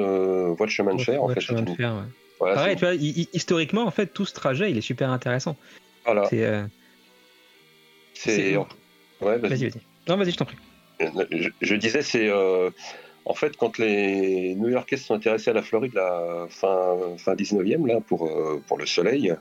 voie 0.53 0.65
de 0.67 0.71
chemin 0.71 0.93
de 0.95 1.01
fer. 1.01 1.21
En 1.23 1.27
fait, 1.29 1.41
chemin 1.41 1.63
de 1.63 1.71
fer, 1.75 1.93
ouais. 1.93 2.03
voilà, 2.39 2.55
Pareil, 2.55 2.75
tu 2.75 2.85
vois, 2.85 2.93
hi- 2.93 3.13
hi- 3.21 3.29
historiquement, 3.33 3.83
en 3.85 3.91
fait, 3.91 4.07
tout 4.13 4.25
ce 4.25 4.33
trajet, 4.33 4.69
il 4.71 4.77
est 4.77 4.81
super 4.81 5.09
intéressant. 5.09 5.57
voilà, 6.05 6.25
C'est, 8.13 8.55
ouais, 8.55 9.37
vas-y. 9.39 9.39
Vas-y, 9.49 9.63
vas-y. 9.69 9.81
Non, 10.07 10.17
vas-y, 10.17 10.31
je 10.31 10.37
t'en 10.37 10.45
prie. 10.45 10.57
je, 11.31 11.49
je 11.59 11.75
disais, 11.75 12.01
c'est 12.01 12.29
en 13.25 13.33
fait 13.33 13.55
quand 13.57 13.77
les 13.77 14.55
New-Yorkais 14.55 14.97
se 14.97 15.05
sont 15.05 15.15
intéressés 15.15 15.51
à 15.51 15.53
la 15.53 15.61
Floride, 15.61 15.99
fin, 16.49 16.97
fin 17.17 17.35
19e, 17.35 17.87
là, 17.87 17.99
pour, 18.01 18.27
euh, 18.27 18.61
pour 18.67 18.77
le 18.77 18.85
soleil, 18.85 19.33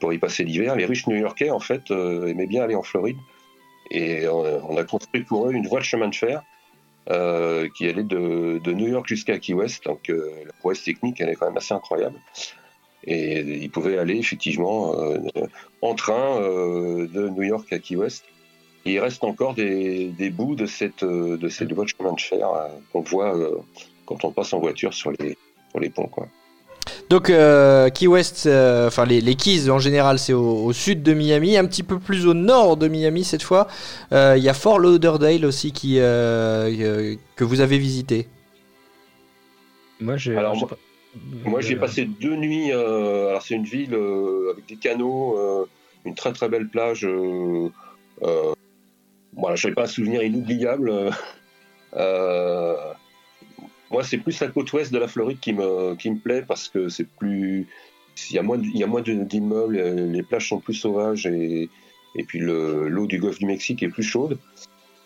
pour 0.00 0.12
y 0.12 0.18
passer 0.18 0.44
l'hiver, 0.44 0.76
les 0.76 0.86
riches 0.86 1.06
New-Yorkais, 1.06 1.50
en 1.50 1.60
fait, 1.60 1.90
euh, 1.90 2.26
aimaient 2.26 2.46
bien 2.46 2.62
aller 2.62 2.74
en 2.74 2.82
Floride. 2.82 3.16
Et 3.90 4.26
on, 4.26 4.76
a 4.76 4.84
construit 4.84 5.22
pour 5.22 5.48
eux 5.48 5.52
une 5.52 5.66
voie 5.66 5.80
de 5.80 5.84
chemin 5.84 6.08
de 6.08 6.14
fer 6.14 6.42
euh, 7.10 7.68
qui 7.76 7.86
allait 7.88 8.04
de, 8.04 8.58
de 8.64 8.72
New 8.72 8.88
York 8.88 9.06
jusqu'à 9.06 9.38
Key 9.38 9.52
West. 9.52 9.84
Donc 9.84 10.08
la 10.08 10.52
prouesse 10.60 10.82
technique, 10.82 11.20
elle 11.20 11.28
est 11.28 11.34
quand 11.34 11.46
même 11.46 11.58
assez 11.58 11.74
incroyable. 11.74 12.18
Et 13.04 13.40
ils 13.40 13.70
pouvaient 13.70 13.98
aller 13.98 14.16
effectivement 14.16 14.94
en 15.82 15.94
train 15.94 16.40
de 16.40 17.28
New 17.28 17.42
York 17.42 17.70
à 17.70 17.80
Key 17.80 17.96
West. 17.96 18.24
Et 18.84 18.94
il 18.94 18.98
reste 19.00 19.22
encore 19.24 19.54
des, 19.54 20.06
des 20.08 20.30
bouts 20.30 20.56
de 20.56 20.66
cette, 20.66 21.02
euh, 21.04 21.36
de 21.36 21.48
cette 21.48 21.72
voie 21.72 21.84
de 21.84 21.90
chemin 21.90 22.12
de 22.12 22.20
fer 22.20 22.48
euh, 22.48 22.68
qu'on 22.92 23.00
voit 23.02 23.36
euh, 23.36 23.56
quand 24.06 24.24
on 24.24 24.32
passe 24.32 24.52
en 24.52 24.58
voiture 24.58 24.92
sur 24.92 25.12
les, 25.20 25.36
sur 25.70 25.78
les 25.80 25.88
ponts. 25.90 26.08
Quoi. 26.08 26.26
Donc 27.08 27.30
euh, 27.30 27.90
Key 27.90 28.08
West, 28.08 28.46
euh, 28.46 28.88
enfin 28.88 29.04
les, 29.04 29.20
les 29.20 29.36
Keys 29.36 29.70
en 29.70 29.78
général, 29.78 30.18
c'est 30.18 30.32
au, 30.32 30.64
au 30.64 30.72
sud 30.72 31.02
de 31.04 31.14
Miami, 31.14 31.56
un 31.56 31.64
petit 31.66 31.84
peu 31.84 31.98
plus 32.00 32.26
au 32.26 32.34
nord 32.34 32.76
de 32.76 32.88
Miami 32.88 33.22
cette 33.22 33.44
fois. 33.44 33.68
Euh, 34.12 34.34
Il 34.36 34.42
y 34.42 34.48
a 34.48 34.54
Fort 34.54 34.80
Lauderdale 34.80 35.44
aussi 35.46 35.70
qui 35.72 35.94
que 35.96 37.44
vous 37.44 37.60
avez 37.60 37.78
visité. 37.78 38.26
Moi, 40.00 40.16
je- 40.16 40.32
moi- 41.44 41.60
j'ai 41.60 41.76
passé 41.76 42.04
deux 42.06 42.34
nuits. 42.34 42.72
euh, 42.72 43.28
alors, 43.28 43.42
c'est 43.42 43.54
une 43.54 43.64
ville 43.64 43.94
euh, 43.94 44.50
avec 44.52 44.66
des 44.66 44.76
canaux, 44.76 45.38
euh, 45.38 45.64
une 46.04 46.14
très 46.16 46.32
très 46.32 46.48
belle 46.48 46.68
plage. 46.68 47.04
Euh, 47.04 47.68
euh, 48.24 48.52
voilà, 49.34 49.56
je 49.56 49.66
n'avais 49.66 49.74
pas 49.74 49.84
un 49.84 49.86
souvenir 49.86 50.22
inoubliable. 50.22 50.90
euh, 50.90 51.10
euh, 51.96 52.76
moi, 53.90 54.02
c'est 54.02 54.18
plus 54.18 54.40
la 54.40 54.48
côte 54.48 54.72
ouest 54.72 54.92
de 54.92 54.98
la 54.98 55.08
Floride 55.08 55.40
qui 55.40 55.52
me, 55.52 55.94
qui 55.96 56.10
me 56.10 56.18
plaît 56.18 56.42
parce 56.46 56.68
que 56.68 56.88
c'est 56.88 57.06
plus, 57.18 57.66
il 58.30 58.36
y 58.36 58.38
a 58.38 58.42
moins, 58.42 58.58
moins 58.86 59.02
d'immeubles, 59.02 59.76
euh, 59.76 60.06
les 60.10 60.22
plages 60.22 60.48
sont 60.48 60.60
plus 60.60 60.74
sauvages 60.74 61.26
et, 61.26 61.68
et 62.16 62.24
puis 62.24 62.38
le- 62.38 62.88
l'eau 62.88 63.06
du 63.06 63.18
golfe 63.18 63.38
du 63.38 63.46
Mexique 63.46 63.82
est 63.82 63.88
plus 63.88 64.02
chaude. 64.02 64.38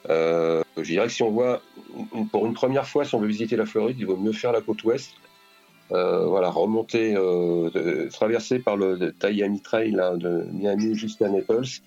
Je 0.08 0.82
dirais 0.82 1.06
que 1.06 1.12
si 1.12 1.22
on 1.24 1.30
voit, 1.30 1.62
pour 2.30 2.46
une 2.46 2.54
première 2.54 2.86
fois, 2.86 3.04
si 3.04 3.14
on 3.16 3.20
veut 3.20 3.26
visiter 3.26 3.56
la 3.56 3.66
Floride, 3.66 3.96
il 3.98 4.06
vaut 4.06 4.16
mieux 4.16 4.32
faire 4.32 4.52
la 4.52 4.60
côte 4.60 4.84
ouest. 4.84 5.10
Voilà, 5.90 6.48
remonter, 6.48 7.14
traverser 8.12 8.60
par 8.60 8.76
le 8.76 9.12
Miami 9.24 9.60
Trail 9.62 9.92
de 9.92 10.46
Miami 10.52 10.94
jusqu'à 10.94 11.28
Naples. 11.28 11.80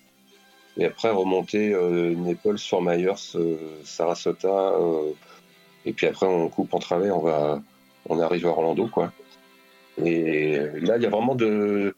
Et 0.76 0.84
après 0.84 1.10
remonter 1.10 1.72
euh, 1.74 2.14
Naples, 2.14 2.58
Fort 2.58 2.82
Myers, 2.82 3.34
euh, 3.34 3.56
Sarasota. 3.84 4.48
euh, 4.48 5.12
et 5.86 5.92
puis 5.92 6.06
après 6.06 6.26
on 6.26 6.48
coupe 6.48 6.74
en 6.74 6.78
travers, 6.78 7.16
on 7.16 7.20
va, 7.20 7.62
on 8.08 8.20
arrive 8.20 8.46
à 8.46 8.50
Orlando 8.50 8.86
quoi. 8.86 9.12
Et 10.02 10.58
là 10.80 10.96
il 10.96 11.02
y 11.02 11.06
a 11.06 11.10
vraiment 11.10 11.34
de, 11.34 11.94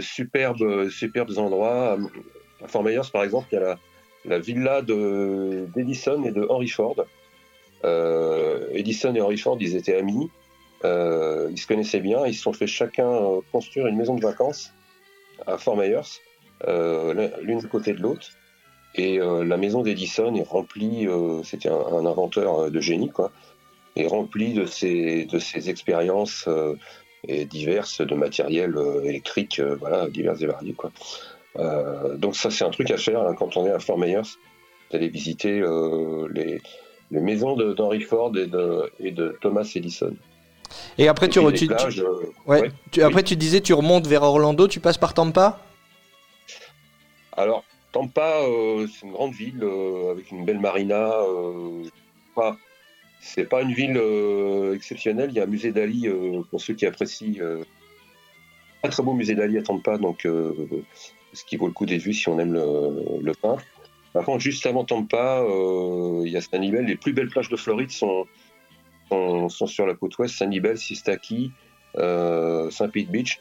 superbes, 0.00 0.88
superbes 0.88 1.36
endroits. 1.38 1.98
À 2.64 2.68
Fort 2.68 2.84
Myers 2.84 3.10
par 3.12 3.24
exemple, 3.24 3.48
il 3.52 3.56
y 3.56 3.58
a 3.58 3.60
la, 3.60 3.78
la 4.24 4.38
villa 4.38 4.80
de 4.80 5.66
d'Edison 5.74 6.22
et 6.24 6.30
de 6.30 6.46
Henry 6.48 6.68
Ford. 6.68 6.96
Edison 8.72 9.14
et 9.14 9.20
Henry 9.20 9.38
Ford, 9.38 9.58
ils 9.60 9.76
étaient 9.76 9.96
amis. 9.96 10.30
Ils 10.84 11.58
se 11.58 11.66
connaissaient 11.66 12.00
bien. 12.00 12.26
Ils 12.26 12.34
se 12.34 12.42
sont 12.42 12.52
fait 12.52 12.66
chacun 12.66 13.40
construire 13.52 13.88
une 13.88 13.96
maison 13.96 14.14
de 14.14 14.22
vacances 14.22 14.72
à 15.46 15.58
Fort 15.58 15.76
Myers, 15.76 16.20
l'une 16.66 17.58
du 17.60 17.68
côté 17.68 17.92
de 17.92 18.00
l'autre. 18.00 18.28
Et 18.94 19.20
euh, 19.20 19.44
la 19.44 19.58
maison 19.58 19.82
d'Edison 19.82 20.34
est 20.34 20.48
remplie, 20.48 21.06
euh, 21.06 21.42
c'était 21.42 21.68
un, 21.68 21.74
un 21.76 22.06
inventeur 22.06 22.60
euh, 22.60 22.70
de 22.70 22.80
génie, 22.80 23.10
quoi, 23.10 23.30
est 23.94 24.06
remplie 24.06 24.54
de 24.54 24.64
ses, 24.64 25.26
de 25.26 25.38
ses 25.38 25.68
expériences 25.68 26.44
euh, 26.48 26.74
et 27.28 27.44
diverses 27.44 28.00
de 28.00 28.14
matériel 28.14 28.74
euh, 28.76 29.02
électrique, 29.04 29.58
euh, 29.58 29.76
voilà, 29.78 30.08
divers 30.08 30.40
et 30.42 30.46
variés, 30.46 30.72
quoi. 30.72 30.92
Euh, 31.58 32.16
donc 32.16 32.36
ça, 32.36 32.50
c'est 32.50 32.64
un 32.64 32.70
truc 32.70 32.90
à 32.90 32.96
faire 32.96 33.20
hein, 33.20 33.34
quand 33.38 33.56
on 33.58 33.66
est 33.66 33.70
à 33.70 33.78
Fort 33.80 33.98
Myers, 33.98 34.22
d'aller 34.90 35.08
visiter 35.08 35.60
euh, 35.60 36.28
les, 36.32 36.62
les 37.10 37.20
maisons 37.20 37.54
d'Henry 37.56 38.00
Ford 38.00 38.32
et 38.36 38.46
de, 38.46 38.90
et 39.00 39.10
de 39.10 39.36
Thomas 39.42 39.70
Edison. 39.74 40.14
Et 40.96 41.08
après, 41.08 41.26
Et 41.26 41.30
tu, 41.30 41.38
euh, 41.40 41.50
ouais, 42.46 42.60
ouais. 42.60 42.72
tu- 42.90 43.02
après 43.02 43.22
tu 43.22 43.36
disais 43.36 43.60
tu 43.60 43.74
remontes 43.74 44.06
vers 44.06 44.22
Orlando, 44.22 44.68
tu 44.68 44.80
passes 44.80 44.98
par 44.98 45.12
Tampa? 45.12 45.60
Alors, 47.36 47.64
Tampa, 47.92 48.40
euh, 48.42 48.86
c'est 48.86 49.06
une 49.06 49.12
grande 49.12 49.32
ville 49.32 49.62
euh, 49.62 50.10
avec 50.10 50.30
une 50.30 50.44
belle 50.44 50.58
marina. 50.60 51.12
Euh, 51.12 51.84
c'est 53.20 53.48
pas 53.48 53.62
une 53.62 53.72
ville 53.72 54.00
exceptionnelle. 54.74 55.30
Il 55.30 55.36
y 55.36 55.40
a 55.40 55.44
un 55.44 55.46
musée 55.46 55.72
d'Ali 55.72 56.06
pour 56.50 56.60
ceux 56.60 56.74
qui 56.74 56.84
apprécient. 56.86 57.42
Un 58.84 58.88
très 58.88 59.02
beau 59.02 59.14
musée 59.14 59.34
d'Ali 59.34 59.56
à 59.56 59.62
Tampa, 59.62 59.96
donc 59.96 60.20
ce 60.24 61.44
qui 61.46 61.56
vaut 61.56 61.66
le 61.66 61.72
coup 61.72 61.86
d'être 61.86 62.02
vu 62.02 62.12
si 62.12 62.28
on 62.28 62.38
aime 62.38 62.52
le, 62.52 63.22
le 63.22 63.32
pain. 63.32 63.56
Par 64.12 64.24
contre, 64.24 64.40
juste 64.40 64.66
avant 64.66 64.84
Tampa, 64.84 65.44
il 66.24 66.30
y 66.30 66.36
a 66.36 66.42
Sanibel. 66.42 66.84
Les 66.84 66.96
plus 66.96 67.14
belles 67.14 67.30
plages 67.30 67.48
de 67.48 67.56
Floride 67.56 67.90
sont, 67.90 68.26
sont, 69.08 69.48
sur 69.48 69.86
la 69.86 69.94
côte 69.94 70.16
ouest. 70.18 70.36
Sanibel, 70.36 70.76
Sistaki, 70.76 71.52
Saint 71.94 72.88
Pete 72.92 73.10
Beach. 73.10 73.40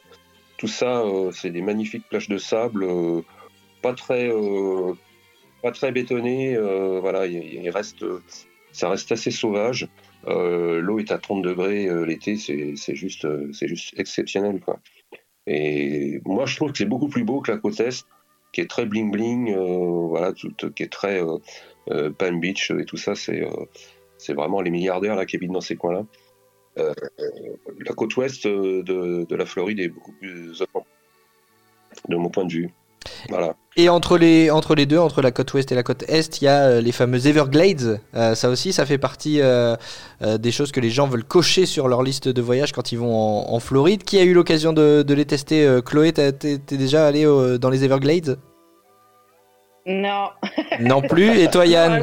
Tout 0.58 0.67
ça, 0.67 1.03
c'est 1.34 1.51
des 1.51 1.62
magnifiques 1.62 2.08
plages 2.10 2.29
de 2.29 2.38
sable. 2.38 2.88
Pas 3.86 3.93
très 3.93 4.30
euh, 4.32 4.93
pas 5.62 5.71
très 5.71 5.91
bétonné 5.91 6.56
euh, 6.56 7.00
voilà 7.00 7.28
il, 7.28 7.69
reste 7.69 8.04
ça 8.71 8.89
reste 8.89 9.12
assez 9.12 9.30
sauvage. 9.30 9.88
Euh, 10.28 10.82
l'eau 10.82 10.98
est 10.98 11.12
à 11.12 11.19
30 11.19 11.43
degrés 11.43 11.88
l'été 12.08 12.36
c'est 12.36 12.95
juste 12.95 13.28
c'est 13.54 13.67
juste 13.67 13.93
exceptionnel 14.00 14.60
quoi. 14.60 14.80
Et 15.45 16.19
moi 16.26 16.48
je 16.48 16.56
trouve 16.56 16.71
que 16.71 16.80
c'est 16.80 16.86
beaucoup 16.93 17.10
plus 17.10 17.24
beau 17.24 17.41
que 17.41 17.52
la 17.52 17.60
côte 17.60 17.80
est 17.80 18.06
qui 18.54 18.62
est 18.62 18.69
très 18.69 18.88
bling 18.88 19.12
bling 19.12 19.56
voilà 19.56 20.34
tout, 20.34 20.71
qui 20.71 20.82
est 20.82 20.91
très 20.91 21.21
Palm 22.17 22.39
Beach 22.39 22.71
et 22.71 22.86
tout 22.86 22.98
ça 22.98 23.13
c'est 23.13 23.43
c'est 24.17 24.34
vraiment 24.34 24.62
les 24.62 24.71
milliardaires 24.71 25.15
là 25.15 25.28
qui 25.28 25.36
habitent 25.36 25.52
dans 25.52 25.62
ces 25.62 25.76
coins 25.76 25.93
là 26.78 26.93
la 27.88 27.93
côte 27.93 28.17
ouest 28.17 28.48
de, 28.48 28.82
de 28.82 29.36
la 29.36 29.45
Floride 29.45 29.80
est 29.80 29.89
beaucoup 29.89 30.13
plus 30.13 30.63
de 32.10 32.15
mon 32.15 32.30
point 32.32 32.45
de 32.45 32.54
vue 32.54 32.71
voilà 33.30 33.56
Et 33.78 33.89
entre 33.89 34.18
les, 34.18 34.50
entre 34.52 34.74
les 34.76 34.86
deux, 34.86 34.98
entre 34.98 35.22
la 35.22 35.32
côte 35.32 35.54
ouest 35.54 35.72
et 35.72 35.76
la 35.76 35.84
côte 35.84 36.04
est, 36.08 36.41
il 36.41 36.46
y 36.46 36.48
a 36.48 36.62
euh, 36.63 36.82
les 36.82 36.91
fameux 36.91 37.28
Everglades. 37.28 38.00
Euh, 38.15 38.36
ça 38.36 38.50
aussi, 38.50 38.72
ça 38.74 38.86
fait 38.86 38.98
partie 38.98 39.41
euh, 39.41 39.76
euh, 40.22 40.38
des 40.38 40.52
choses 40.52 40.72
que 40.72 40.80
les 40.80 40.89
gens 40.89 41.08
veulent 41.08 41.24
cocher 41.26 41.65
sur 41.65 41.88
leur 41.88 42.02
liste 42.04 42.28
de 42.30 42.41
voyage 42.41 42.72
quand 42.72 42.91
ils 42.91 42.98
vont 42.98 43.13
en, 43.15 43.54
en 43.54 43.60
Floride. 43.60 44.04
Qui 44.04 44.18
a 44.20 44.24
eu 44.24 44.34
l'occasion 44.34 44.74
de, 44.74 45.04
de 45.06 45.13
les 45.13 45.26
tester 45.26 45.65
euh, 45.65 45.82
Chloé, 45.82 46.13
t'es 46.13 46.32
déjà 46.70 47.06
allé 47.08 47.26
euh, 47.26 47.58
dans 47.58 47.70
les 47.70 47.84
Everglades? 47.84 48.38
Non. 49.88 50.30
Non 50.80 51.02
plus. 51.02 51.38
Et 51.39 51.48
toi, 51.50 51.65
Yann? 51.65 52.02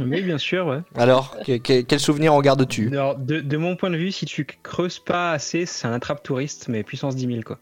Oui, 0.00 0.22
bien 0.22 0.38
sûr, 0.38 0.66
ouais. 0.66 0.80
Alors, 0.94 1.36
que- 1.44 1.56
que- 1.56 1.80
quel 1.80 1.98
souvenir 1.98 2.34
en 2.34 2.40
gardes-tu? 2.40 2.88
Alors, 2.92 3.16
de, 3.16 3.40
de 3.40 3.56
mon 3.56 3.76
point 3.76 3.90
de 3.90 3.96
vue, 3.96 4.12
si 4.12 4.24
tu 4.26 4.46
creuses 4.62 4.98
pas 5.00 5.32
assez, 5.32 5.64
c'est 5.66 5.86
un 5.88 5.94
attrape 5.94 6.22
touriste, 6.22 6.68
mais 6.68 6.82
puissance 6.82 7.16
10 7.16 7.26
000, 7.26 7.40
quoi. 7.44 7.58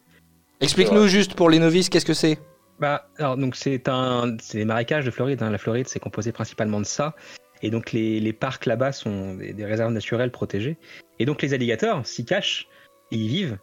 Explique-nous 0.61 1.07
juste 1.07 1.35
pour 1.35 1.51
les 1.51 1.59
novices, 1.59 1.89
qu'est-ce 1.89 2.05
que 2.07 2.15
c'est? 2.15 2.39
Bah, 2.79 3.09
alors, 3.19 3.37
donc, 3.37 3.57
c'est 3.57 3.89
un, 3.89 4.37
c'est 4.41 4.59
des 4.59 4.65
marécages 4.65 5.05
de 5.05 5.11
Floride. 5.11 5.43
hein. 5.43 5.51
La 5.51 5.59
Floride, 5.59 5.89
c'est 5.89 6.01
composé 6.01 6.33
principalement 6.33 6.81
de 6.81 6.87
ça. 6.87 7.15
Et 7.63 7.71
donc, 7.71 7.93
les, 7.93 8.21
les 8.21 8.33
parcs 8.33 8.65
là-bas 8.67 8.93
sont 8.93 9.35
des, 9.35 9.53
des 9.53 9.65
réserves 9.67 9.93
naturelles 9.93 10.31
protégées. 10.31 10.79
Et 11.19 11.27
donc, 11.27 11.43
les 11.43 11.53
alligators 11.53 12.07
s'y 12.07 12.25
cachent 12.25 12.69
et 13.11 13.17
y 13.17 13.29
vivent. 13.29 13.59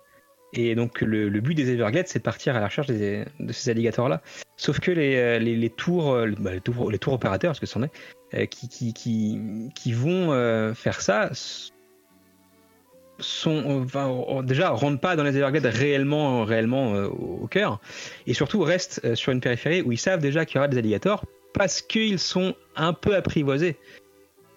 Et 0.54 0.76
donc, 0.76 1.02
le, 1.02 1.30
le 1.30 1.42
but 1.42 1.56
des 1.56 1.72
Everglades, 1.72 2.08
c'est 2.08 2.20
de 2.20 2.24
partir 2.24 2.56
à 2.56 2.60
la 2.60 2.68
recherche 2.68 2.88
des- 2.88 3.26
de 3.40 3.52
ces 3.52 3.72
alligators-là. 3.72 4.22
Sauf 4.56 4.80
que 4.80 4.92
les, 4.92 5.16
euh, 5.16 5.40
les, 5.40 5.56
les 5.56 5.70
tours, 5.70 6.14
euh, 6.14 6.32
bah, 6.40 6.54
les, 6.54 6.62
tours, 6.62 6.92
les 6.92 7.00
tours 7.00 7.14
opérateurs, 7.14 7.50
parce 7.52 7.60
que 7.60 7.66
c'en 7.66 7.84
est, 7.84 7.92
euh, 8.36 8.46
qui, 8.46 8.70
qui, 8.70 8.94
qui, 8.94 9.40
qui 9.76 9.94
vont 9.94 10.32
euh, 10.32 10.74
faire 10.74 11.02
ça, 11.02 11.32
sont, 13.20 13.84
enfin, 13.84 14.10
euh, 14.10 14.42
déjà 14.42 14.70
rentrent 14.70 15.00
pas 15.00 15.16
dans 15.16 15.24
les 15.24 15.38
Everglades 15.38 15.66
réellement, 15.66 16.44
réellement 16.44 16.94
euh, 16.96 17.08
au 17.08 17.48
cœur, 17.48 17.80
et 18.26 18.34
surtout 18.34 18.62
restent 18.62 19.02
euh, 19.04 19.16
sur 19.16 19.32
une 19.32 19.42
périphérie 19.42 19.82
où 19.82 19.92
ils 19.92 19.98
savent 19.98 20.22
déjà 20.22 20.46
qu'il 20.46 20.56
y 20.56 20.60
aura 20.60 20.68
des 20.68 20.78
alligators 20.78 21.26
parce 21.54 21.82
qu'ils 21.82 22.20
sont 22.20 22.56
un 22.76 22.94
peu 22.94 23.16
apprivoisés. 23.16 23.78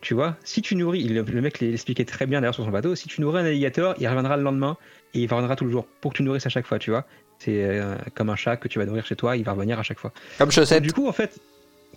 Tu 0.01 0.14
vois, 0.14 0.37
si 0.44 0.62
tu 0.62 0.77
nourris, 0.77 1.05
le 1.05 1.23
le 1.23 1.40
mec 1.42 1.61
l'expliquait 1.61 2.07
très 2.07 2.27
bien 2.27 2.40
d'ailleurs 2.40 2.55
sur 2.55 2.64
son 2.64 2.70
bateau, 2.70 2.94
si 2.94 3.07
tu 3.07 3.20
nourris 3.20 3.40
un 3.40 3.44
alligator, 3.44 3.94
il 3.99 4.09
reviendra 4.09 4.37
le 4.37 4.42
lendemain 4.42 4.77
et 5.12 5.20
il 5.20 5.31
reviendra 5.31 5.57
tout 5.57 5.66
le 5.66 5.70
jour 5.70 5.87
pour 6.01 6.12
que 6.12 6.18
tu 6.18 6.23
nourrisses 6.23 6.46
à 6.46 6.51
chaque 6.51 6.66
fois, 6.66 6.79
tu 6.79 6.90
vois. 6.90 7.07
C'est 7.38 7.64
euh, 7.64 7.96
comme 8.14 8.31
un 8.31 8.37
chat 8.37 8.57
que 8.57 8.68
tu 8.68 8.79
vas 8.79 8.87
nourrir 8.87 9.05
chez 9.05 9.16
toi, 9.16 9.37
il 9.37 9.44
va 9.44 9.53
revenir 9.53 9.79
à 9.79 9.83
chaque 9.83 9.99
fois. 9.99 10.12
Comme 10.38 10.46
Donc, 10.46 10.53
chaussette. 10.53 10.83
du 10.83 10.92
coup, 10.92 11.07
en 11.07 11.12
fait, 11.12 11.38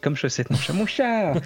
comme 0.01 0.15
chaussette, 0.15 0.49
mon 0.49 0.57
chat, 0.57 0.73
mon 0.73 0.85
chat. 0.85 1.33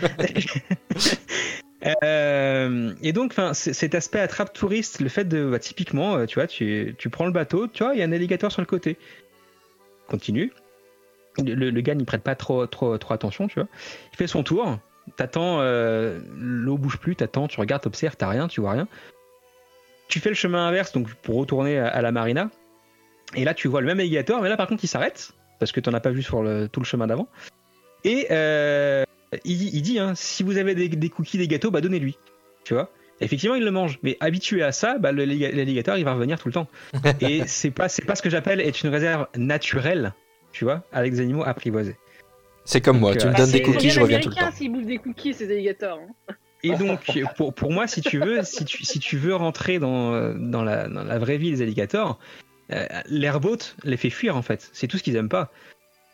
Euh, 1.86 2.94
et 3.02 3.14
donc, 3.14 3.36
cet 3.54 3.96
aspect 3.96 4.20
attrape 4.20 4.54
touriste, 4.54 5.00
le 5.00 5.10
fait 5.10 5.26
de, 5.26 5.50
bah, 5.50 5.60
typiquement, 5.60 6.16
euh, 6.16 6.26
tu 6.26 6.36
vois, 6.36 6.48
tu, 6.48 6.96
tu 6.98 7.10
prends 7.10 7.26
le 7.26 7.32
bateau, 7.32 7.68
tu 7.68 7.84
vois, 7.84 7.94
il 7.94 8.00
y 8.00 8.02
a 8.02 8.06
un 8.06 8.12
alligator 8.12 8.52
sur 8.52 8.62
le 8.62 8.66
côté. 8.66 8.98
Continue. 10.08 10.52
Le, 11.44 11.70
le- 11.70 11.82
gars 11.82 11.94
n'y 11.94 12.06
prête 12.06 12.24
pas 12.24 12.36
trop, 12.36 12.66
trop, 12.66 12.98
trop 12.98 13.14
attention, 13.14 13.48
tu 13.48 13.56
vois. 13.56 13.68
Il 14.12 14.18
fait 14.18 14.28
son 14.28 14.42
tour. 14.42 14.80
T'attends, 15.16 15.60
euh, 15.62 16.20
l'eau 16.36 16.78
bouge 16.78 16.98
plus, 16.98 17.16
t'attends, 17.16 17.48
tu 17.48 17.60
regardes, 17.60 17.84
t'observes, 17.84 18.18
t'as 18.18 18.28
rien, 18.28 18.48
tu 18.48 18.60
vois 18.60 18.72
rien. 18.72 18.88
Tu 20.08 20.20
fais 20.20 20.30
le 20.30 20.36
chemin 20.36 20.68
inverse, 20.68 20.92
donc 20.94 21.14
pour 21.16 21.36
retourner 21.36 21.78
à, 21.78 22.02
la 22.02 22.12
marina. 22.12 22.50
Et 23.36 23.44
là, 23.44 23.54
tu 23.54 23.68
vois 23.68 23.82
le 23.82 23.88
même 23.88 24.00
alligator, 24.00 24.42
mais 24.42 24.50
là, 24.50 24.58
par 24.58 24.68
contre, 24.68 24.84
il 24.84 24.88
s'arrête 24.88 25.34
parce 25.60 25.72
que 25.72 25.80
t'en 25.80 25.94
as 25.94 26.00
pas 26.00 26.12
vu 26.12 26.24
sur 26.24 26.44
tout 26.72 26.80
le 26.80 26.86
chemin 26.86 27.08
d'avant. 27.08 27.28
Et 28.04 28.28
euh, 28.32 29.04
il, 29.46 29.58
dit- 29.58 29.70
il 29.74 29.82
dit, 29.82 30.00
hein, 30.00 30.14
si 30.16 30.44
vous 30.44 30.58
avez 30.58 30.76
des, 30.76 30.90
des 30.90 31.10
cookies, 31.10 31.38
des 31.38 31.48
gâteaux, 31.48 31.72
bah 31.72 31.82
donnez-lui. 31.82 32.18
Tu 32.64 32.74
vois? 32.74 32.92
Effectivement, 33.20 33.56
il 33.56 33.64
le 33.64 33.72
mange. 33.72 34.00
Mais 34.04 34.16
habitué 34.20 34.62
à 34.64 34.72
ça, 34.72 34.98
bah, 35.00 35.12
l'alligator, 35.12 35.98
il 35.98 36.06
va 36.06 36.14
revenir 36.14 36.40
tout 36.40 36.48
le 36.48 36.54
temps. 36.54 36.68
Et 37.22 37.44
c'est 37.48 37.72
pas, 37.72 37.90
c'est 37.90 38.06
pas 38.06 38.16
ce 38.16 38.22
que 38.22 38.30
j'appelle 38.30 38.62
être 38.62 38.84
une 38.84 38.90
réserve 38.92 39.28
naturelle, 39.36 40.14
tu 40.52 40.64
vois, 40.66 40.84
avec 40.92 41.14
des 41.14 41.20
animaux 41.22 41.44
apprivoisés. 41.44 41.96
C'est 42.64 42.82
comme 42.82 43.00
moi, 43.00 43.12
Donc, 43.14 43.22
tu 43.22 43.28
euh, 43.28 43.30
me 43.30 43.36
ah, 43.36 43.38
donnes 43.40 43.52
des 43.52 43.62
cookies, 43.62 43.90
je 43.90 44.00
reviens 44.00 44.20
tout 44.20 44.30
le 44.30 44.36
temps. 44.36 44.52
s'ils 44.52 44.72
bouffent 44.72 44.86
des 44.86 44.98
cookies, 44.98 45.34
ces 45.34 45.50
alligators. 45.52 46.00
hein. 46.30 46.34
Et 46.64 46.76
donc, 46.76 47.20
pour, 47.36 47.54
pour 47.54 47.72
moi, 47.72 47.88
si 47.88 48.02
tu 48.02 48.20
veux, 48.20 48.44
si 48.44 48.66
tu, 48.66 48.84
si 48.84 49.00
tu 49.00 49.18
veux 49.18 49.36
rentrer 49.36 49.80
dans, 49.80 50.34
dans, 50.34 50.64
la, 50.64 50.88
dans 50.90 51.04
la 51.04 51.18
vraie 51.20 51.38
vie 51.38 51.52
des 51.52 51.62
alligators, 51.62 52.20
euh, 52.72 52.86
l'airboat 53.08 53.58
les 53.84 53.96
fait 53.96 54.10
fuir 54.10 54.36
en 54.36 54.42
fait. 54.42 54.70
C'est 54.74 54.88
tout 54.88 54.98
ce 54.98 55.04
qu'ils 55.04 55.16
aiment 55.16 55.30
pas. 55.30 55.52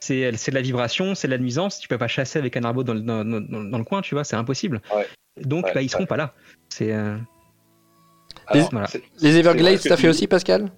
C'est 0.06 0.32
de 0.52 0.56
la 0.56 0.62
vibration, 0.62 1.16
c'est 1.16 1.28
de 1.28 1.34
la 1.34 1.38
nuisance. 1.38 1.80
Tu 1.80 1.88
peux 1.88 1.98
pas 1.98 2.08
chasser 2.08 2.38
avec 2.40 2.58
un 2.58 2.62
airboat 2.64 2.84
dans, 2.84 2.94
le- 2.94 3.02
dans, 3.02 3.24
dans- 3.24 3.64
dans 3.64 3.78
le 3.78 3.84
coin, 3.86 4.02
tu 4.02 4.16
vois, 4.16 4.24
c'est 4.24 4.36
impossible. 4.36 4.82
Ouais. 4.96 5.06
Donc, 5.42 5.66
Ouais, 5.66 5.72
bah, 5.74 5.82
ils 5.82 5.90
seront 5.90 6.04
ouais. 6.04 6.08
pas 6.08 6.18
là. 6.18 6.34
C'est 6.70 6.92
euh, 6.94 7.16
Alors, 8.48 8.70
Voilà. 8.72 8.88
Les 9.22 9.38
Everglades, 9.38 9.80
t'as 9.82 9.96
fait 9.96 10.04
dis. 10.04 10.08
aussi, 10.10 10.28
Pascal? 10.28 10.70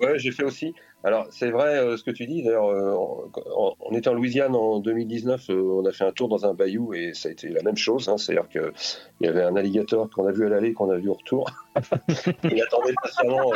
Ouais, 0.00 0.18
j'ai 0.18 0.32
fait 0.32 0.42
aussi. 0.44 0.74
Alors, 1.04 1.26
c'est 1.30 1.50
vrai 1.50 1.76
euh, 1.78 1.96
ce 1.96 2.02
que 2.04 2.10
tu 2.12 2.26
dis. 2.26 2.42
D'ailleurs, 2.42 2.66
euh, 2.68 2.94
on, 3.56 3.74
on 3.80 3.94
était 3.94 4.08
en 4.08 4.14
Louisiane 4.14 4.54
en 4.54 4.78
2019. 4.80 5.50
euh, 5.50 5.54
on 5.82 5.84
a 5.86 5.92
fait 5.92 6.04
un 6.04 6.12
tour 6.12 6.28
dans 6.28 6.46
un 6.46 6.54
bayou 6.54 6.94
et 6.94 7.12
ça 7.12 7.28
a 7.28 7.32
été 7.32 7.48
la 7.48 7.62
même 7.62 7.76
chose. 7.76 8.08
hein. 8.08 8.16
C'est-à-dire 8.18 8.48
qu'il 8.48 8.72
y 9.20 9.26
avait 9.28 9.42
un 9.42 9.54
alligator 9.56 10.08
qu'on 10.10 10.26
a 10.26 10.32
vu 10.32 10.46
à 10.46 10.48
l'aller, 10.48 10.72
qu'on 10.72 10.90
a 10.90 10.96
vu 10.96 11.08
au 11.08 11.14
retour. 11.14 11.50
Il 12.44 12.62
attendait 12.62 12.94
patiemment. 13.02 13.52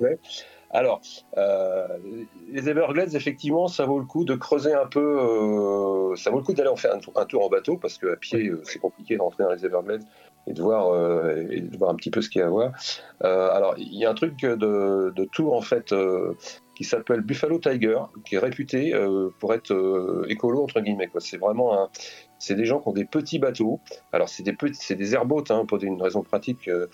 Alors, 0.76 1.00
euh, 1.38 1.86
les 2.50 2.68
Everglades, 2.68 3.14
effectivement, 3.14 3.66
ça 3.66 3.86
vaut 3.86 3.98
le 3.98 4.04
coup 4.04 4.26
de 4.26 4.34
creuser 4.34 4.74
un 4.74 4.84
peu. 4.86 5.00
euh, 5.00 6.14
ça 6.16 6.30
vaut 6.30 6.36
le 6.36 6.44
coup 6.44 6.52
d'aller 6.52 6.68
en 6.68 6.76
faire 6.76 6.94
un 6.94 6.98
tour, 6.98 7.14
un 7.16 7.24
tour 7.24 7.46
en 7.46 7.48
bateau 7.48 7.78
parce 7.78 7.96
qu'à 7.96 8.14
pied, 8.16 8.48
euh, 8.48 8.60
c'est 8.64 8.78
compliqué 8.78 9.16
d'entrer 9.16 9.44
dans 9.44 9.52
les 9.52 9.64
Everglades 9.64 10.04
et 10.46 10.52
de 10.52 10.60
voir, 10.62 10.94
et 11.50 11.60
de 11.60 11.76
voir 11.76 11.90
un 11.90 11.96
petit 11.96 12.10
peu 12.10 12.20
ce 12.20 12.28
qu'il 12.28 12.40
y 12.40 12.42
a 12.42 12.46
à 12.46 12.50
voir. 12.50 12.70
Alors, 13.20 13.74
il 13.78 13.98
y 13.98 14.04
a 14.04 14.10
un 14.10 14.14
truc 14.14 14.36
de, 14.36 15.12
de 15.16 15.24
tour 15.24 15.54
en 15.54 15.60
fait 15.60 15.92
qui 16.76 16.84
s'appelle 16.84 17.22
Buffalo 17.22 17.58
Tiger, 17.58 17.98
qui 18.24 18.36
est 18.36 18.38
réputé 18.38 18.94
pour 19.40 19.54
être 19.54 20.24
écolo 20.28 20.62
entre 20.62 20.80
guillemets. 20.82 21.10
C'est 21.18 21.38
vraiment 21.38 21.76
un, 21.82 21.88
c'est 22.38 22.54
des 22.54 22.64
gens 22.64 22.80
qui 22.80 22.88
ont 22.88 22.92
des 22.92 23.04
petits 23.04 23.38
bateaux. 23.38 23.80
Alors, 24.12 24.28
c'est 24.28 24.42
des 24.42 24.52
petits, 24.52 24.78
c'est 24.80 24.94
des 24.94 25.14
airboats 25.14 25.44
hein, 25.50 25.64
pour 25.66 25.82
une 25.82 26.00
raison 26.00 26.22
pratique. 26.22 26.68
euh, 26.68 26.86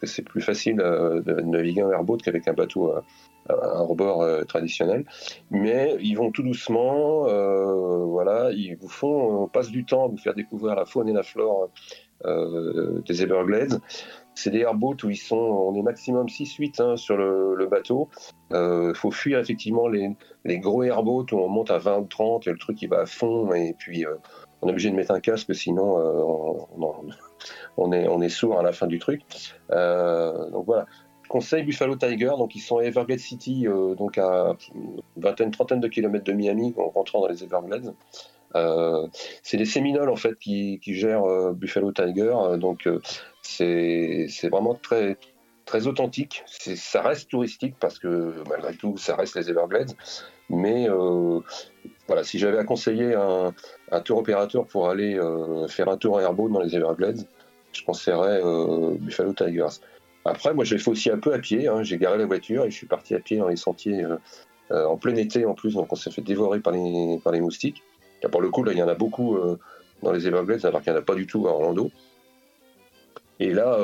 parce 0.00 0.12
que 0.12 0.16
c'est 0.16 0.22
plus 0.22 0.40
facile 0.40 0.80
euh, 0.80 1.20
de 1.22 1.40
naviguer 1.40 1.82
en 1.82 1.90
airboat 1.90 2.18
qu'avec 2.18 2.46
un 2.48 2.52
bateau 2.52 2.92
à, 2.92 3.04
à 3.48 3.78
un 3.78 3.82
rebord 3.82 4.22
euh, 4.22 4.44
traditionnel. 4.44 5.04
Mais 5.50 5.96
ils 6.00 6.14
vont 6.14 6.30
tout 6.30 6.42
doucement, 6.42 7.26
euh, 7.28 8.04
voilà, 8.04 8.50
ils 8.52 8.76
vous 8.76 8.88
font, 8.88 9.42
on 9.42 9.48
passe 9.48 9.70
du 9.70 9.84
temps 9.84 10.04
à 10.04 10.08
vous 10.08 10.18
faire 10.18 10.34
découvrir 10.34 10.74
la 10.74 10.84
faune 10.84 11.08
et 11.08 11.12
la 11.12 11.22
flore 11.22 11.70
euh, 12.24 13.00
des 13.06 13.22
Everglades. 13.22 13.80
C'est 14.34 14.50
des 14.50 14.60
airboats 14.60 14.96
où 15.02 15.10
ils 15.10 15.16
sont, 15.16 15.36
on 15.36 15.74
est 15.74 15.82
maximum 15.82 16.26
6-8 16.26 16.80
hein, 16.82 16.96
sur 16.96 17.16
le, 17.16 17.66
bateau. 17.66 18.08
Il 18.50 18.56
euh, 18.56 18.94
faut 18.94 19.10
fuir 19.10 19.40
effectivement 19.40 19.88
les, 19.88 20.10
les 20.44 20.58
gros 20.60 20.84
airboats 20.84 21.26
où 21.32 21.36
on 21.36 21.48
monte 21.48 21.70
à 21.72 21.78
20 21.78 21.98
ou 21.98 22.04
30 22.04 22.46
et 22.46 22.50
le 22.52 22.58
truc 22.58 22.80
il 22.82 22.88
va 22.88 23.00
à 23.00 23.06
fond 23.06 23.52
et 23.52 23.74
puis 23.76 24.06
euh, 24.06 24.14
on 24.62 24.68
est 24.68 24.70
obligé 24.70 24.90
de 24.90 24.94
mettre 24.96 25.10
un 25.10 25.20
casque 25.20 25.54
sinon 25.54 25.98
euh, 25.98 26.22
on, 26.22 26.68
on- 26.80 27.08
on 27.76 27.92
est, 27.92 28.08
on 28.08 28.20
est 28.20 28.28
sourd 28.28 28.58
à 28.58 28.62
la 28.62 28.72
fin 28.72 28.86
du 28.86 28.98
truc. 28.98 29.22
Euh, 29.70 30.50
donc 30.50 30.66
voilà. 30.66 30.86
Conseil 31.28 31.62
Buffalo 31.62 31.94
Tiger, 31.94 32.32
donc 32.38 32.54
ils 32.54 32.60
sont 32.60 32.78
à 32.78 32.84
Everglades 32.84 33.20
City, 33.20 33.66
euh, 33.68 33.94
donc 33.94 34.18
à 34.18 34.56
une 34.74 35.00
vingtaine, 35.16 35.50
trentaine 35.50 35.80
de 35.80 35.88
kilomètres 35.88 36.24
de 36.24 36.32
Miami 36.32 36.74
en 36.76 36.88
rentrant 36.88 37.20
dans 37.20 37.28
les 37.28 37.44
Everglades. 37.44 37.94
Euh, 38.56 39.06
c'est 39.42 39.58
les 39.58 39.66
Séminoles 39.66 40.08
en 40.08 40.16
fait 40.16 40.34
qui, 40.38 40.80
qui 40.82 40.94
gèrent 40.94 41.24
euh, 41.24 41.52
Buffalo 41.52 41.92
Tiger, 41.92 42.34
donc 42.58 42.88
c'est 43.42 44.26
vraiment 44.50 44.74
très 44.74 45.18
très 45.66 45.86
authentique. 45.86 46.42
Ça 46.46 47.02
reste 47.02 47.28
touristique 47.28 47.74
parce 47.78 47.98
que 47.98 48.42
malgré 48.48 48.74
tout, 48.74 48.96
ça 48.96 49.14
reste 49.14 49.36
les 49.36 49.50
Everglades. 49.50 49.92
Mais 50.48 50.88
voilà, 52.08 52.24
si 52.24 52.38
j'avais 52.38 52.58
à 52.58 52.64
conseiller 52.64 53.14
un, 53.14 54.00
tour 54.00 54.18
opérateur 54.18 54.66
pour 54.66 54.88
aller 54.88 55.18
euh, 55.18 55.68
faire 55.68 55.88
un 55.88 55.98
tour 55.98 56.14
en 56.14 56.20
airboat 56.20 56.48
dans 56.48 56.60
les 56.60 56.74
Everglades, 56.74 57.20
je 57.72 57.84
conseillerais 57.84 58.40
euh, 58.42 58.94
Buffalo 58.98 59.34
Tigers. 59.34 59.80
Après, 60.24 60.54
moi, 60.54 60.64
j'ai 60.64 60.78
fait 60.78 60.90
aussi 60.90 61.10
un 61.10 61.18
peu 61.18 61.34
à 61.34 61.38
pied. 61.38 61.68
hein. 61.68 61.82
J'ai 61.82 61.98
garé 61.98 62.16
la 62.16 62.24
voiture 62.24 62.64
et 62.64 62.70
je 62.70 62.76
suis 62.76 62.86
parti 62.86 63.14
à 63.14 63.20
pied 63.20 63.36
dans 63.36 63.48
les 63.48 63.56
sentiers 63.56 64.04
euh, 64.70 64.86
en 64.86 64.96
plein 64.96 65.14
été 65.16 65.44
en 65.44 65.54
plus. 65.54 65.74
Donc, 65.74 65.92
on 65.92 65.96
s'est 65.96 66.10
fait 66.10 66.22
dévorer 66.22 66.60
par 66.60 66.72
les, 66.72 67.20
par 67.22 67.32
les 67.32 67.42
moustiques. 67.42 67.82
Et 68.22 68.28
pour 68.28 68.40
le 68.40 68.48
coup, 68.50 68.64
là, 68.64 68.72
il 68.72 68.78
y 68.78 68.82
en 68.82 68.88
a 68.88 68.94
beaucoup 68.94 69.38
dans 70.02 70.10
les 70.10 70.26
Everglades, 70.26 70.64
alors 70.64 70.82
qu'il 70.82 70.92
n'y 70.92 70.98
en 70.98 71.02
a 71.02 71.04
pas 71.04 71.14
du 71.14 71.26
tout 71.26 71.46
à 71.46 71.52
Orlando. 71.52 71.90
Et 73.38 73.52
là, 73.52 73.78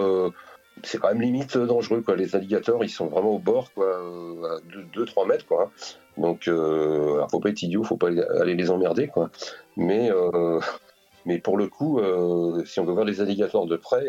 c'est 0.85 0.99
quand 0.99 1.09
même 1.09 1.23
limite 1.23 1.57
dangereux. 1.57 2.03
Quoi. 2.03 2.17
Les 2.17 2.37
alligators, 2.37 2.85
ils 2.85 2.91
sont 2.91 3.07
vraiment 3.07 3.31
au 3.31 3.39
bord, 3.39 3.73
quoi, 3.73 3.87
euh, 3.87 4.57
à 4.57 4.97
2-3 4.97 5.27
mètres. 5.27 5.47
Quoi. 5.47 5.71
Donc, 6.17 6.49
euh, 6.49 7.15
alors, 7.15 7.31
faut 7.31 7.41
pas 7.41 7.51
être 7.51 7.63
idiot, 7.63 7.83
faut 7.83 7.97
pas 7.97 8.09
aller 8.09 8.55
les 8.55 8.71
emmerder. 8.71 9.09
Quoi. 9.09 9.31
Mais, 9.77 10.11
euh, 10.11 10.61
mais 11.27 11.39
pour 11.39 11.57
le 11.57 11.67
coup, 11.67 11.99
euh, 11.99 12.65
si 12.65 12.81
on 12.81 12.85
veut 12.85 12.93
voir 12.93 13.05
les 13.05 13.21
alligators 13.21 13.67
de 13.67 13.77
près, 13.77 14.07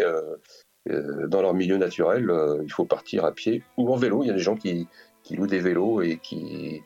dans 0.87 1.41
leur 1.41 1.55
milieu 1.55 1.77
naturel, 1.77 2.31
il 2.63 2.71
faut 2.71 2.85
partir 2.85 3.25
à 3.25 3.31
pied 3.31 3.63
ou 3.75 3.91
en 3.91 3.95
vélo. 3.95 4.23
Il 4.23 4.27
y 4.27 4.29
a 4.29 4.33
des 4.33 4.39
gens 4.39 4.55
qui, 4.55 4.87
louent 5.31 5.47
des 5.47 5.59
vélos 5.59 6.01
et 6.01 6.19
qui, 6.21 6.83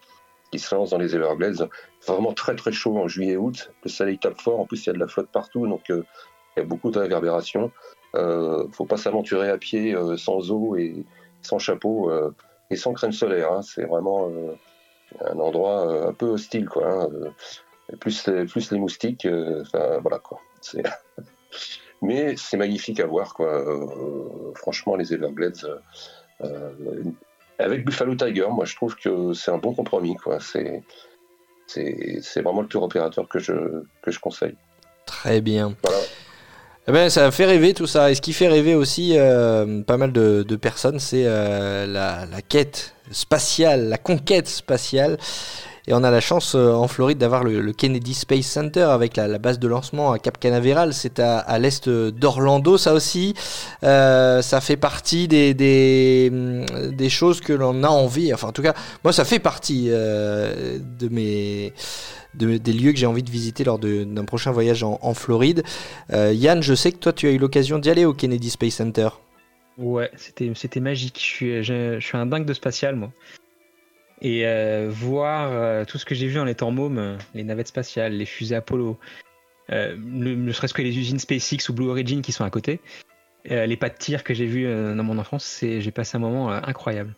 se 0.56 0.74
lancent 0.74 0.92
dans 0.92 0.98
les 0.98 1.16
Everglades. 1.16 1.68
Vraiment 2.08 2.32
très 2.32 2.56
très 2.56 2.72
chaud 2.72 2.98
en 2.98 3.10
juillet-août. 3.10 3.72
Le 3.84 3.90
soleil 3.90 4.18
tape 4.18 4.40
fort. 4.40 4.62
En 4.62 4.66
plus, 4.66 4.86
il 4.86 4.88
y 4.88 4.90
a 4.92 4.94
de 4.94 5.00
la 5.00 5.08
flotte 5.08 5.30
partout, 5.30 5.68
donc 5.68 5.90
il 5.90 6.04
y 6.56 6.60
a 6.62 6.64
beaucoup 6.64 6.92
de 6.92 7.00
réverbération. 7.00 7.72
Euh, 8.16 8.68
faut 8.72 8.86
pas 8.86 8.98
s'aventurer 8.98 9.50
à 9.50 9.58
pied 9.58 9.96
euh, 9.96 10.18
sans 10.18 10.50
eau 10.52 10.76
et 10.76 11.06
sans 11.42 11.60
chapeau 11.60 12.10
euh, 12.10 12.34
et 12.70 12.76
sans 12.76 12.94
crème 12.94 13.12
solaire. 13.12 13.52
hein. 13.54 13.62
C'est 13.62 13.86
vraiment 13.86 14.30
un 15.26 15.40
endroit 15.40 16.08
un 16.08 16.14
peu 16.14 16.28
hostile, 16.28 16.68
quoi. 16.68 17.04
hein. 17.04 17.10
Plus, 18.00 18.28
les- 18.28 18.46
plus 18.46 18.72
les 18.72 18.78
moustiques, 18.80 19.28
voilà 20.02 20.20
quoi. 20.20 20.40
C'est- 20.62 20.84
Mais 22.02 22.36
c'est 22.38 22.56
magnifique 22.58 23.00
à 23.02 23.06
voir, 23.08 23.34
quoi. 23.34 23.64
Franchement, 24.56 24.96
les 24.96 25.14
Everglades, 25.14 25.82
avec 27.60 27.86
Buffalo 27.86 28.16
Tiger, 28.16 28.48
moi 28.50 28.66
je 28.66 28.76
trouve 28.76 28.96
que 28.96 29.34
c'est 29.34 29.52
un 29.52 29.58
bon 29.58 29.74
compromis, 29.74 30.16
quoi. 30.16 30.40
C'est 30.40 30.82
c'est 31.68 32.20
c'est 32.22 32.42
vraiment 32.42 32.62
le 32.62 32.68
tour 32.68 32.84
opérateur 32.84 33.28
que 33.28 33.40
je 33.40 33.54
que 34.02 34.12
je 34.12 34.20
conseille. 34.20 34.56
Très 35.06 35.42
bien. 35.42 35.76
Voilà. 35.84 35.98
Eh 36.90 36.92
ben, 36.92 37.08
ça 37.12 37.30
fait 37.30 37.46
rêver 37.46 37.76
tout 37.76 37.86
ça. 37.86 38.10
Et 38.10 38.16
ce 38.16 38.22
qui 38.22 38.34
fait 38.34 38.48
rêver 38.48 38.74
aussi 38.74 39.14
euh, 39.16 39.84
pas 39.84 39.98
mal 39.98 40.12
de, 40.12 40.42
de 40.42 40.56
personnes, 40.56 41.00
c'est 41.00 41.26
euh, 41.28 41.86
la, 41.86 42.26
la 42.26 42.42
quête 42.42 42.96
spatiale, 43.12 43.90
la 43.90 44.00
conquête 44.00 44.48
spatiale. 44.48 45.20
Et 45.86 45.94
on 45.94 46.04
a 46.04 46.10
la 46.10 46.20
chance 46.20 46.56
euh, 46.56 46.72
en 46.72 46.88
Floride 46.88 47.20
d'avoir 47.20 47.44
le, 47.44 47.62
le 47.62 47.74
Kennedy 47.74 48.16
Space 48.16 48.48
Center 48.48 48.82
avec 48.82 49.18
la, 49.18 49.28
la 49.28 49.38
base 49.38 49.60
de 49.60 49.68
lancement 49.68 50.12
à 50.14 50.18
Cap 50.18 50.40
Canaveral. 50.40 50.96
C'est 50.96 51.20
à, 51.20 51.38
à 51.38 51.60
l'est 51.60 51.88
d'Orlando, 51.88 52.80
ça 52.80 52.94
aussi. 52.96 53.36
Euh, 53.84 54.42
ça 54.42 54.60
fait 54.60 54.78
partie 54.78 55.28
des, 55.28 55.54
des, 55.54 56.30
hum, 56.32 56.66
des 56.92 57.10
choses 57.10 57.40
que 57.40 57.54
l'on 57.54 57.84
a 57.84 57.90
envie. 57.90 58.34
Enfin, 58.34 58.48
en 58.48 58.52
tout 58.52 58.64
cas, 58.64 58.74
moi, 59.04 59.14
ça 59.14 59.26
fait 59.26 59.40
partie 59.40 59.90
euh, 59.90 60.80
de 61.00 61.08
mes 61.10 61.72
de- 62.36 62.58
des 62.58 62.74
lieux 62.74 62.92
que 62.92 62.98
j'ai 62.98 63.06
envie 63.06 63.24
de 63.24 63.32
visiter 63.32 63.64
lors 63.64 63.80
d'un 63.80 64.26
prochain 64.26 64.52
voyage 64.52 64.84
en, 64.84 65.14
Floride. 65.14 65.64
Euh, 66.12 66.34
Yann, 66.34 66.62
je 66.62 66.74
sais 66.74 66.92
que 66.92 66.98
toi, 66.98 67.14
tu 67.14 67.28
as 67.28 67.32
eu 67.32 67.38
l'occasion 67.38 67.80
d'y 67.80 67.90
aller 67.90 68.06
au 68.06 68.14
Kennedy 68.14 68.50
Space 68.50 68.76
Center. 68.76 69.10
Ouais, 69.78 70.12
c'était 70.16 70.80
magique. 70.80 71.18
Je 71.18 71.24
suis, 71.24 71.64
je, 71.64 72.00
suis 72.00 72.18
un 72.18 72.26
dingue 72.26 72.46
de 72.46 72.54
spatial, 72.54 72.96
moi. 72.96 73.12
Et 74.22 74.46
euh, 74.46 74.90
voir 74.92 75.52
euh, 75.54 75.86
tout 75.86 75.98
ce 75.98 76.06
que 76.06 76.14
j'ai 76.14 76.28
vu 76.28 76.40
en 76.40 76.48
étant 76.48 76.72
môme, 76.72 77.18
les 77.34 77.44
navettes 77.44 77.70
spatiales, 77.70 78.14
les 78.14 78.26
fusées 78.26 78.56
Apollo, 78.56 78.98
ne, 79.72 80.52
serait-ce 80.52 80.74
que 80.74 80.82
les 80.82 80.98
usines 80.98 81.20
SpaceX 81.20 81.70
ou 81.70 81.74
Blue 81.74 81.90
Origin 81.90 82.22
qui 82.22 82.32
sont 82.32 82.44
à 82.44 82.50
côté, 82.50 82.82
les 83.46 83.78
pas 83.78 83.90
de 83.90 83.96
tir 83.96 84.24
que 84.24 84.34
j'ai 84.34 84.48
vus 84.48 84.66
dans 84.66 85.04
mon 85.04 85.18
enfance, 85.20 85.60
j'ai 85.62 85.92
passé 85.92 86.18
un 86.18 86.20
moment 86.20 86.50
incroyable. 86.50 87.14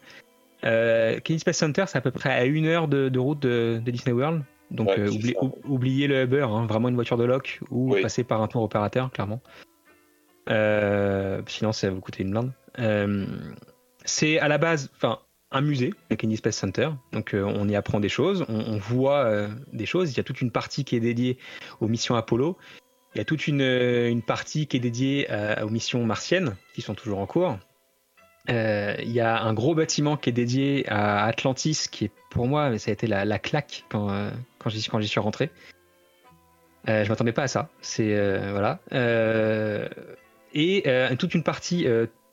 Kennedy 0.62 1.40
Space 1.40 1.58
Center, 1.58 1.86
c'est 1.88 1.98
à 1.98 2.02
peu 2.02 2.12
près 2.12 2.30
à 2.30 2.46
une 2.46 2.68
heure 2.68 2.88
de, 2.88 3.18
route 3.18 3.40
de 3.40 3.82
Disney 3.84 4.14
World. 4.14 4.44
Donc 4.72 4.88
Ouais, 4.88 5.00
euh, 5.00 5.10
oublie- 5.12 5.36
ou- 5.42 5.52
oubliez 5.66 6.08
le 6.08 6.24
Uber, 6.24 6.48
hein, 6.50 6.66
vraiment 6.66 6.88
une 6.90 6.96
voiture 6.96 7.18
de 7.18 7.26
loc 7.26 7.60
ou 7.70 7.94
Oui. 7.94 8.02
passer 8.02 8.24
par 8.24 8.42
un 8.42 8.48
tour 8.48 8.64
opérateur, 8.64 9.12
clairement. 9.12 9.42
Euh, 10.50 11.42
sinon, 11.48 11.72
ça 11.72 11.88
va 11.90 11.94
vous 11.94 12.02
coûter 12.02 12.24
une 12.24 12.32
blinde. 12.32 12.52
Euh, 12.80 13.26
c'est 14.06 14.40
à 14.40 14.48
la 14.48 14.58
base, 14.58 14.90
enfin, 14.96 15.20
un 15.52 15.62
musée, 15.62 15.94
le 16.10 16.16
Kennedy 16.16 16.38
Space 16.38 16.56
Center. 16.58 16.90
Donc, 17.12 17.36
on 17.36 17.68
y 17.68 17.76
apprend 17.76 18.00
des 18.00 18.10
choses, 18.10 18.46
on, 18.48 18.60
on 18.60 18.78
voit 18.78 19.48
des 19.74 19.86
choses. 19.86 20.12
Il 20.12 20.18
y 20.18 20.20
a 20.20 20.24
toute 20.24 20.42
une 20.42 20.52
partie 20.52 20.84
qui 20.86 20.96
est 20.96 21.00
dédiée 21.02 21.38
aux 21.82 21.88
missions 21.88 22.16
Apollo. 22.16 22.58
Il 23.14 23.18
y 23.18 23.22
a 23.22 23.26
toute 23.26 23.48
une, 23.48 23.60
une 23.62 24.22
partie 24.22 24.68
qui 24.68 24.78
est 24.78 24.80
dédiée 24.80 25.30
à- 25.30 25.66
aux 25.66 25.70
missions 25.70 26.04
martiennes, 26.06 26.56
qui 26.74 26.82
sont 26.82 26.96
toujours 26.96 27.20
en 27.20 27.26
cours. 27.28 27.58
Euh, 28.50 28.96
il 29.00 29.12
y 29.12 29.20
a 29.20 29.44
un 29.44 29.54
gros 29.54 29.76
bâtiment 29.76 30.18
qui 30.18 30.30
est 30.30 30.34
dédié 30.34 30.86
à 30.88 31.26
Atlantis, 31.26 31.88
qui 31.92 32.06
est 32.06 32.12
pour 32.32 32.48
moi, 32.48 32.76
ça 32.80 32.90
a 32.90 32.94
été 32.94 33.06
la, 33.06 33.24
la 33.26 33.38
claque 33.38 33.84
quand, 33.90 34.10
euh, 34.10 34.32
quand 34.62 34.70
j'y 34.70 34.88
quand 34.88 35.02
suis 35.02 35.20
rentré. 35.20 35.50
Euh, 36.90 37.04
je 37.04 37.10
m'attendais 37.10 37.32
pas 37.32 37.44
à 37.44 37.48
ça. 37.48 37.70
C'est 37.82 38.16
euh, 38.16 38.52
voilà. 38.52 38.80
Euh, 38.94 39.88
et 40.54 40.84
euh, 40.88 41.16
toute 41.16 41.34
une 41.34 41.44
partie 41.44 41.88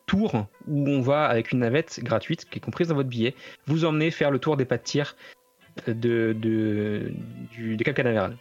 tour 0.07 0.47
où 0.67 0.89
on 0.89 1.01
va 1.01 1.27
avec 1.27 1.53
une 1.53 1.61
navette 1.61 2.01
gratuite 2.03 2.49
qui 2.49 2.59
est 2.59 2.61
comprise 2.61 2.89
dans 2.89 2.95
votre 2.95 3.09
billet, 3.09 3.35
vous 3.67 3.85
emmener 3.85 4.11
faire 4.11 4.31
le 4.31 4.39
tour 4.39 4.57
des 4.57 4.65
pas 4.65 4.79
de 4.79 4.83
tir 4.83 5.17
de, 5.87 6.33
de, 6.33 7.13
du, 7.53 7.77
Cap 7.77 7.95
Canaveral. 7.95 8.37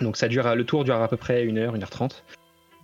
Donc 0.00 0.16
ça 0.16 0.28
dure, 0.28 0.54
le 0.54 0.64
tour 0.64 0.84
dure 0.84 0.96
à 0.96 1.08
peu 1.08 1.16
près 1.16 1.46
1 1.48 1.56
heure, 1.56 1.74
1 1.74 1.80
heure 1.80 1.90
30. 1.90 2.24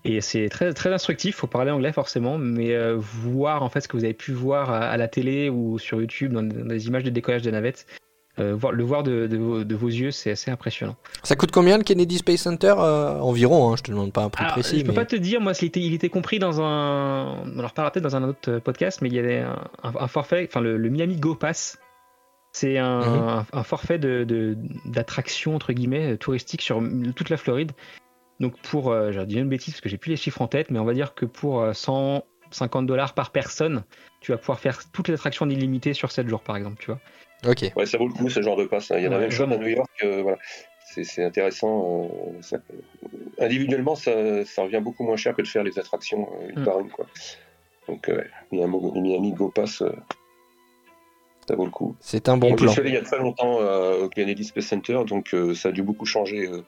Et 0.05 0.23
c'est 0.23 0.49
très, 0.49 0.73
très 0.73 0.91
instructif, 0.95 1.37
faut 1.37 1.47
parler 1.47 1.71
anglais 1.71 1.93
forcément, 1.93 2.39
mais 2.39 2.75
voir 2.95 3.63
en 3.63 3.69
fait 3.69 3.83
ce 3.83 3.89
que 3.89 3.99
vous 3.99 4.05
avez 4.05 4.15
pu 4.15 4.33
voir 4.33 4.71
à, 4.71 4.89
à 4.89 4.97
la 4.97 5.09
télé 5.09 5.51
ou 5.51 5.79
sur 5.79 6.01
YouTube 6.01 6.33
dans, 6.33 6.43
dans 6.43 6.65
des 6.65 6.87
images 6.87 7.05
de 7.05 7.11
décollage 7.11 7.43
de 7.43 7.51
navettes, 7.51 7.87
euh, 8.39 8.55
voir, 8.55 8.73
le 8.73 8.85
voir 8.85 9.03
de, 9.03 9.27
de 9.27 9.37
vos, 9.37 9.65
de 9.65 9.75
vos 9.75 9.89
yeux, 9.89 10.11
c'est 10.13 10.31
assez 10.31 10.51
impressionnant. 10.51 10.97
Ça 11.25 11.37
coûte 11.37 11.51
combien 11.51 11.77
le 11.79 11.85
Kennedy 11.85 12.19
Space 12.19 12.41
Center 12.43 12.75
euh, 12.79 13.19
Environ, 13.19 13.73
hein, 13.73 13.77
je 13.77 13.83
te 13.83 13.91
demande 13.91 14.13
pas 14.13 14.23
un 14.23 14.31
prix 14.31 14.45
Alors, 14.45 14.55
précis. 14.55 14.79
je 14.81 14.85
peux 14.85 14.89
mais... 14.91 14.95
pas 14.95 15.05
te 15.05 15.17
dire, 15.17 15.41
moi, 15.41 15.53
il 15.61 15.65
était, 15.67 15.81
il 15.81 15.93
était 15.95 16.09
compris 16.09 16.39
dans 16.39 16.61
un. 16.61 17.43
On 17.45 17.59
en 17.59 17.67
reparlera 17.67 17.91
peut-être 17.91 18.05
dans 18.05 18.17
un 18.17 18.23
autre 18.25 18.59
podcast, 18.59 19.01
mais 19.03 19.09
il 19.09 19.15
y 19.15 19.19
avait 19.19 19.39
un, 19.41 19.59
un- 19.83 19.93
un 19.99 20.07
forfait, 20.09 20.47
enfin 20.49 20.61
le, 20.61 20.77
le 20.77 20.89
Miami 20.91 21.17
Go 21.17 21.35
Pass. 21.35 21.79
C'est 22.53 22.79
un, 22.79 23.01
Mhm. 23.01 23.45
un- 23.53 23.63
forfait 23.63 23.99
de- 23.99 24.57
d'attraction, 24.87 25.55
entre 25.55 25.73
guillemets, 25.73 26.17
touristique 26.17 26.63
sur 26.63 26.83
toute 27.15 27.31
la 27.31 27.37
Floride. 27.37 27.73
Donc 28.41 28.59
pour, 28.63 28.91
euh, 28.91 29.13
j'ai 29.13 29.25
dit 29.27 29.37
une 29.39 29.49
bêtise 29.49 29.75
parce 29.75 29.81
que 29.83 29.89
j'ai 29.89 29.99
plus 29.99 30.11
les 30.11 30.17
chiffres 30.17 30.41
en 30.43 30.49
tête, 30.49 30.71
mais 30.71 30.79
on 30.79 30.85
va 30.85 30.95
dire 30.95 31.15
que 31.15 31.27
pour 31.27 31.61
euh, 31.61 31.73
100, 31.75 32.25
50 32.51 32.87
dollars 32.87 33.13
par 33.15 33.31
personne, 33.31 33.85
tu 34.21 34.33
vas 34.33 34.39
pouvoir 34.39 34.59
faire 34.59 34.79
toutes 34.93 35.09
les 35.09 35.15
attractions 35.15 35.49
illimitées 35.49 35.93
sur 35.95 36.11
7 36.11 36.27
jours, 36.29 36.41
par 36.43 36.57
exemple, 36.57 36.77
tu 36.81 36.87
vois. 36.87 36.99
Ok. 37.47 37.73
Ouais, 37.77 37.87
ça 37.87 37.97
vaut 37.99 38.07
le 38.09 38.13
coup 38.13 38.29
ce 38.29 38.43
genre 38.43 38.57
de 38.57 38.65
passe. 38.67 38.91
hein. 38.91 38.97
Il 38.99 39.05
y 39.05 39.09
en 39.09 39.13
a 39.13 39.15
Ouais, 39.17 39.21
même 39.23 39.31
chose 39.31 39.51
à. 39.53 39.57
New 39.57 39.69
York. 39.69 39.91
euh, 40.05 40.23
voilà. 40.23 40.39
C'est 40.93 41.05
c'est 41.05 41.23
intéressant. 41.25 42.09
euh, 42.11 42.43
ça- 42.43 42.59
individuellement, 43.39 43.95
ça, 43.95 44.45
ça 44.45 44.63
revient 44.63 44.81
beaucoup 44.83 45.05
moins 45.05 45.17
cher 45.17 45.35
que 45.35 45.43
de 45.43 45.47
faire 45.47 45.63
les 45.63 45.79
attractions 45.79 46.29
euh, 46.43 46.49
une 46.51 46.61
Mm. 46.61 46.65
par 46.65 46.81
une. 46.81 46.91
Quoi. 46.91 47.07
Donc, 47.89 48.09
euh, 48.09 48.23
Miami, 48.53 48.77
Miami 49.01 49.33
Go 49.33 49.49
Pass, 49.55 49.83
euh, 49.83 49.91
ça 51.49 51.55
vaut 51.57 51.65
le 51.65 51.71
coup. 51.71 51.97
C'est 52.01 52.29
un 52.29 52.37
bon 52.37 52.55
plan. 52.55 52.71
suis 52.73 52.81
allé 52.81 52.91
il 52.91 52.95
y 52.95 52.99
a 52.99 53.03
très 53.03 53.19
longtemps 53.19 53.59
euh, 53.61 54.05
au 54.05 54.09
Kennedy 54.09 54.45
Space 54.45 54.67
Center, 54.67 55.01
donc 55.07 55.35
euh, 55.35 55.55
ça 55.55 55.71
a 55.71 55.73
dû 55.73 55.83
beaucoup 55.83 56.07
changer 56.07 56.47
euh, 56.47 56.63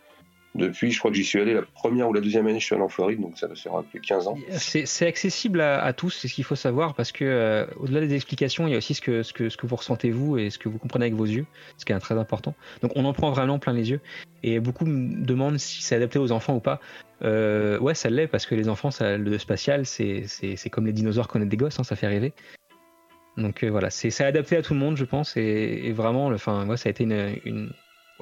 depuis. 0.55 0.91
Je 0.91 0.99
crois 0.99 1.11
que 1.11 1.17
j'y 1.17 1.25
suis 1.25 1.41
allé 1.41 1.55
la 1.55 1.63
première 1.63 2.09
ou 2.09 2.13
la 2.13 2.21
deuxième 2.21 2.47
année, 2.47 2.61
je 2.61 2.67
suis 2.67 2.75
allé 2.75 2.85
en 2.85 2.89
Floride, 2.89 3.21
donc 3.21 3.39
ça 3.39 3.47
doit 3.47 3.57
faire 3.57 3.83
plus 3.91 4.01
de 4.01 4.07
15 4.07 4.29
ans. 4.29 4.37
C'est 4.51 4.87
c'est 4.87 5.07
accessible 5.07 5.61
à, 5.61 5.93
tous, 5.93 6.11
c'est 6.11 6.29
ce 6.29 6.35
qu'il 6.35 6.45
faut 6.45 6.57
savoir, 6.57 6.95
parce 6.95 7.13
que 7.13 7.25
euh, 7.25 7.67
au-delà 7.77 8.01
des 8.01 8.15
explications, 8.15 8.67
il 8.67 8.73
y 8.73 8.75
a 8.75 8.79
aussi 8.79 8.95
ce 8.95 9.01
que, 9.01 9.67
vous 9.67 9.77
ressentez 9.77 10.11
vous 10.11 10.39
et 10.39 10.51
ce 10.51 10.59
que 10.59 10.69
vous 10.69 10.79
comprenez 10.79 11.07
avec 11.07 11.15
vos 11.15 11.25
yeux, 11.27 11.47
ce 11.79 11.85
qui 11.85 11.93
est 11.93 11.99
très 11.99 12.19
important. 12.19 12.55
Donc 12.83 12.93
on 12.97 13.05
en 13.05 13.13
prend 13.13 13.31
vraiment 13.31 13.59
plein 13.59 13.73
les 13.73 13.91
yeux. 13.91 14.01
Et 14.43 14.59
beaucoup 14.59 14.87
me 14.87 15.25
demandent 15.25 15.59
si 15.59 15.83
c'est 15.83 15.95
adapté 15.95 16.19
aux 16.19 16.33
enfants 16.33 16.57
ou 16.57 16.61
pas. 16.61 16.81
Euh, 17.23 17.79
ouais, 17.79 17.95
ça 17.95 18.11
l'est, 18.11 18.27
parce 18.27 18.47
que 18.47 18.55
les 18.55 18.69
enfants, 18.69 18.91
le 19.01 19.39
spatial, 19.39 19.87
c'est 19.87 20.27
comme 20.71 20.87
les 20.87 20.93
dinosaures 20.93 21.29
est 21.35 21.47
des 21.47 21.57
gosses, 21.57 21.79
hein, 21.79 21.85
ça 21.85 21.97
fait 21.97 22.09
rêver. 22.09 22.33
Donc 23.37 23.63
euh, 23.63 23.71
voilà, 23.71 23.89
c'est 23.91 24.25
adapté 24.25 24.57
à 24.57 24.63
tout 24.63 24.75
le 24.75 24.81
monde, 24.81 24.97
je 24.97 25.05
pense, 25.05 25.37
et, 25.37 25.93
vraiment, 25.93 26.27
enfin, 26.27 26.67
ouais, 26.67 26.77
ça 26.77 26.89
a 26.89 26.91
été 26.91 27.05
une, 27.05 27.73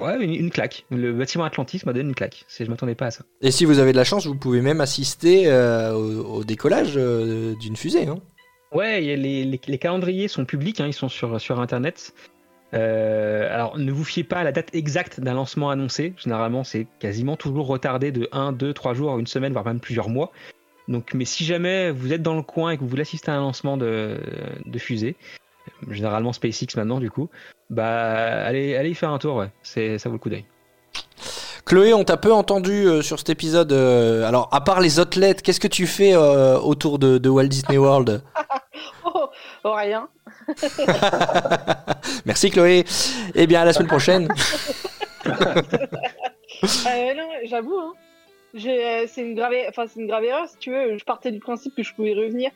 ouais, 0.01 0.23
une, 0.23 0.33
une 0.33 0.49
claque. 0.51 0.85
Le 0.91 1.13
bâtiment 1.13 1.43
Atlantis 1.43 1.81
m'a 1.85 1.93
donné 1.93 2.07
une 2.09 2.15
claque. 2.15 2.45
Je 2.59 2.63
m'attendais 2.65 2.95
pas 2.95 3.07
à 3.07 3.11
ça. 3.11 3.23
Et 3.41 3.51
si 3.51 3.65
vous 3.65 3.79
avez 3.79 3.91
de 3.91 3.97
la 3.97 4.03
chance, 4.03 4.25
vous 4.25 4.35
pouvez 4.35 4.61
même 4.61 4.81
assister 4.81 5.43
euh, 5.47 5.93
au, 5.93 6.37
au 6.39 6.43
décollage 6.43 6.93
euh, 6.97 7.53
d'une 7.55 7.75
fusée. 7.75 8.07
Hein. 8.07 8.19
Ouais, 8.71 9.01
les, 9.01 9.17
les- 9.45 9.59
les 9.67 9.77
calendriers 9.77 10.27
sont 10.27 10.45
publics, 10.45 10.79
hein, 10.79 10.87
ils 10.87 10.93
sont 10.93 11.09
sur, 11.09 11.39
sur 11.41 11.59
Internet. 11.59 12.13
Euh, 12.73 13.53
alors, 13.53 13.77
ne 13.77 13.91
vous 13.91 14.05
fiez 14.05 14.23
pas 14.23 14.37
à 14.37 14.43
la 14.43 14.51
date 14.53 14.73
exacte 14.73 15.19
d'un 15.19 15.33
lancement 15.33 15.69
annoncé. 15.69 16.13
Généralement, 16.17 16.63
c'est 16.63 16.87
quasiment 16.99 17.35
toujours 17.35 17.67
retardé 17.67 18.11
de 18.11 18.29
1, 18.31 18.53
2, 18.53 18.73
3 18.73 18.93
jours, 18.93 19.19
une 19.19 19.27
semaine, 19.27 19.51
voire 19.51 19.65
même 19.65 19.79
plusieurs 19.81 20.07
mois. 20.09 20.31
Donc, 20.87 21.13
mais 21.13 21.25
si 21.25 21.43
jamais 21.45 21.91
vous 21.91 22.13
êtes 22.13 22.21
dans 22.21 22.35
le 22.35 22.41
coin 22.43 22.71
et 22.71 22.75
que 22.77 22.81
vous 22.81 22.87
voulez 22.87 23.01
assister 23.01 23.29
à 23.31 23.35
un 23.35 23.41
lancement 23.41 23.75
de, 23.77 24.17
de 24.65 24.79
fusée, 24.79 25.15
généralement 25.89 26.33
SpaceX 26.33 26.75
maintenant 26.75 26.99
du 26.99 27.11
coup, 27.11 27.29
bah 27.71 28.43
allez, 28.43 28.75
allez 28.75 28.89
y 28.91 28.93
faire 28.95 29.09
un 29.11 29.17
tour, 29.17 29.37
ouais. 29.37 29.49
C'est, 29.63 29.97
ça 29.97 30.09
vaut 30.09 30.13
le 30.15 30.19
coup 30.19 30.29
d'œil. 30.29 30.45
Chloé, 31.65 31.93
on 31.93 32.03
t'a 32.03 32.17
peu 32.17 32.33
entendu 32.33 32.85
euh, 32.85 33.01
sur 33.01 33.17
cet 33.17 33.29
épisode. 33.29 33.71
euh, 33.71 34.27
alors, 34.27 34.49
à 34.51 34.61
part 34.61 34.81
les 34.81 34.99
athlètes, 34.99 35.41
qu'est-ce 35.41 35.59
que 35.59 35.67
tu 35.69 35.87
fais 35.87 36.13
euh, 36.13 36.59
autour 36.59 36.99
de, 36.99 37.17
de 37.17 37.29
Walt 37.29 37.47
Disney 37.47 37.77
World 37.77 38.21
Oh, 39.05 39.29
oh, 39.63 39.73
rien. 39.73 40.07
Merci 42.25 42.49
Chloé. 42.51 42.83
Eh 43.35 43.47
bien, 43.47 43.61
à 43.61 43.65
la 43.65 43.73
semaine 43.73 43.87
prochaine. 43.87 44.27
Euh, 46.63 47.13
non, 47.15 47.27
j'avoue, 47.45 47.75
hein. 47.75 47.93
J'ai, 48.53 48.85
euh, 48.85 49.05
c'est 49.07 49.21
une 49.21 49.33
grave, 49.33 49.53
enfin 49.69 49.85
c'est 49.87 49.99
une 49.99 50.05
grave 50.05 50.23
erreur 50.25 50.47
si 50.47 50.57
tu 50.59 50.71
veux. 50.71 50.95
Je 50.95 51.03
partais 51.03 51.31
du 51.31 51.39
principe 51.39 51.75
que 51.75 51.81
je 51.81 51.91
pouvais 51.95 52.13
revenir. 52.13 52.51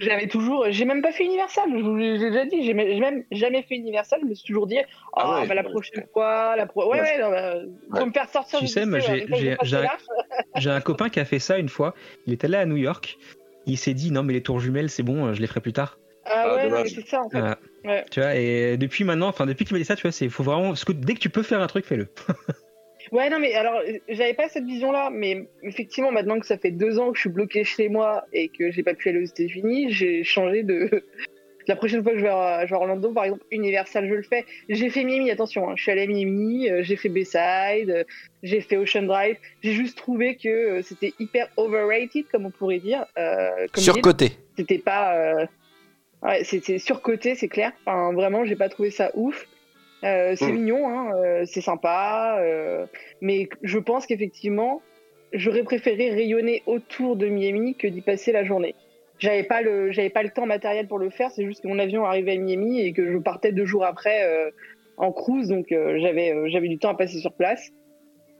J'avais 0.00 0.26
toujours, 0.28 0.66
j'ai 0.70 0.84
même 0.84 1.02
pas 1.02 1.12
fait 1.12 1.24
Universal. 1.24 1.64
Je 1.76 1.82
vous 1.82 1.96
l'ai 1.96 2.18
j'ai 2.18 2.30
déjà 2.30 2.44
dit, 2.46 2.62
j'ai 2.64 2.74
même 2.74 3.24
jamais 3.30 3.62
fait 3.62 3.76
Universal. 3.76 4.20
Je 4.22 4.26
me 4.28 4.34
suis 4.34 4.46
toujours 4.46 4.66
dit, 4.66 4.78
ah 4.78 4.84
Ah 5.16 5.40
ouais, 5.40 5.46
bah, 5.46 5.54
la 5.54 5.62
ouais, 5.62 5.70
prochaine 5.70 6.04
fois, 6.12 6.56
la 6.56 6.66
pro... 6.66 6.90
ouais 6.90 7.00
Ouais. 7.00 7.02
ouais, 7.02 7.18
non, 7.20 7.30
bah, 7.30 7.98
faut 8.00 8.06
me 8.06 8.12
faire 8.12 8.28
sortir. 8.28 8.58
Tu 8.58 8.64
du 8.66 8.70
sais, 8.70 8.84
j'ai- 9.00 9.52
un- 9.52 9.80
large. 9.82 10.00
J'ai 10.56 10.70
un 10.70 10.80
copain 10.80 11.08
qui 11.08 11.20
a 11.20 11.24
fait 11.24 11.38
ça 11.38 11.58
une 11.58 11.68
fois. 11.68 11.94
Il 12.26 12.32
est 12.32 12.44
allé 12.44 12.56
à 12.56 12.66
New 12.66 12.76
York. 12.76 13.18
Il 13.66 13.76
s'est 13.76 13.94
dit 13.94 14.10
non 14.10 14.22
mais 14.22 14.32
les 14.32 14.42
tours 14.42 14.60
jumelles 14.60 14.88
c'est 14.90 15.02
bon, 15.02 15.32
je 15.34 15.40
les 15.40 15.46
ferai 15.46 15.60
plus 15.60 15.72
tard. 15.74 15.98
Ah 16.24 16.56
Ah, 16.60 16.68
ouais, 16.68 16.88
c'est 16.88 17.06
ça 17.06 17.20
en 17.22 17.28
fait. 17.28 17.38
Voilà. 17.38 17.58
Ouais. 17.84 18.04
Tu 18.10 18.20
vois, 18.20 18.34
et 18.34 18.76
depuis 18.76 19.04
maintenant, 19.04 19.28
enfin 19.28 19.46
depuis 19.46 19.64
qu'il 19.64 19.74
m'a 19.74 19.78
dit 19.78 19.84
ça, 19.84 19.96
tu 19.96 20.02
vois, 20.02 20.12
c'est 20.12 20.28
faut 20.28 20.42
vraiment 20.42 20.68
parce 20.68 20.84
que 20.84 20.92
dès 20.92 21.14
que 21.14 21.20
tu 21.20 21.30
peux 21.30 21.42
faire 21.42 21.60
un 21.60 21.66
truc, 21.66 21.84
fais-le. 21.84 22.08
Ouais, 23.12 23.30
non, 23.30 23.38
mais 23.38 23.54
alors, 23.54 23.80
j'avais 24.08 24.34
pas 24.34 24.48
cette 24.48 24.64
vision-là, 24.64 25.10
mais 25.12 25.46
effectivement, 25.62 26.12
maintenant 26.12 26.38
que 26.38 26.46
ça 26.46 26.58
fait 26.58 26.70
deux 26.70 26.98
ans 26.98 27.10
que 27.10 27.16
je 27.16 27.22
suis 27.22 27.30
bloqué 27.30 27.64
chez 27.64 27.88
moi 27.88 28.24
et 28.32 28.48
que 28.48 28.70
j'ai 28.70 28.82
pas 28.82 28.94
pu 28.94 29.08
aller 29.08 29.20
aux 29.20 29.26
États-Unis, 29.26 29.92
j'ai 29.92 30.24
changé 30.24 30.62
de. 30.62 31.04
La 31.66 31.76
prochaine 31.76 32.02
fois 32.02 32.12
que 32.12 32.18
je 32.18 32.22
vais, 32.22 32.30
à, 32.30 32.64
je 32.64 32.70
vais 32.70 32.76
à 32.76 32.78
Orlando, 32.78 33.12
par 33.12 33.24
exemple, 33.24 33.44
Universal, 33.50 34.08
je 34.08 34.14
le 34.14 34.22
fais. 34.22 34.46
J'ai 34.70 34.88
fait 34.88 35.04
Miami, 35.04 35.30
attention, 35.30 35.68
hein, 35.68 35.74
je 35.76 35.82
suis 35.82 35.92
allé 35.92 36.04
à 36.04 36.06
Miami, 36.06 36.70
euh, 36.70 36.82
j'ai 36.82 36.96
fait 36.96 37.10
Bayside, 37.10 37.90
euh, 37.90 38.04
j'ai 38.42 38.62
fait 38.62 38.78
Ocean 38.78 39.02
Drive. 39.02 39.36
J'ai 39.62 39.72
juste 39.74 39.98
trouvé 39.98 40.36
que 40.36 40.48
euh, 40.48 40.82
c'était 40.82 41.12
hyper 41.18 41.46
overrated, 41.58 42.24
comme 42.32 42.46
on 42.46 42.50
pourrait 42.50 42.78
dire. 42.78 43.04
Euh, 43.18 43.66
comme. 43.70 43.84
Surcoté. 43.84 44.30
C'était 44.56 44.78
pas. 44.78 45.14
euh, 45.16 45.46
Ouais, 46.22 46.42
c'était 46.42 46.78
surcoté, 46.78 47.34
c'est 47.36 47.46
clair. 47.48 47.70
Enfin, 47.86 48.12
vraiment, 48.12 48.44
j'ai 48.44 48.56
pas 48.56 48.68
trouvé 48.68 48.90
ça 48.90 49.10
ouf. 49.14 49.46
Euh, 50.04 50.34
c'est 50.36 50.52
Mm. 50.52 50.54
mignon, 50.54 50.88
hein, 50.88 51.10
euh, 51.16 51.44
c'est 51.44 51.60
sympa, 51.60 52.38
euh, 52.40 52.86
mais 53.20 53.48
je 53.62 53.78
pense 53.78 54.06
qu'effectivement, 54.06 54.80
j'aurais 55.32 55.64
préféré 55.64 56.10
rayonner 56.10 56.62
autour 56.66 57.16
de 57.16 57.26
Miami 57.26 57.74
que 57.74 57.88
d'y 57.88 58.00
passer 58.00 58.30
la 58.32 58.44
journée. 58.44 58.76
J'avais 59.18 59.42
pas 59.42 59.60
le, 59.62 59.90
j'avais 59.90 60.10
pas 60.10 60.22
le 60.22 60.30
temps 60.30 60.46
matériel 60.46 60.86
pour 60.86 60.98
le 61.00 61.10
faire. 61.10 61.30
C'est 61.32 61.44
juste 61.44 61.62
que 61.62 61.68
mon 61.68 61.80
avion 61.80 62.04
arrivait 62.04 62.32
à 62.32 62.36
Miami 62.36 62.80
et 62.80 62.92
que 62.92 63.10
je 63.10 63.18
partais 63.18 63.50
deux 63.50 63.66
jours 63.66 63.84
après 63.84 64.22
euh, 64.24 64.50
en 64.96 65.12
cruise, 65.12 65.48
donc 65.48 65.72
euh, 65.72 65.98
j'avais, 65.98 66.32
euh, 66.32 66.48
j'avais 66.48 66.68
du 66.68 66.78
temps 66.78 66.90
à 66.90 66.94
passer 66.94 67.18
sur 67.18 67.32
place. 67.32 67.68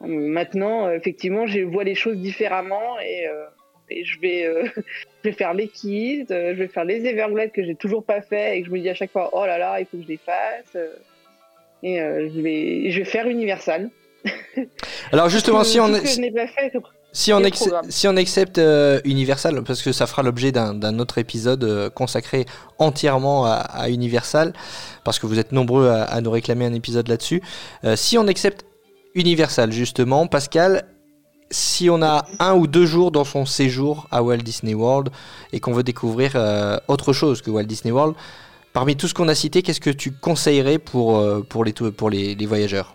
Maintenant, 0.00 0.88
effectivement, 0.92 1.46
je 1.46 1.60
vois 1.60 1.82
les 1.82 1.96
choses 1.96 2.18
différemment 2.18 3.00
et, 3.00 3.26
euh, 3.26 3.46
et 3.90 4.04
je 4.04 4.20
vais, 4.20 4.44
euh, 4.44 4.64
je 5.24 5.30
vais 5.30 5.32
faire 5.32 5.54
les 5.54 5.64
euh, 6.30 6.54
je 6.54 6.58
vais 6.58 6.68
faire 6.68 6.84
les 6.84 7.04
Everglades 7.04 7.50
que 7.50 7.64
j'ai 7.64 7.74
toujours 7.74 8.04
pas 8.04 8.22
fait 8.22 8.56
et 8.56 8.62
que 8.62 8.68
je 8.68 8.72
me 8.72 8.78
dis 8.78 8.88
à 8.88 8.94
chaque 8.94 9.10
fois, 9.10 9.30
oh 9.32 9.44
là 9.44 9.58
là, 9.58 9.80
il 9.80 9.86
faut 9.86 9.96
que 9.96 10.04
je 10.04 10.08
les 10.08 10.20
fasse. 10.24 10.76
Euh, 11.84 11.86
et 11.88 12.00
euh, 12.00 12.28
je 12.34 12.40
vais, 12.40 12.90
je 12.90 12.98
vais 12.98 13.04
faire 13.04 13.26
Universal. 13.26 13.90
Alors 15.12 15.28
justement, 15.28 15.58
Tout- 15.60 15.68
si 15.68 15.80
on, 15.80 15.94
si 17.12 17.32
on, 17.32 17.40
si 17.88 18.06
on 18.08 18.16
accepte 18.16 18.58
euh, 18.58 19.00
Universal, 19.04 19.62
parce 19.64 19.82
que 19.82 19.92
ça 19.92 20.06
fera 20.06 20.22
l'objet 20.22 20.52
d'un 20.52 20.98
autre 20.98 21.18
épisode 21.18 21.64
euh, 21.64 21.88
consacré 21.90 22.44
entièrement 22.78 23.46
à, 23.46 23.54
à 23.54 23.88
Universal, 23.88 24.52
parce 25.04 25.18
que 25.18 25.26
vous 25.26 25.38
êtes 25.38 25.52
nombreux 25.52 25.88
à, 25.88 26.02
à 26.02 26.20
nous 26.20 26.30
réclamer 26.30 26.66
un 26.66 26.74
épisode 26.74 27.08
là-dessus. 27.08 27.42
Euh, 27.84 27.96
si 27.96 28.18
on 28.18 28.26
accepte 28.28 28.64
Universal, 29.14 29.72
justement, 29.72 30.26
Pascal, 30.26 30.84
si 31.50 31.88
on 31.88 32.02
a 32.02 32.26
un 32.40 32.54
ou 32.54 32.66
deux 32.66 32.84
jours 32.84 33.10
dans 33.10 33.24
son 33.24 33.46
séjour 33.46 34.06
à 34.10 34.22
Walt 34.22 34.36
Disney 34.38 34.74
World 34.74 35.08
et 35.52 35.60
qu'on 35.60 35.72
veut 35.72 35.82
découvrir 35.82 36.32
euh, 36.34 36.76
autre 36.88 37.14
chose 37.14 37.40
que 37.40 37.50
Walt 37.50 37.64
Disney 37.64 37.90
World, 37.90 38.14
parmi 38.78 38.94
tout 38.94 39.08
ce 39.08 39.14
qu'on 39.14 39.26
a 39.26 39.34
cité, 39.34 39.62
qu'est-ce 39.62 39.80
que 39.80 39.90
tu 39.90 40.12
conseillerais 40.12 40.78
pour, 40.78 41.18
euh, 41.18 41.42
pour, 41.42 41.64
les, 41.64 41.72
pour 41.72 42.10
les, 42.10 42.36
les 42.36 42.46
voyageurs? 42.46 42.94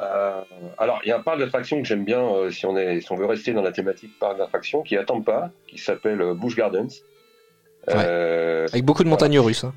Euh, 0.00 0.40
alors, 0.76 0.98
il 1.04 1.08
y 1.08 1.12
a 1.12 1.18
un 1.18 1.22
parc 1.22 1.38
d'attractions 1.38 1.80
que 1.80 1.86
j'aime 1.86 2.04
bien 2.04 2.20
euh, 2.20 2.50
si, 2.50 2.66
on 2.66 2.76
est, 2.76 3.00
si 3.00 3.12
on 3.12 3.14
veut 3.14 3.26
rester 3.26 3.52
dans 3.52 3.62
la 3.62 3.70
thématique 3.70 4.18
parc 4.18 4.38
d'attractions, 4.38 4.82
qui 4.82 4.96
est 4.96 4.98
à 4.98 5.04
Tampa, 5.04 5.52
qui 5.68 5.78
s'appelle 5.78 6.20
euh, 6.20 6.34
Busch 6.34 6.56
Gardens. 6.56 6.88
Avec 7.86 8.84
beaucoup 8.84 9.04
de 9.04 9.08
montagnes 9.08 9.38
russes. 9.38 9.62
hein. 9.62 9.72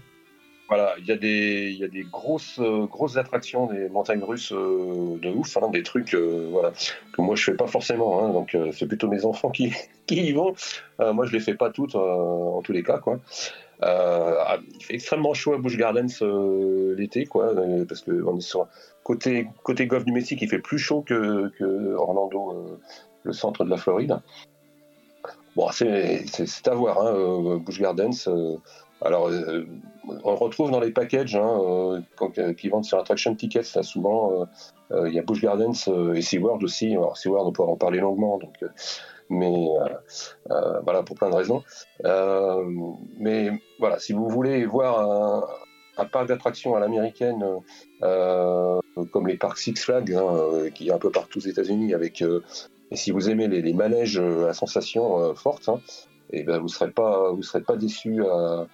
Voilà, 0.69 0.95
il 0.97 1.05
y 1.05 1.11
a 1.11 1.17
des, 1.17 1.69
il 1.71 1.77
y 1.77 1.83
a 1.83 1.87
des 1.87 2.01
grosses, 2.01 2.59
grosses 2.89 3.17
attractions, 3.17 3.67
des 3.67 3.87
montagnes 3.89 4.23
russes 4.23 4.51
de 4.51 5.29
ouf, 5.29 5.55
hein, 5.57 5.69
des 5.71 5.83
trucs, 5.83 6.15
voilà, 6.15 6.71
que 7.13 7.21
moi 7.21 7.35
je 7.35 7.43
fais 7.43 7.53
pas 7.53 7.67
forcément, 7.67 8.25
hein, 8.25 8.29
donc 8.33 8.57
c'est 8.73 8.87
plutôt 8.87 9.07
mes 9.07 9.23
enfants 9.25 9.51
qui, 9.51 9.71
qui 10.07 10.15
y 10.15 10.31
vont. 10.33 10.55
Moi 10.97 11.27
je 11.27 11.33
les 11.33 11.39
fais 11.39 11.53
pas 11.53 11.69
toutes, 11.69 11.93
en 11.93 12.63
tous 12.63 12.71
les 12.71 12.81
cas, 12.81 12.97
quoi. 12.97 13.19
Euh, 13.83 14.35
ah, 14.39 14.57
il 14.79 14.83
fait 14.83 14.95
extrêmement 14.95 15.33
chaud 15.33 15.53
à 15.53 15.57
Busch 15.57 15.77
Gardens 15.77 16.21
euh, 16.21 16.95
l'été, 16.95 17.25
quoi, 17.25 17.47
euh, 17.47 17.85
parce 17.85 18.01
que 18.01 18.23
on 18.25 18.37
est 18.37 18.41
sur 18.41 18.67
côté 19.03 19.47
côté 19.63 19.85
Golfe 19.87 20.05
du 20.05 20.13
Mexique, 20.13 20.41
il 20.41 20.49
fait 20.49 20.59
plus 20.59 20.79
chaud 20.79 21.01
que, 21.01 21.51
Orlando, 21.95 22.79
le 23.23 23.33
centre 23.33 23.65
de 23.65 23.69
la 23.69 23.77
Floride. 23.77 24.19
Bon, 25.55 25.69
c'est 25.71 26.25
à 26.67 26.75
voir, 26.75 27.01
hein, 27.01 27.57
Busch 27.57 27.79
Gardens. 27.79 28.29
alors, 29.01 29.29
on 30.23 30.35
retrouve 30.35 30.71
dans 30.71 30.79
les 30.79 30.91
packages 30.91 31.35
hein, 31.35 32.03
qui 32.57 32.69
vendent 32.69 32.85
sur 32.85 32.99
Attraction 32.99 33.35
Tickets, 33.35 33.73
là, 33.73 33.83
souvent, 33.83 34.47
il 34.91 35.13
y 35.13 35.19
a 35.19 35.21
Busch 35.21 35.41
Gardens 35.41 35.87
et 36.13 36.21
SeaWorld 36.21 36.63
aussi. 36.63 36.91
Alors, 36.91 37.17
SeaWorld, 37.17 37.47
on 37.47 37.51
pourra 37.51 37.71
en 37.71 37.77
parler 37.77 37.99
longuement, 37.99 38.37
donc, 38.37 38.63
mais 39.29 39.69
euh, 39.79 39.87
euh, 40.51 40.79
voilà, 40.81 41.03
pour 41.03 41.15
plein 41.15 41.29
de 41.29 41.35
raisons. 41.35 41.63
Euh, 42.05 42.63
mais 43.17 43.51
voilà, 43.79 43.99
si 43.99 44.13
vous 44.13 44.29
voulez 44.29 44.65
voir 44.65 45.47
un, 45.97 46.05
parc 46.05 46.27
d'attractions 46.27 46.75
à 46.75 46.79
l'américaine, 46.79 47.43
comme 48.01 49.27
les 49.27 49.37
parcs 49.37 49.57
Six 49.57 49.75
Flags, 49.75 50.13
hein, 50.13 50.69
qui 50.73 50.89
est 50.89 50.91
un 50.91 50.97
peu 50.97 51.09
partout 51.09 51.39
aux 51.39 51.47
États-Unis, 51.47 51.93
avec 51.93 52.21
et 52.91 52.95
si 52.95 53.11
vous 53.11 53.29
aimez 53.29 53.47
les, 53.47 53.61
les 53.61 53.73
manèges 53.73 54.19
à 54.19 54.53
sensations 54.53 55.19
euh, 55.19 55.33
fortes, 55.33 55.69
hein, 55.69 55.79
et 56.31 56.43
ben 56.43 56.59
vous 56.59 56.67
serez 56.67 56.91
pas 56.91 57.31
vous 57.31 57.43
serez 57.43 57.61
pas 57.61 57.75
déçu 57.75 58.23
à, 58.25 58.67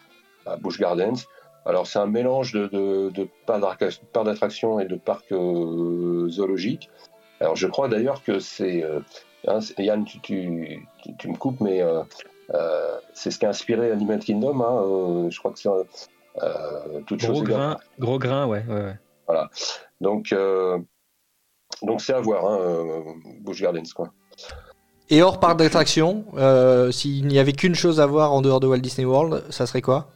à 0.45 0.57
Busch 0.57 0.79
Gardens. 0.79 1.25
Alors 1.65 1.87
c'est 1.87 1.99
un 1.99 2.07
mélange 2.07 2.53
de, 2.53 2.67
de, 2.67 3.09
de 3.09 3.27
parcs 3.45 3.61
d'attrac- 3.61 4.01
parcs 4.11 4.25
d'attractions 4.25 4.79
et 4.79 4.85
de 4.85 4.95
parcs 4.95 5.31
zoologiques. 5.31 6.89
Alors 7.39 7.55
je 7.55 7.67
crois 7.67 7.87
d'ailleurs 7.87 8.23
que 8.23 8.39
c'est 8.39 8.83
hein, 9.47 9.59
Yann, 9.77 10.05
tu, 10.05 10.19
tu, 10.21 10.87
tu- 11.03 11.15
tu 11.17 11.27
me 11.29 11.35
coupes, 11.37 11.61
mais 11.61 11.81
euh, 11.81 12.03
Euh, 12.53 12.97
c'est 13.13 13.31
ce 13.31 13.39
qui 13.39 13.45
a 13.45 13.49
inspiré 13.49 13.91
Animal 13.91 14.19
Kingdom. 14.19 14.59
Hein, 14.61 14.83
euh, 14.83 15.29
je 15.29 15.39
crois 15.39 15.51
que 15.51 15.59
c'est 15.59 15.69
euh, 15.69 17.01
toute 17.07 17.21
Gros 17.21 17.35
chose 17.35 17.43
grain, 17.43 17.77
gros 17.97 18.19
grain, 18.19 18.45
ouais. 18.45 18.65
ouais, 18.67 18.93
ouais. 19.29 19.35
Donc, 20.01 20.33
euh, 20.33 20.77
donc 21.81 22.01
c'est 22.01 22.13
à 22.13 22.19
voir, 22.19 22.45
hein, 22.45 22.59
euh, 22.59 23.01
Busch 23.39 23.61
Gardens, 23.61 23.93
quoi. 23.95 24.11
Et 25.09 25.21
hors 25.21 25.39
parc 25.39 25.57
d'attraction, 25.59 26.25
euh, 26.35 26.91
s'il 26.91 27.25
n'y 27.27 27.39
avait 27.39 27.53
qu'une 27.53 27.75
chose 27.75 28.01
à 28.01 28.05
voir 28.05 28.33
en 28.33 28.41
dehors 28.41 28.59
de 28.59 28.67
Walt 28.67 28.79
Disney 28.79 29.05
World, 29.05 29.43
ça 29.49 29.65
serait 29.65 29.81
quoi? 29.81 30.09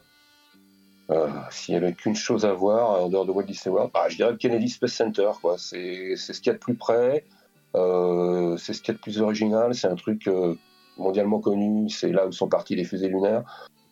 Euh, 1.12 1.28
S'il 1.52 1.76
y 1.76 1.78
avait 1.78 1.94
qu'une 1.94 2.16
chose 2.16 2.46
à 2.46 2.54
voir 2.54 3.02
en 3.04 3.10
dehors 3.10 3.26
de 3.26 3.32
Walt 3.32 3.44
Disney 3.44 3.74
World, 3.74 3.92
bah, 3.94 4.06
je 4.10 4.16
dirais 4.16 4.32
le 4.32 4.38
Kennedy 4.38 4.68
Space 4.70 4.94
Center, 4.94 5.30
quoi. 5.42 5.56
C'est 5.58 6.16
c'est 6.18 6.34
ce 6.34 6.42
qu'il 6.42 6.48
y 6.48 6.50
a 6.50 6.54
de 6.54 6.60
plus 6.60 6.76
près, 6.76 7.24
euh, 7.76 8.58
c'est 8.58 8.74
ce 8.74 8.82
qu'il 8.82 8.94
y 8.94 8.96
a 8.96 8.98
de 8.98 9.02
plus 9.02 9.22
original, 9.22 9.76
c'est 9.76 9.88
un 9.88 9.96
truc 9.96 10.28
euh, 10.28 10.56
mondialement 10.98 11.40
connu, 11.40 11.90
c'est 11.90 12.12
là 12.12 12.28
où 12.28 12.32
sont 12.32 12.48
partis 12.48 12.76
les 12.76 12.86
fusées 12.86 13.10
lunaires. 13.10 13.44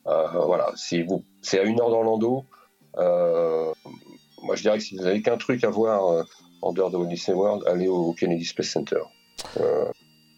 Euh, 0.07 0.27
voilà, 0.45 0.71
si 0.75 1.03
vous, 1.03 1.23
c'est 1.41 1.59
à 1.59 1.63
une 1.63 1.79
heure 1.79 1.89
d'Orlando. 1.89 2.45
Euh, 2.97 3.71
moi, 4.41 4.55
je 4.55 4.61
dirais 4.61 4.77
que 4.77 4.83
si 4.83 4.97
vous 4.97 5.03
n'avez 5.03 5.21
qu'un 5.21 5.37
truc 5.37 5.63
à 5.63 5.69
voir 5.69 6.07
euh, 6.07 6.23
en 6.61 6.73
dehors 6.73 6.91
de 6.91 6.97
Walt 6.97 7.07
Disney 7.07 7.35
World, 7.35 7.63
allez 7.67 7.87
au 7.87 8.13
Kennedy 8.13 8.45
Space 8.45 8.69
Center. 8.69 9.01
Euh, 9.59 9.85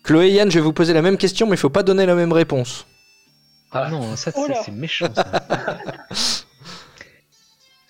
Chloé 0.03 0.27
et 0.27 0.33
Yann, 0.33 0.51
je 0.51 0.59
vais 0.59 0.63
vous 0.63 0.73
poser 0.73 0.93
la 0.93 1.01
même 1.01 1.17
question, 1.17 1.47
mais 1.47 1.53
il 1.53 1.59
faut 1.59 1.69
pas 1.69 1.83
donner 1.83 2.05
la 2.05 2.15
même 2.15 2.31
réponse. 2.31 2.85
Ah 3.71 3.89
non, 3.89 4.15
ça 4.15 4.31
Oh 4.35 4.47
c'est 4.63 4.71
méchant 4.71 5.07
ça. 5.13 5.25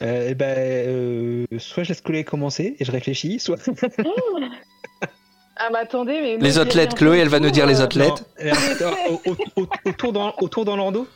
Euh, 0.01 0.27
eh 0.29 0.35
ben, 0.35 0.57
euh, 0.57 1.45
soit 1.57 1.83
je 1.83 1.89
laisse 1.89 2.01
Chloé 2.01 2.25
commencer 2.25 2.75
et 2.77 2.83
je 2.83 2.91
réfléchis, 2.91 3.39
soit. 3.39 3.57
Ah, 5.57 5.69
mais 5.71 5.79
attendez, 5.79 6.19
mais. 6.21 6.37
Les 6.37 6.59
athlètes, 6.59 6.95
Chloé, 6.95 7.19
elle 7.19 7.29
va 7.29 7.39
nous 7.39 7.49
dire 7.51 7.65
les 7.65 7.81
athlètes. 7.81 8.23
Euh, 8.43 8.51
au- 9.55 9.67
autour 9.85 10.11
d'Or- 10.13 10.35
autour 10.41 10.65
d'Orlando 10.65 11.07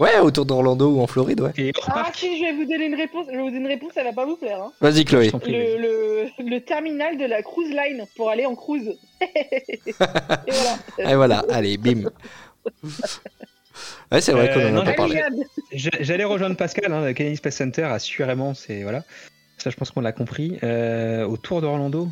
Ouais, 0.00 0.18
autour 0.18 0.44
d'Orlando 0.44 0.90
ou 0.90 1.00
en 1.00 1.06
Floride, 1.06 1.40
ouais. 1.40 1.52
et 1.56 1.72
Ah, 1.86 2.10
si, 2.12 2.36
je 2.38 2.44
vais 2.44 2.52
vous 2.52 2.64
donner 2.64 2.86
une 2.86 2.96
réponse. 2.96 3.26
Je 3.30 3.36
vais 3.36 3.42
vous 3.42 3.44
donner 3.50 3.60
une 3.60 3.66
réponse, 3.68 3.92
elle 3.94 4.04
va 4.04 4.12
pas 4.12 4.26
vous 4.26 4.36
plaire. 4.36 4.60
Hein. 4.60 4.72
Vas-y, 4.80 5.04
Chloé. 5.04 5.30
Le, 5.30 5.38
vas-y. 5.38 5.52
le, 5.78 6.50
le 6.50 6.60
terminal 6.60 7.16
de 7.16 7.24
la 7.26 7.42
cruise 7.42 7.70
line 7.70 8.04
pour 8.16 8.28
aller 8.28 8.44
en 8.44 8.56
cruise. 8.56 8.98
Et 9.20 9.94
voilà. 10.48 10.78
Et 11.10 11.14
voilà, 11.14 11.44
allez, 11.48 11.76
bim. 11.76 12.10
Ouais, 14.12 14.20
c'est 14.20 14.32
vrai 14.32 14.50
Euh, 14.50 14.70
qu'on 14.70 14.76
en 14.78 14.80
a 14.82 14.84
pas 14.84 14.92
parlé. 14.94 15.22
J'allais 15.72 16.24
rejoindre 16.24 16.56
Pascal, 16.56 16.92
hein, 16.92 17.04
le 17.04 17.12
Kennedy 17.12 17.36
Space 17.36 17.56
Center, 17.56 17.84
assurément, 17.84 18.52
c'est 18.54 18.82
voilà. 18.82 19.02
Ça, 19.58 19.70
je 19.70 19.76
pense 19.76 19.90
qu'on 19.90 20.00
l'a 20.00 20.12
compris. 20.12 20.58
Euh, 20.62 21.24
autour 21.24 21.60
d'Orlando, 21.60 22.08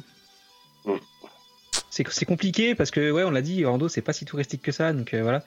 Mm. 0.85 0.93
C'est 1.95 2.09
c'est 2.11 2.25
compliqué 2.25 2.75
parce 2.75 2.91
que 2.91 3.11
ouais, 3.11 3.23
on 3.23 3.31
l'a 3.31 3.43
dit, 3.43 3.67
Orlando, 3.67 3.87
c'est 3.89 4.01
pas 4.01 4.15
si 4.15 4.25
touristique 4.25 4.63
que 4.63 4.73
ça, 4.73 4.95
donc 4.95 5.13
euh, 5.13 5.23
voilà. 5.23 5.45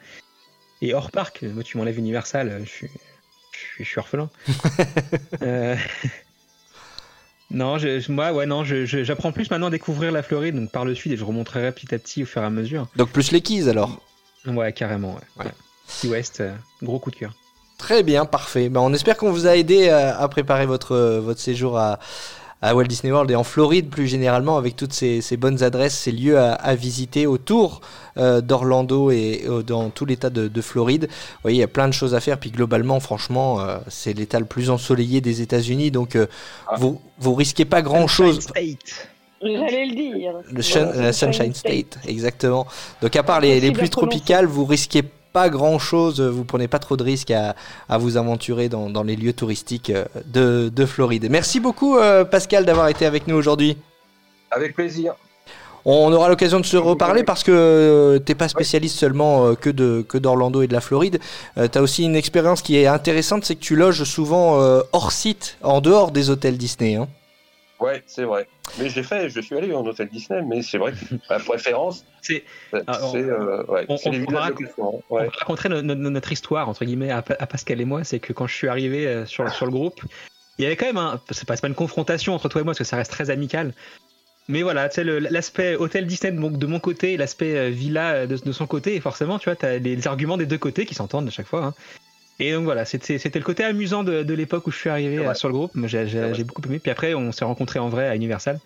Et 0.81 0.93
hors 0.93 1.09
parc, 1.09 1.41
moi, 1.41 1.63
tu 1.63 1.77
m'enlèves 1.77 1.97
Universal, 1.97 2.49
euh, 2.49 2.59
je 2.63 2.69
suis, 2.69 2.89
je 3.79 3.83
suis, 3.83 3.99
orphelin. 3.99 4.29
Euh, 5.41 5.75
Non, 7.51 7.77
je, 7.77 7.99
je- 7.99 8.11
moi, 8.11 8.31
ouais, 8.33 8.45
non, 8.45 8.63
j'apprends 8.63 9.31
plus 9.31 9.49
maintenant 9.51 9.67
à 9.67 9.69
découvrir 9.69 10.11
la 10.11 10.23
Floride, 10.23 10.55
donc 10.55 10.71
par 10.71 10.83
le 10.85 10.95
sud, 10.95 11.11
et 11.11 11.17
je 11.17 11.23
remonterai 11.23 11.71
petit 11.71 11.93
à 11.93 11.99
petit 11.99 12.23
au 12.23 12.25
fur 12.25 12.41
et 12.41 12.45
à 12.45 12.49
mesure. 12.49 12.87
Donc 12.95 13.11
plus 13.11 13.31
les 13.31 13.41
keys 13.41 13.69
alors? 13.69 14.01
Ouais, 14.47 14.73
carrément, 14.73 15.15
ouais. 15.15 15.45
Ouais. 15.45 15.51
Sea 15.87 16.07
West, 16.09 16.41
euh, 16.41 16.53
gros 16.81 16.99
coup 16.99 17.11
de 17.11 17.15
cœur. 17.15 17.33
Très 17.77 18.01
bien, 18.03 18.25
parfait. 18.25 18.69
Ben, 18.69 18.79
on 18.81 18.93
espère 18.93 19.15
qu'on 19.17 19.31
vous 19.31 19.45
a 19.47 19.55
aidé 19.55 19.89
à, 19.89 20.17
à 20.19 20.27
préparer 20.27 20.65
votre, 20.65 20.93
euh, 20.93 21.19
votre 21.19 21.39
séjour 21.39 21.77
à, 21.77 21.99
à 22.61 22.73
Walt 22.73 22.85
Disney 22.85 23.11
World 23.11 23.29
et 23.29 23.35
en 23.35 23.43
Floride 23.43 23.89
plus 23.89 24.07
généralement 24.07 24.57
avec 24.57 24.75
toutes 24.75 24.93
ces, 24.93 25.21
ces 25.21 25.37
bonnes 25.37 25.61
adresses, 25.61 25.95
ces 25.97 26.11
lieux 26.11 26.39
à, 26.39 26.53
à 26.53 26.73
visiter 26.75 27.27
autour 27.27 27.81
euh, 28.17 28.41
d'Orlando 28.41 29.11
et 29.11 29.43
euh, 29.47 29.61
dans 29.61 29.89
tout 29.89 30.05
l'état 30.05 30.29
de, 30.29 30.47
de 30.47 30.61
Floride. 30.61 31.07
Vous 31.07 31.39
voyez, 31.43 31.57
il 31.57 31.59
y 31.59 31.63
a 31.63 31.67
plein 31.67 31.87
de 31.87 31.93
choses 31.93 32.15
à 32.15 32.19
faire. 32.19 32.39
Puis 32.39 32.51
globalement, 32.51 32.99
franchement, 32.99 33.59
euh, 33.59 33.77
c'est 33.87 34.13
l'état 34.13 34.39
le 34.39 34.45
plus 34.45 34.69
ensoleillé 34.69 35.21
des 35.21 35.41
États-Unis. 35.41 35.91
Donc 35.91 36.15
euh, 36.15 36.25
Ah. 36.67 36.75
vous, 36.79 36.99
vous 37.19 37.35
risquez 37.35 37.65
pas 37.65 37.81
grand-chose. 37.81 38.39
Sunshine 38.41 38.75
State. 38.81 39.09
J'allais 39.41 39.85
le 39.85 39.95
dire. 39.95 40.33
Le 40.49 41.01
la 41.01 41.13
Sunshine 41.13 41.53
State, 41.53 41.99
exactement. 42.07 42.65
Donc 43.01 43.15
à 43.15 43.21
part 43.21 43.41
les, 43.41 43.59
les 43.59 43.71
pluies 43.71 43.89
tropicales, 43.91 44.45
vous 44.47 44.65
risquez 44.65 45.03
pas 45.37 45.49
grand 45.49 45.79
chose, 45.79 46.21
vous 46.21 46.45
prenez 46.45 46.69
pas 46.69 46.79
trop 46.79 46.95
de 46.95 47.03
risques 47.03 47.31
à, 47.31 47.55
à 47.89 47.97
vous 47.97 48.15
aventurer 48.15 48.69
dans, 48.69 48.89
dans 48.89 49.03
les 49.09 49.17
lieux 49.21 49.33
touristiques 49.41 49.89
euh, 49.91 50.05
de, 50.37 50.69
de 50.79 50.85
Floride. 50.85 51.27
Merci 51.29 51.59
beaucoup 51.59 51.97
euh, 51.97 52.23
Pascal 52.23 52.63
d'avoir 52.65 52.87
été 52.87 53.05
avec 53.05 53.27
nous 53.27 53.35
aujourd'hui. 53.35 53.71
avec 54.49 54.73
plaisir. 54.75 55.13
On 55.87 56.11
aura 56.13 56.29
l'occasion 56.29 56.59
de 56.59 56.65
se 56.65 56.77
reparler 56.77 57.23
parce 57.23 57.43
que 57.43 57.51
euh, 57.51 58.17
t'es 58.25 58.33
pas 58.33 58.47
spécialiste 58.47 58.97
seulement 58.97 59.53
que 59.63 59.69
de 59.81 60.03
que 60.11 60.17
d'Orlando 60.17 60.63
et 60.63 60.67
de 60.67 60.73
la 60.73 60.81
Floride. 60.81 61.19
Euh, 61.57 61.67
T'as 61.71 61.81
aussi 61.81 62.01
une 62.05 62.15
expérience 62.15 62.61
qui 62.63 62.73
est 62.79 62.87
intéressante, 62.87 63.45
c'est 63.45 63.55
que 63.59 63.65
tu 63.69 63.75
loges 63.75 64.03
souvent 64.03 64.47
euh, 64.61 64.81
hors 64.93 65.11
site, 65.11 65.57
en 65.61 65.81
dehors 65.81 66.09
des 66.11 66.29
hôtels 66.31 66.57
Disney. 66.57 66.95
Hein. 66.95 67.07
Ouais, 67.85 68.03
c'est 68.07 68.23
vrai. 68.23 68.47
Mais 68.79 68.89
j'ai 68.89 69.03
fait, 69.03 69.29
je 69.29 69.39
suis 69.39 69.55
allé 69.55 69.71
en 69.73 69.85
hôtel 69.85 70.09
Disney, 70.09 70.41
mais 70.41 70.61
c'est 70.63 70.77
vrai 70.79 70.91
que 70.93 70.97
ma 71.29 71.37
préférence, 71.39 72.03
C'est- 72.21 72.43
c'est 72.73 72.81
Ah, 72.87 72.99
on- 73.03 73.15
euh, 73.15 73.63
ouais, 73.65 73.85
on- 73.89 73.97
c'est 73.97 74.09
on 74.09 74.11
les 74.11 74.19
villages. 74.19 74.53
On 74.79 75.03
Ouais. 75.11 75.29
no- 75.69 75.81
no- 75.83 76.09
notre 76.09 76.31
histoire 76.31 76.67
entre 76.67 76.83
guillemets 76.83 77.11
à, 77.11 77.21
Pa- 77.21 77.35
à 77.39 77.45
Pascal 77.45 77.79
et 77.79 77.85
moi, 77.85 78.03
c'est 78.03 78.19
que 78.19 78.33
quand 78.33 78.47
je 78.47 78.55
suis 78.55 78.67
arrivé 78.67 79.05
euh, 79.07 79.25
sur, 79.27 79.47
sur 79.53 79.65
le 79.67 79.71
groupe, 79.71 80.01
il 80.57 80.63
y 80.63 80.65
avait 80.65 80.75
quand 80.75 80.87
même 80.87 80.97
un, 80.97 81.21
c'est 81.29 81.47
pas, 81.47 81.55
c'est 81.55 81.61
pas 81.61 81.67
une 81.67 81.75
confrontation 81.75 82.33
entre 82.33 82.49
toi 82.49 82.61
et 82.61 82.63
moi 82.63 82.71
parce 82.71 82.79
que 82.79 82.83
ça 82.85 82.97
reste 82.97 83.11
très 83.11 83.29
amical. 83.29 83.73
Mais 84.47 84.61
voilà, 84.63 84.89
tu 84.89 84.95
sais, 84.95 85.03
l'aspect 85.03 85.75
hôtel 85.75 86.05
Disney 86.07 86.31
de 86.31 86.39
mon, 86.39 86.49
de 86.51 86.67
mon 86.67 86.79
côté 86.79 87.13
et 87.13 87.17
l'aspect 87.17 87.55
euh, 87.57 87.69
villa 87.69 88.13
euh, 88.13 88.27
de, 88.27 88.35
de 88.37 88.51
son 88.51 88.67
côté, 88.67 88.95
et 88.95 88.99
forcément, 88.99 89.39
tu 89.39 89.45
vois, 89.45 89.55
t'as 89.55 89.77
les, 89.77 89.95
les 89.95 90.07
arguments 90.07 90.37
des 90.37 90.45
deux 90.45 90.57
côtés 90.59 90.85
qui 90.85 90.93
s'entendent 90.95 91.27
à 91.27 91.31
chaque 91.31 91.47
fois. 91.47 91.63
hein. 91.65 91.73
Et 92.39 92.51
donc 92.53 92.63
voilà, 92.65 92.83
c'était 92.85 93.17
le 93.33 93.41
côté 93.43 93.63
amusant 93.63 94.03
de, 94.03 94.23
de 94.23 94.33
l'époque 94.33 94.67
où 94.67 94.71
je 94.71 94.77
suis 94.77 94.89
arrivé 94.89 95.19
euh, 95.19 95.33
sur 95.33 95.47
le 95.47 95.53
groupe. 95.53 95.71
Moi, 95.73 95.87
J'ai 95.87 96.43
beaucoup 96.43 96.61
aimé. 96.67 96.79
Puis 96.79 96.91
après, 96.91 97.13
on 97.13 97.31
s'est 97.31 97.45
rencontrés 97.45 97.79
en 97.79 97.89
vrai 97.89 98.07
à 98.07 98.15
Universal. 98.15 98.59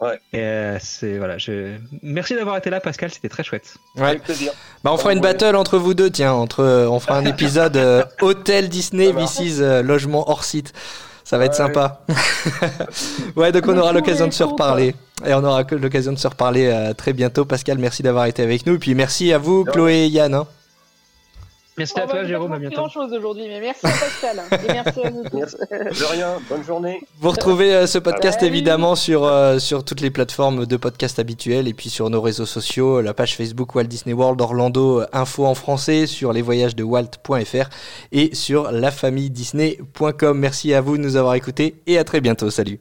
Ouais. 0.00 0.18
Et 0.32 0.38
euh, 0.38 0.78
c'est 0.80 1.18
voilà, 1.18 1.36
je 1.36 1.76
merci 2.02 2.34
d'avoir 2.34 2.56
été 2.56 2.70
là, 2.70 2.80
Pascal. 2.80 3.10
C'était 3.10 3.28
très 3.28 3.44
chouette. 3.44 3.74
Ouais. 3.96 4.04
Avec 4.04 4.22
plaisir. 4.22 4.52
Bah 4.82 4.90
on 4.94 4.96
fera 4.96 5.12
une 5.12 5.20
battle 5.20 5.54
entre 5.56 5.76
vous 5.76 5.92
deux, 5.92 6.08
tiens, 6.10 6.32
entre 6.32 6.60
euh, 6.60 6.88
on 6.88 6.98
fera 7.00 7.18
un 7.18 7.26
épisode 7.26 7.76
euh, 7.76 8.02
hôtel 8.22 8.70
Disney 8.70 9.12
euh, 9.60 9.82
logement 9.82 10.30
hors 10.30 10.44
site. 10.44 10.72
Ça 11.22 11.36
va 11.36 11.44
être 11.44 11.50
Ouais. 11.52 11.56
sympa. 11.58 12.00
ouais, 13.36 13.52
donc 13.52 13.64
on 13.66 13.76
aura 13.76 13.92
Merci 13.92 13.94
l'occasion 13.94 14.26
de 14.26 14.32
se 14.32 14.42
reparler. 14.42 14.94
Et 15.26 15.34
on 15.34 15.44
aura 15.44 15.64
l'occasion 15.70 16.12
de 16.12 16.18
se 16.18 16.26
reparler 16.26 16.66
euh, 16.66 16.94
très 16.94 17.12
bientôt. 17.12 17.44
Pascal, 17.44 17.76
merci 17.76 18.02
d'avoir 18.02 18.24
été 18.24 18.42
avec 18.42 18.64
nous. 18.66 18.76
Et 18.76 18.78
puis 18.78 18.94
merci 18.94 19.32
à 19.34 19.38
vous, 19.38 19.64
Chloé 19.66 20.04
et 20.04 20.06
Yann. 20.06 20.34
hein. 20.34 20.46
Merci 21.78 21.94
On 21.96 22.02
à 22.02 22.06
va 22.06 22.12
toi, 22.12 22.24
Jérôme. 22.24 22.52
À 22.52 22.58
bientôt. 22.58 22.76
grand 22.76 22.88
chose 22.88 23.12
aujourd'hui, 23.12 23.46
mais 23.48 23.60
merci 23.60 23.86
à 23.86 23.90
Pascal. 23.90 24.40
et 24.68 24.72
merci 24.72 25.00
à 25.02 25.10
vous 25.10 25.22
tous. 25.24 25.56
Merci. 25.70 26.00
De 26.00 26.04
rien, 26.06 26.38
bonne 26.48 26.64
journée. 26.64 27.00
Vous 27.20 27.30
retrouvez 27.30 27.74
euh, 27.74 27.86
ce 27.86 27.98
podcast 27.98 28.42
évidemment 28.42 28.94
sur, 28.94 29.24
euh, 29.24 29.58
sur 29.58 29.84
toutes 29.84 30.00
les 30.00 30.10
plateformes 30.10 30.66
de 30.66 30.76
podcast 30.76 31.18
habituelles 31.18 31.68
et 31.68 31.74
puis 31.74 31.90
sur 31.90 32.10
nos 32.10 32.20
réseaux 32.20 32.46
sociaux, 32.46 33.00
la 33.00 33.14
page 33.14 33.36
Facebook 33.36 33.74
Walt 33.74 33.84
Disney 33.84 34.14
World 34.14 34.40
Orlando 34.40 35.00
euh, 35.00 35.06
Info 35.12 35.46
en 35.46 35.54
français, 35.54 36.06
sur 36.06 36.32
les 36.32 36.42
voyages 36.42 36.76
de 36.76 36.82
Walt.fr 36.82 37.68
et 38.12 38.34
sur 38.34 38.70
lafamilledisney.com. 38.70 40.38
Merci 40.38 40.74
à 40.74 40.80
vous 40.80 40.96
de 40.96 41.02
nous 41.02 41.16
avoir 41.16 41.34
écoutés 41.34 41.76
et 41.86 41.98
à 41.98 42.04
très 42.04 42.20
bientôt. 42.20 42.50
Salut. 42.50 42.80